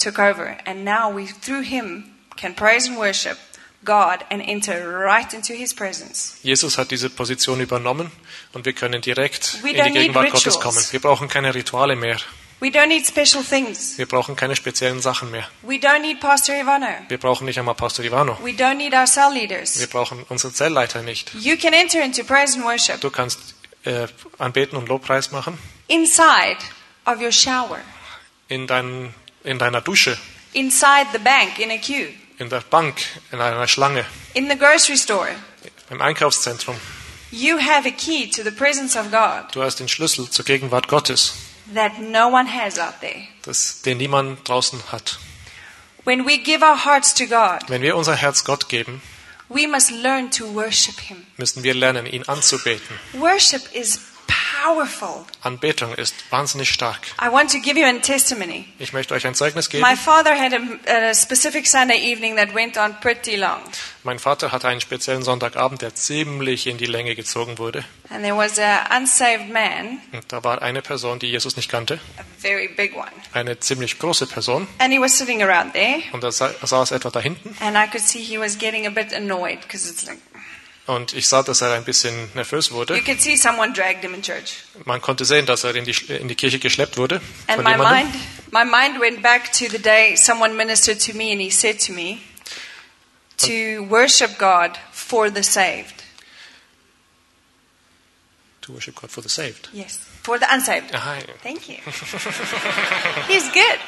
took 0.00 0.18
over, 0.18 0.56
and 0.64 0.84
now 0.84 1.14
we, 1.14 1.26
through 1.26 1.62
him, 1.62 2.04
can 2.36 2.54
praise 2.54 2.88
and 2.88 2.98
worship 2.98 3.38
God 3.84 4.24
and 4.30 4.42
enter 4.42 5.00
right 5.04 5.32
into 5.32 5.54
his 5.54 5.72
presence. 5.74 6.38
Jesus 6.42 6.76
hat 6.76 6.90
diese 6.90 7.08
Position 7.10 7.60
übernommen 7.60 8.10
und 8.52 8.64
wir 8.64 8.72
können 8.72 9.00
direkt 9.00 9.62
We 9.62 9.70
in 9.70 9.74
die 9.74 9.80
don't 9.80 9.84
need 9.90 9.94
Gegenwart 9.94 10.30
Gottes 10.30 10.60
kommen. 10.60 10.84
Wir 10.90 11.00
brauchen 11.00 11.28
keine 11.28 11.54
Rituale 11.54 11.96
mehr. 11.96 12.18
We 12.60 12.68
don't 12.68 12.88
need 12.88 13.06
special 13.06 13.42
things. 13.42 13.96
Wir 13.96 14.04
brauchen 14.04 14.36
keine 14.36 14.54
speziellen 14.54 15.00
Sachen 15.00 15.30
mehr. 15.30 15.48
We 15.62 15.76
don't 15.76 16.00
need 16.00 16.20
Pastor 16.20 16.54
Ivano. 16.54 16.88
Wir 17.08 17.16
brauchen 17.16 17.46
nicht 17.46 17.58
einmal 17.58 17.74
Pastor 17.74 18.04
Ivano. 18.04 18.36
We 18.42 18.50
don't 18.50 18.74
need 18.74 18.92
our 18.92 19.06
cell 19.06 19.32
leaders. 19.32 19.80
Wir 19.80 19.86
brauchen 19.86 20.24
unsere 20.28 20.52
Zellleiter 20.52 21.02
nicht. 21.02 21.32
You 21.34 21.56
can 21.56 21.72
enter 21.72 22.02
into 22.02 22.22
praise 22.22 22.54
and 22.56 22.66
worship 22.66 23.00
Du 23.00 23.10
kannst 23.10 23.54
äh, 23.84 24.06
anbeten 24.38 24.76
und 24.76 24.88
Lobpreis 24.88 25.32
machen 25.32 25.58
inside 25.88 26.58
of 27.06 27.20
your 27.20 27.32
shower, 27.32 27.80
in, 28.48 28.66
dein, 28.66 29.14
in 29.44 29.58
deiner 29.58 29.80
Dusche, 29.80 30.16
inside 30.52 31.06
the 31.12 31.18
bank 31.18 31.58
in 31.58 31.70
a 31.70 31.78
queue, 31.78 32.08
in 32.38 32.48
der 32.50 32.60
Bank, 32.60 32.96
in 33.32 33.40
einer 33.40 33.66
Schlange, 33.68 34.04
in 34.34 34.48
the 34.48 34.56
grocery 34.56 34.96
store. 34.96 35.28
im 35.90 36.00
Einkaufszentrum. 36.00 36.76
You 37.32 37.58
have 37.58 37.86
a 37.86 37.92
key 37.92 38.28
to 38.30 38.42
the 38.42 38.50
presence 38.50 38.96
of 38.98 39.10
God 39.12 39.54
Du 39.54 39.62
hast 39.62 39.76
den 39.80 39.88
Schlüssel 39.88 40.28
zur 40.30 40.44
Gegenwart 40.44 40.88
Gottes, 40.88 41.34
that 41.74 41.98
no 42.00 42.28
one 42.28 42.46
has 42.52 42.78
out 42.78 43.00
there. 43.00 43.22
das, 43.42 43.82
den 43.82 43.98
niemand 43.98 44.48
draußen 44.48 44.80
hat. 44.90 45.18
When 46.04 46.26
we 46.26 46.38
give 46.38 46.64
our 46.64 46.84
hearts 46.84 47.14
to 47.14 47.26
God, 47.26 47.68
Wenn 47.68 47.82
wir 47.82 47.96
unser 47.96 48.16
Herz 48.16 48.44
Gott 48.44 48.68
geben, 48.68 49.00
we 49.48 49.68
must 49.68 49.90
learn 49.90 50.30
to 50.30 50.52
worship 50.54 50.98
Him. 51.00 51.24
müssen 51.36 51.62
wir 51.62 51.74
lernen, 51.74 52.06
ihn 52.06 52.24
anzubeten. 52.24 52.98
Worship 53.12 53.62
is 53.74 54.00
powerful. 54.64 55.24
Anbetung 55.42 55.94
ist 55.94 56.14
wahnsinnig 56.30 56.70
stark. 56.70 56.98
I 57.20 57.30
want 57.30 57.50
to 57.52 57.58
give 57.60 57.78
you 57.78 57.86
a 57.86 57.92
testimony. 58.00 58.66
Ich 58.78 58.92
möchte 58.92 59.14
euch 59.14 59.26
ein 59.26 59.34
Zeugnis 59.34 59.68
geben. 59.70 59.82
My 59.88 59.96
father 59.96 60.32
had 60.38 60.52
a, 60.54 61.08
a 61.10 61.14
specific 61.14 61.66
Sunday 61.66 61.96
evening 62.12 62.36
that 62.36 62.54
went 62.54 62.76
on 62.76 62.94
pretty 63.00 63.36
long. 63.36 63.60
Mein 64.02 64.18
Vater 64.18 64.50
hatte 64.50 64.66
einen 64.66 64.80
speziellen 64.80 65.22
Sonntagabend, 65.22 65.82
der 65.82 65.94
ziemlich 65.94 66.66
in 66.66 66.78
die 66.78 66.86
Länge 66.86 67.14
gezogen 67.14 67.58
wurde. 67.58 67.84
And 68.08 68.22
there 68.24 68.34
was 68.36 68.58
an 68.58 69.02
unsaved 69.02 69.50
man, 69.52 69.98
Und 70.12 70.24
da 70.32 70.42
war 70.42 70.62
eine 70.62 70.80
Person, 70.82 71.18
die 71.18 71.26
Jesus 71.28 71.56
nicht 71.56 71.70
kannte, 71.70 72.00
a 72.18 72.22
very 72.38 72.66
big 72.68 72.96
one. 72.96 73.10
eine 73.34 73.60
ziemlich 73.60 73.98
große 73.98 74.26
Person. 74.26 74.66
And 74.78 74.92
he 74.92 74.98
was 75.00 75.16
sitting 75.18 75.42
around 75.42 75.74
there. 75.74 76.02
Und 76.12 76.24
er 76.24 76.32
sa- 76.32 76.50
saß 76.62 76.92
etwa 76.92 77.10
da 77.10 77.20
hinten. 77.20 77.54
And 77.60 77.76
I 77.76 77.86
could 77.90 78.02
see 78.06 78.20
he 78.20 78.38
was 78.38 78.56
getting 78.58 78.86
a 78.86 78.90
bit 78.90 79.12
annoyed 79.12 79.60
because 79.60 79.88
it's 79.90 80.06
like, 80.06 80.18
Und 80.90 81.12
ich 81.12 81.28
sah, 81.28 81.44
dass 81.44 81.60
er 81.60 81.72
ein 81.74 81.84
bisschen 81.84 82.34
nervös 82.34 82.70
you 82.70 82.74
wurde. 82.74 83.00
could 83.02 83.20
see 83.20 83.36
someone 83.36 83.72
dragged 83.72 84.02
him 84.02 84.12
in 84.12 84.22
church. 84.22 84.64
Man 84.84 85.00
konnte 85.00 85.24
sehen, 85.24 85.46
dass 85.46 85.62
er 85.62 85.76
in 85.76 85.84
die, 85.84 85.94
in 86.08 86.26
die 86.26 86.34
Kirche 86.34 86.58
geschleppt 86.58 86.96
wurde 86.96 87.20
And 87.46 87.62
my 87.62 87.76
mind, 87.76 88.12
my 88.50 88.64
mind 88.64 89.00
went 89.00 89.22
back 89.22 89.52
to 89.52 89.66
the 89.70 89.78
day 89.78 90.16
someone 90.16 90.56
ministered 90.56 91.00
to 91.02 91.16
me 91.16 91.30
and 91.30 91.40
he 91.40 91.48
said 91.48 91.78
to 91.86 91.92
me 91.92 92.18
to 93.36 93.84
worship 93.88 94.36
God 94.36 94.72
for 94.90 95.30
the 95.30 95.44
saved. 95.44 96.02
To 98.62 98.72
worship 98.72 98.96
God 98.96 99.12
for 99.12 99.22
the 99.22 99.28
saved. 99.28 99.68
Yes, 99.72 100.00
for 100.24 100.40
the 100.40 100.46
unsaved. 100.50 100.92
Aha, 100.92 101.20
Thank 101.44 101.68
you. 101.68 101.76
He's 103.28 103.48
good. 103.52 103.78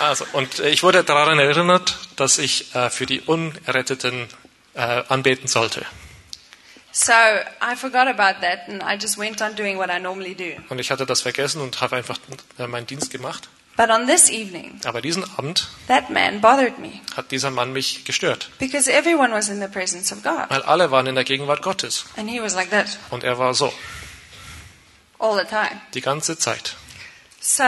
Also, 0.00 0.24
und 0.32 0.58
ich 0.60 0.82
wurde 0.82 1.04
daran 1.04 1.38
erinnert, 1.38 1.98
dass 2.16 2.38
ich 2.38 2.74
äh, 2.74 2.88
für 2.88 3.04
die 3.04 3.20
Unerretteten 3.20 4.26
äh, 4.74 5.02
anbeten 5.08 5.46
sollte. 5.48 5.84
So 6.92 7.12
I 7.12 7.74
forgot 7.76 8.06
about 8.06 8.40
that 8.40 8.68
and 8.68 8.82
I 8.82 8.94
just 9.00 9.18
went 9.18 9.40
on 9.42 9.56
doing 9.56 9.78
what 9.78 9.90
I 9.90 9.98
normally 9.98 10.34
do. 10.34 10.52
Und 10.68 10.78
ich 10.78 10.90
hatte 10.92 11.06
das 11.06 11.22
vergessen 11.22 11.60
und 11.60 11.80
habe 11.80 11.96
einfach 11.96 12.18
äh, 12.58 12.66
meinen 12.68 12.86
Dienst 12.86 13.10
gemacht. 13.10 13.48
But 13.76 13.90
on 13.90 14.06
this 14.06 14.30
evening, 14.30 14.80
Aber 14.84 15.00
diesen 15.00 15.24
Abend 15.36 15.66
that 15.88 16.08
man 16.08 16.40
bothered 16.40 16.78
me 16.78 16.92
hat 17.16 17.32
dieser 17.32 17.50
Mann 17.50 17.72
mich 17.72 18.04
gestört, 18.04 18.48
because 18.60 18.88
everyone 18.88 19.32
was 19.34 19.48
in 19.48 19.60
the 19.60 19.66
presence 19.66 20.12
of 20.12 20.22
God. 20.22 20.48
weil 20.48 20.62
alle 20.62 20.92
waren 20.92 21.08
in 21.08 21.16
der 21.16 21.24
Gegenwart 21.24 21.60
Gottes. 21.62 22.04
And 22.16 22.30
he 22.30 22.40
was 22.40 22.54
like 22.54 22.70
that 22.70 22.86
Und 23.10 23.24
er 23.24 23.36
war 23.38 23.52
so, 23.52 23.72
all 25.18 25.36
the 25.36 25.44
time. 25.48 25.80
die 25.94 26.00
ganze 26.00 26.38
Zeit. 26.38 26.76
So 27.40 27.64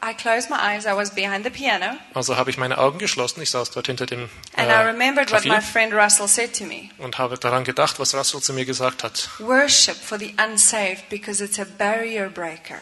I 0.00 0.14
closed 0.14 0.48
my 0.48 0.56
eyes. 0.60 0.86
I 0.86 0.94
was 0.94 1.10
behind 1.10 1.44
the 1.44 1.50
piano. 1.50 1.96
Also 2.14 2.36
habe 2.36 2.50
ich 2.50 2.56
meine 2.56 2.78
Augen 2.78 2.98
geschlossen, 2.98 3.42
ich 3.42 3.50
saß 3.50 3.72
dort 3.72 3.86
hinter 3.88 4.06
dem 4.06 4.30
And 4.54 4.68
I 4.68 4.72
äh, 4.72 4.86
remembered 4.86 5.32
what 5.32 5.44
my 5.44 5.60
friend 5.60 5.92
Russell 5.92 6.28
said 6.28 6.56
to 6.58 6.64
me. 6.64 6.90
und 6.98 7.18
habe 7.18 7.36
daran 7.36 7.64
gedacht, 7.64 7.98
was 7.98 8.14
Russell 8.14 8.40
zu 8.40 8.52
mir 8.52 8.64
gesagt 8.64 9.02
hat. 9.02 9.28
Worship 9.40 9.96
for 9.96 10.18
the 10.18 10.34
unsaved 10.38 11.08
because 11.10 11.42
it's 11.42 11.58
a 11.58 11.66
barrier 11.78 12.28
breaker. 12.28 12.80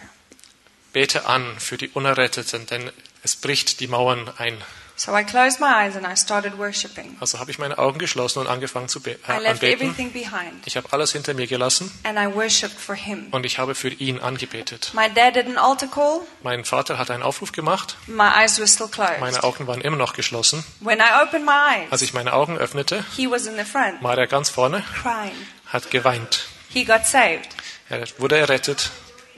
Bete 0.93 1.27
an 1.27 1.59
für 1.59 1.77
die 1.79 1.89
Unerretteten, 1.89 2.67
denn 2.67 2.91
es 3.23 3.37
bricht 3.37 3.81
die 3.81 3.89
Mauern 3.89 4.31
ein. 4.37 4.63
So 4.99 5.15
I 5.15 5.25
closed 5.25 5.61
my 5.61 5.67
eyes 5.67 5.95
and 5.95 6.07
I 6.07 6.17
started 6.17 6.57
worshiping. 6.57 7.19
Also 7.21 7.39
habe 7.39 7.51
ich 7.51 7.59
meine 7.59 7.77
Augen 7.77 7.99
geschlossen 7.99 8.39
und 8.39 8.47
angefangen 8.47 8.89
zu 8.89 9.01
be 9.01 9.11
I 9.11 9.15
äh, 9.33 9.39
left 9.41 9.63
anbeten. 9.63 9.69
everything 9.91 10.11
behind 10.11 10.67
Ich 10.67 10.79
habe 10.79 10.91
alles 10.91 11.13
hinter 11.13 11.35
mir 11.35 11.47
gelassen 11.47 11.91
and 12.03 12.19
I 12.19 12.35
worshiped 12.35 12.79
for 12.81 12.95
him. 12.95 13.27
und 13.31 13.45
ich 13.45 13.59
habe 13.59 13.75
für 13.75 13.91
ihn 13.91 14.21
angebetet. 14.21 14.93
My 14.95 15.09
dad 15.13 15.37
did 15.37 15.47
an 15.49 15.59
altar 15.59 15.89
call. 15.89 16.21
Mein 16.43 16.65
Vater 16.65 16.97
hat 16.99 17.11
einen 17.11 17.23
Aufruf 17.23 17.53
gemacht, 17.53 17.99
My 18.07 18.31
eyes 18.43 18.59
were 18.59 18.67
still 18.67 18.89
closed. 18.89 19.21
meine 19.21 19.45
Augen 19.45 19.67
waren 19.67 19.83
immer 19.83 19.99
noch 19.99 20.15
geschlossen. 20.15 20.65
When 20.81 20.99
I 21.01 21.23
opened 21.23 21.45
my 21.45 21.85
Als 21.91 22.01
eyes, 22.01 22.09
ich 22.09 22.15
meine 22.15 22.33
Augen 22.33 22.57
öffnete, 22.57 23.05
he 23.15 23.31
was 23.31 23.45
in 23.47 23.57
the 23.57 23.65
front 23.65 24.03
war 24.03 24.17
er 24.17 24.27
ganz 24.27 24.49
vorne, 24.49 24.83
crying. 25.03 25.33
hat 25.67 25.91
geweint. 25.91 26.47
He 26.71 26.85
got 26.87 27.05
saved. 27.05 27.49
Er 27.91 28.03
wurde 28.19 28.39
errettet. 28.39 28.91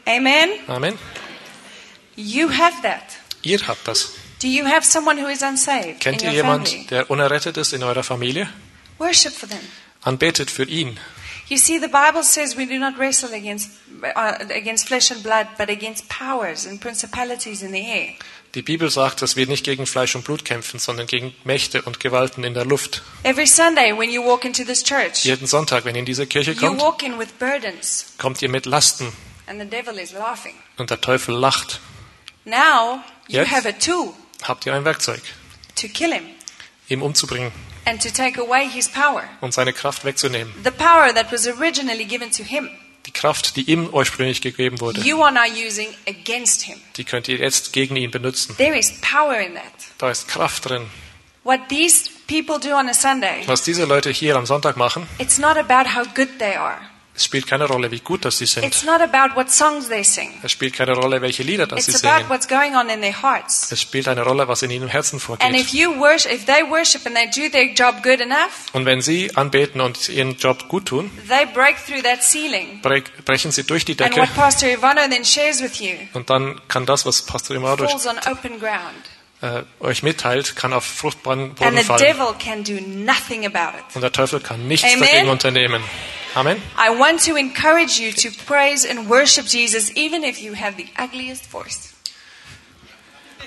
Amen. 0.07 0.49
Amen. 0.69 0.97
You 2.15 2.49
have 2.49 2.81
that. 2.83 3.03
Ihr 3.43 3.59
habt 3.67 3.87
das. 3.89 4.13
Do 4.41 4.47
you 4.49 4.65
have 4.67 4.85
someone 4.85 5.21
who 5.21 5.29
is 5.29 5.43
unsaved 5.43 6.01
Kennt 6.01 6.23
in 6.23 6.29
ihr 6.29 6.33
your 6.33 6.37
jemand, 6.45 6.69
family? 6.69 6.87
der 6.87 7.11
unerrettet 7.11 7.57
ist 7.57 7.73
in 7.73 7.83
eurer 7.83 8.03
Familie? 8.05 8.49
Worship 8.99 9.33
for 9.35 9.49
them. 9.49 9.59
Anbetet 10.03 10.51
für 10.51 10.65
ihn. 10.65 10.99
You 11.49 11.57
see, 11.57 11.79
the 11.81 11.89
Bible 11.89 12.23
says 12.23 12.57
we 12.57 12.67
do 12.67 12.79
not 12.79 12.99
wrestle 12.99 13.33
against, 13.35 13.71
uh, 14.03 14.35
against 14.55 14.87
flesh 14.87 15.11
and 15.11 15.23
blood, 15.23 15.47
but 15.57 15.71
against 15.71 16.09
powers 16.09 16.67
and 16.67 16.79
principalities 16.81 17.63
in 17.63 17.73
the 17.73 17.81
air. 17.81 18.09
Die 18.55 18.63
Bibel 18.63 18.91
sagt, 18.91 19.23
dass 19.23 19.35
wir 19.37 19.47
nicht 19.47 19.65
gegen 19.65 19.87
Fleisch 19.87 20.15
und 20.15 20.25
Blut 20.25 20.45
kämpfen, 20.45 20.79
sondern 20.79 21.07
gegen 21.07 21.35
Mächte 21.45 21.83
und 21.83 22.01
Gewalten 22.01 22.45
in 22.45 22.55
der 22.55 22.65
Luft. 22.65 23.03
Every 23.23 23.47
Sunday 23.47 23.97
when 23.97 24.11
you 24.11 24.23
walk 24.25 24.45
into 24.45 24.63
this 24.65 24.83
church, 24.85 25.25
Jeden 25.25 25.47
Sonntag, 25.47 25.85
wenn 25.85 25.95
ihr 25.95 26.01
in 26.01 26.07
diese 26.07 26.27
Kirche 26.27 26.53
you 26.53 26.61
kommt, 26.61 26.81
walk 26.81 27.03
in 27.03 27.19
with 27.19 27.29
burdens, 27.39 28.13
kommt 28.19 28.41
ihr 28.43 28.49
mit 28.49 28.67
Lasten 28.67 29.13
and 29.47 29.61
the 29.61 29.67
devil 29.67 29.99
is 29.99 30.13
laughing. 30.13 30.55
und 30.77 30.91
der 30.91 31.01
Teufel 31.01 31.35
lacht. 31.35 31.81
Now 32.45 33.03
you 33.29 33.41
Yes. 33.41 33.51
have 33.51 33.67
a 33.69 33.73
tool 33.73 34.15
Habt 34.43 34.67
ihr 34.67 34.75
ein 34.75 34.85
Werkzeug, 34.85 35.21
to 35.77 35.89
kill 35.89 36.13
him 36.13 36.25
ihm 36.89 37.03
umzubringen 37.03 37.53
and 37.85 38.03
to 38.03 38.11
take 38.11 38.41
away 38.41 38.69
his 38.69 38.89
power. 38.89 39.25
und 39.41 39.53
seine 39.53 39.73
Kraft 39.73 40.05
wegzunehmen. 40.05 40.53
The 40.65 40.71
power 40.71 41.13
that 41.15 41.31
was 41.33 41.47
originally 41.47 42.05
given 42.05 42.31
to 42.33 42.43
him, 42.45 42.69
Die 43.07 43.13
Kraft, 43.13 43.57
die 43.57 43.63
ihm 43.71 43.89
ursprünglich 43.89 44.43
gegeben 44.43 44.81
wurde, 44.81 45.01
you 45.01 45.23
are 45.23 45.33
now 45.33 45.45
using 45.45 45.89
against 46.07 46.63
him. 46.63 46.79
die 46.97 47.05
könnt 47.05 47.29
ihr 47.29 47.39
jetzt 47.39 47.73
gegen 47.73 47.97
ihn 47.97 48.11
benutzen. 48.11 48.57
There 48.57 48.77
is 48.79 48.93
power 49.01 49.39
in 49.39 49.55
that. 49.55 49.65
Da 49.99 50.11
ist 50.11 50.29
Kraft 50.29 50.69
drin. 50.69 50.87
What 51.45 51.61
these 51.71 52.11
people 52.27 52.59
do 52.61 52.75
on 52.77 52.89
a 52.89 52.95
Sunday, 52.95 53.43
Was 53.47 53.63
diese 53.63 53.85
Leute 53.87 54.11
hier 54.11 54.37
am 54.37 54.45
Sonntag 54.45 54.77
machen, 54.77 55.07
it's 55.19 55.39
not 55.39 55.57
about 55.57 55.95
how 55.95 56.05
good 56.15 56.39
they 56.39 56.55
are. 56.57 56.79
Es 57.19 57.25
spielt 57.25 57.49
keine 57.49 57.65
Rolle, 57.67 57.91
wie 57.91 57.99
gut 57.99 58.25
dass 58.25 58.39
sie 58.39 58.47
sind. 58.47 58.65
It's 58.65 58.85
not 58.85 59.01
about 59.01 59.35
what 59.35 59.51
songs 59.51 59.89
they 59.89 60.05
sing. 60.05 60.31
Es 60.45 60.53
spielt 60.53 60.75
keine 60.75 60.93
Rolle, 60.95 61.21
welche 61.21 61.43
Lieder 61.43 61.67
sie 61.81 61.91
It's 61.91 62.05
about 62.05 62.19
singen. 62.19 62.31
what's 62.31 62.47
going 62.47 62.77
on 62.77 62.89
in 62.89 63.01
their 63.01 63.21
hearts. 63.23 63.73
Es 63.73 63.83
spielt 63.83 64.07
eine 64.07 64.23
Rolle, 64.23 64.47
was 64.47 64.63
in 64.63 64.71
ihrem 64.71 64.87
Herzen 64.87 65.17
And 65.17 65.23
vorgeht. 65.25 65.53
if 65.61 65.71
you 65.75 65.99
worship, 65.99 66.31
if 66.33 66.45
they 66.47 66.63
worship 66.63 67.05
and 67.07 67.17
they 67.17 67.27
do 67.27 67.51
their 67.51 67.65
job 67.75 68.05
good 68.05 68.21
enough, 68.21 68.67
Und 68.73 68.85
wenn 68.87 69.03
sie 69.03 69.35
anbeten 69.35 69.81
und 69.81 70.09
ihren 70.09 70.37
Job 70.37 70.69
gut 70.69 70.87
tun, 70.87 71.11
they 71.29 71.45
break 71.53 71.85
through 71.85 72.03
that 72.05 72.23
ceiling. 72.23 72.81
bre- 72.83 73.03
brechen 73.25 73.51
sie 73.51 73.65
durch 73.65 73.85
die 73.85 73.93
And 74.01 74.01
Decke 74.15 74.21
what 74.21 74.35
Pastor 74.37 74.69
Ivano 74.69 75.01
then 75.11 75.25
shares 75.25 75.61
with 75.61 75.81
you 75.81 75.97
und 76.13 76.31
dann 76.31 76.61
kann 76.69 76.87
das, 76.87 77.05
was 77.05 77.23
Pastor 77.23 77.57
Imado 77.57 77.89
falls 77.89 78.07
on 78.07 78.17
open 78.31 78.61
ground. 78.61 78.95
Äh, 79.41 79.63
euch 79.81 80.03
mitteilt, 80.03 80.57
kann 80.57 80.73
auf 80.73 80.85
fruchtbaren 80.85 81.51
And 81.51 81.57
Boden 81.57 81.77
the 81.79 81.85
fallen. 81.85 82.01
devil 82.01 82.35
can 82.39 82.65
do 82.65 82.81
nothing 82.85 83.47
about 83.47 83.77
it. 83.79 83.85
Und 83.95 84.03
der 84.03 84.13
Teufel 84.13 84.41
kann 84.41 84.67
nichts 84.67 84.87
Amen. 84.87 85.01
dagegen 85.01 85.29
unternehmen. 85.29 85.83
Amen. 86.35 86.61
I 86.77 86.91
want 86.99 87.25
to 87.25 87.37
encourage 87.37 88.01
you 88.01 88.13
to 88.13 88.29
praise 88.47 88.89
and 88.89 89.09
worship 89.09 89.47
Jesus 89.47 89.91
even 89.97 90.23
if 90.25 90.39
you 90.39 90.55
have 90.55 90.75
the 90.77 90.87
ugliest 91.03 91.47
voice. 91.47 91.95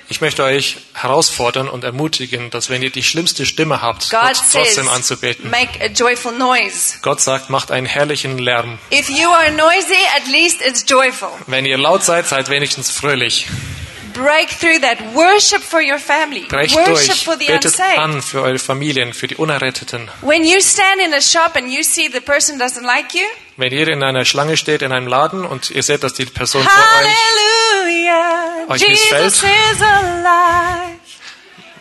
Ich 0.09 0.19
möchte 0.19 0.43
euch 0.43 0.77
herausfordern 0.93 1.69
und 1.69 1.85
ermutigen, 1.85 2.49
dass 2.49 2.69
wenn 2.69 2.81
ihr 2.83 2.89
die 2.89 3.03
schlimmste 3.03 3.45
Stimme 3.45 3.81
habt, 3.81 4.09
God 4.09 4.19
Gott 4.19 4.35
says, 4.35 4.51
trotzdem 4.51 4.89
anzubeten. 4.89 5.49
make 5.49 5.79
a 5.81 5.87
joyful 5.87 6.33
noise. 6.33 6.97
Gott 7.01 7.21
sagt, 7.21 7.49
macht 7.49 7.71
einen 7.71 7.85
herrlichen 7.85 8.37
Lärm. 8.37 8.77
If 8.91 9.09
you 9.09 9.29
are 9.29 9.51
noisy, 9.51 9.95
at 10.17 10.27
least 10.29 10.61
it's 10.61 10.83
joyful. 10.85 11.29
Wenn 11.47 11.65
ihr 11.65 11.77
laut 11.77 12.03
seid, 12.03 12.27
seid 12.27 12.49
wenigstens 12.49 12.91
fröhlich. 12.91 13.47
Break 14.14 14.49
through 14.49 14.80
that. 14.82 14.97
Worship 15.14 15.62
for 15.62 15.82
your 15.82 15.99
family. 15.99 16.41
Brecht 16.47 16.76
Worship 16.76 17.07
durch, 17.07 17.24
for 17.24 17.38
the 17.38 17.45
betet 17.47 17.66
unsaved. 17.66 17.97
an 17.97 18.22
für 18.22 18.41
eure 18.41 18.59
Familien, 18.59 19.14
für 19.14 19.28
die 19.28 19.36
Unerretteten. 19.36 20.09
When 20.22 20.43
you 20.43 20.59
stand 20.62 20.99
in 21.01 21.14
a 21.14 21.22
shop 21.22 21.55
and 21.55 21.70
you 21.72 21.84
see 21.84 22.09
the 22.12 22.20
person 22.20 22.59
doesn't 22.59 22.84
like 22.86 23.14
you, 23.14 23.26
Wenn 23.57 23.72
ihr 23.74 23.88
in 23.88 24.01
einer 24.03 24.26
Schlange 24.26 24.57
steht, 24.57 24.82
in 24.82 24.91
einem 24.91 25.07
Laden 25.07 25.45
und 25.45 25.70
ihr 25.72 25.84
seht, 25.84 26.03
dass 26.03 26.14
die 26.14 26.26
Person 26.26 26.64
vor 26.64 26.72
euch, 26.72 27.09
Hallelujah, 27.86 28.66
euch 28.70 28.82
Jesus 28.82 29.12
missfällt. 29.12 29.72
is 29.74 29.82
alive. 29.82 30.97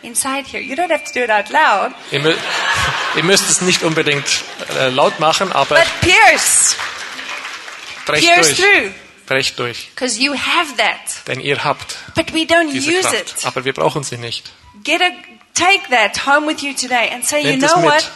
Inside 0.03 0.45
here, 0.51 0.61
you 0.62 0.74
don't 0.74 0.91
have 0.91 1.05
to 1.05 1.12
do 1.12 1.20
it 1.22 1.31
out 1.31 1.51
loud, 1.51 1.93
ihr, 2.11 2.20
ihr 3.16 3.22
müsst 3.24 3.49
es 3.51 3.61
nicht 3.61 3.83
unbedingt 3.83 4.24
äh, 4.78 4.89
laut 4.89 5.20
machen, 5.20 5.53
aber 5.53 5.76
but 5.76 5.87
pierce, 6.01 6.74
pierce 8.07 8.57
durch. 8.57 8.57
through, 8.57 8.91
Brecht 9.31 9.59
durch. 9.61 9.89
you 10.18 10.35
have 10.35 10.76
that, 10.76 11.26
Denn 11.28 11.41
ihr 11.41 11.62
habt 11.62 11.97
but 12.16 12.33
we 12.35 12.41
don't 12.43 12.72
diese 12.72 12.91
use 12.91 13.01
Kraft. 13.03 13.14
it. 13.39 13.47
Aber 13.47 13.64
wir 13.64 13.72
brauchen 13.72 14.03
sie 14.03 14.18
nicht. 14.18 14.51
Get 14.83 15.01
a, 15.01 15.11
take 15.55 15.89
that 15.91 16.26
home 16.26 16.49
with 16.49 16.62
you 16.62 16.72
today 16.74 17.09
and 17.12 17.24
say, 17.24 17.41
you 17.41 17.51
Nehmt 17.57 17.62
know 17.70 17.83
what? 17.85 18.11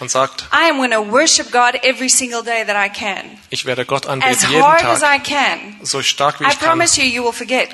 und 0.00 0.10
sagt, 0.10 0.44
I 0.52 0.68
am 0.68 0.76
going 0.76 0.90
to 0.90 1.00
worship 1.10 1.50
God 1.52 1.76
every 1.84 2.10
single 2.10 2.42
day 2.42 2.64
that 2.66 2.76
I 2.76 2.90
can, 2.90 3.38
ich 3.48 3.64
werde 3.64 3.86
Gott 3.86 4.04
as 4.04 4.10
anbeten 4.12 4.50
jeden 4.50 4.62
hard 4.62 4.84
as 4.84 5.00
Tag, 5.00 5.20
I 5.20 5.22
can. 5.22 5.78
so 5.84 6.02
stark 6.02 6.38
wie 6.40 6.44
I 6.44 6.48
ich 6.48 6.58
kann. 6.58 6.68
promise 6.68 7.00
you, 7.00 7.06
you 7.06 7.24
will 7.24 7.32
forget. 7.32 7.70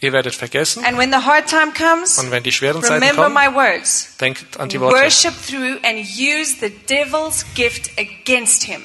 Ihr 0.00 0.12
werdet 0.12 0.34
vergessen 0.34 0.84
And 0.84 0.96
when 0.98 1.10
the 1.12 1.24
hard 1.24 1.48
time 1.48 1.72
comes, 1.72 2.18
und 2.18 2.30
wenn 2.32 2.42
die 2.42 2.52
schweren 2.52 2.82
Zeiten 2.82 2.94
remember 3.04 3.24
kommen, 3.24 3.34
my 3.34 3.54
words. 3.54 4.16
denkt 4.20 4.58
an 4.58 4.68
die 4.68 4.80
Worte. 4.80 4.96
Worship 4.96 5.34
through 5.46 5.78
and 5.84 5.98
use 5.98 6.56
the 6.60 6.70
devil's 6.88 7.44
gift 7.54 7.90
against 7.98 8.64
him. 8.64 8.82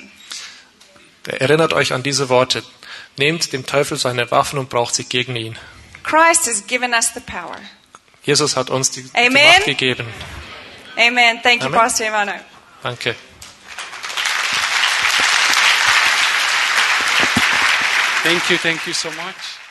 Erinnert 1.25 1.73
euch 1.73 1.93
an 1.93 2.03
diese 2.03 2.29
Worte. 2.29 2.63
Nehmt 3.17 3.53
dem 3.53 3.65
Teufel 3.65 3.97
seine 3.97 4.29
Waffen 4.31 4.57
und 4.59 4.69
braucht 4.69 4.95
sie 4.95 5.03
gegen 5.03 5.35
ihn. 5.35 5.57
Christ 6.03 6.47
has 6.47 6.65
given 6.67 6.93
us 6.93 7.13
the 7.13 7.19
power. 7.19 7.57
Jesus 8.23 8.55
hat 8.55 8.69
uns 8.69 8.91
die, 8.91 9.03
die 9.03 9.17
Amen. 9.17 9.45
Macht 9.47 9.65
gegeben. 9.65 10.07
Amen. 10.97 11.39
Thank 11.43 11.61
you, 11.61 11.67
Amen. 11.67 11.79
Pastor 11.79 12.07
Ivano. 12.07 12.33
Danke. 12.81 13.15
Thank 18.23 18.49
you, 18.49 18.57
thank 18.57 18.87
you 18.87 18.93
so 18.93 19.09
much. 19.11 19.62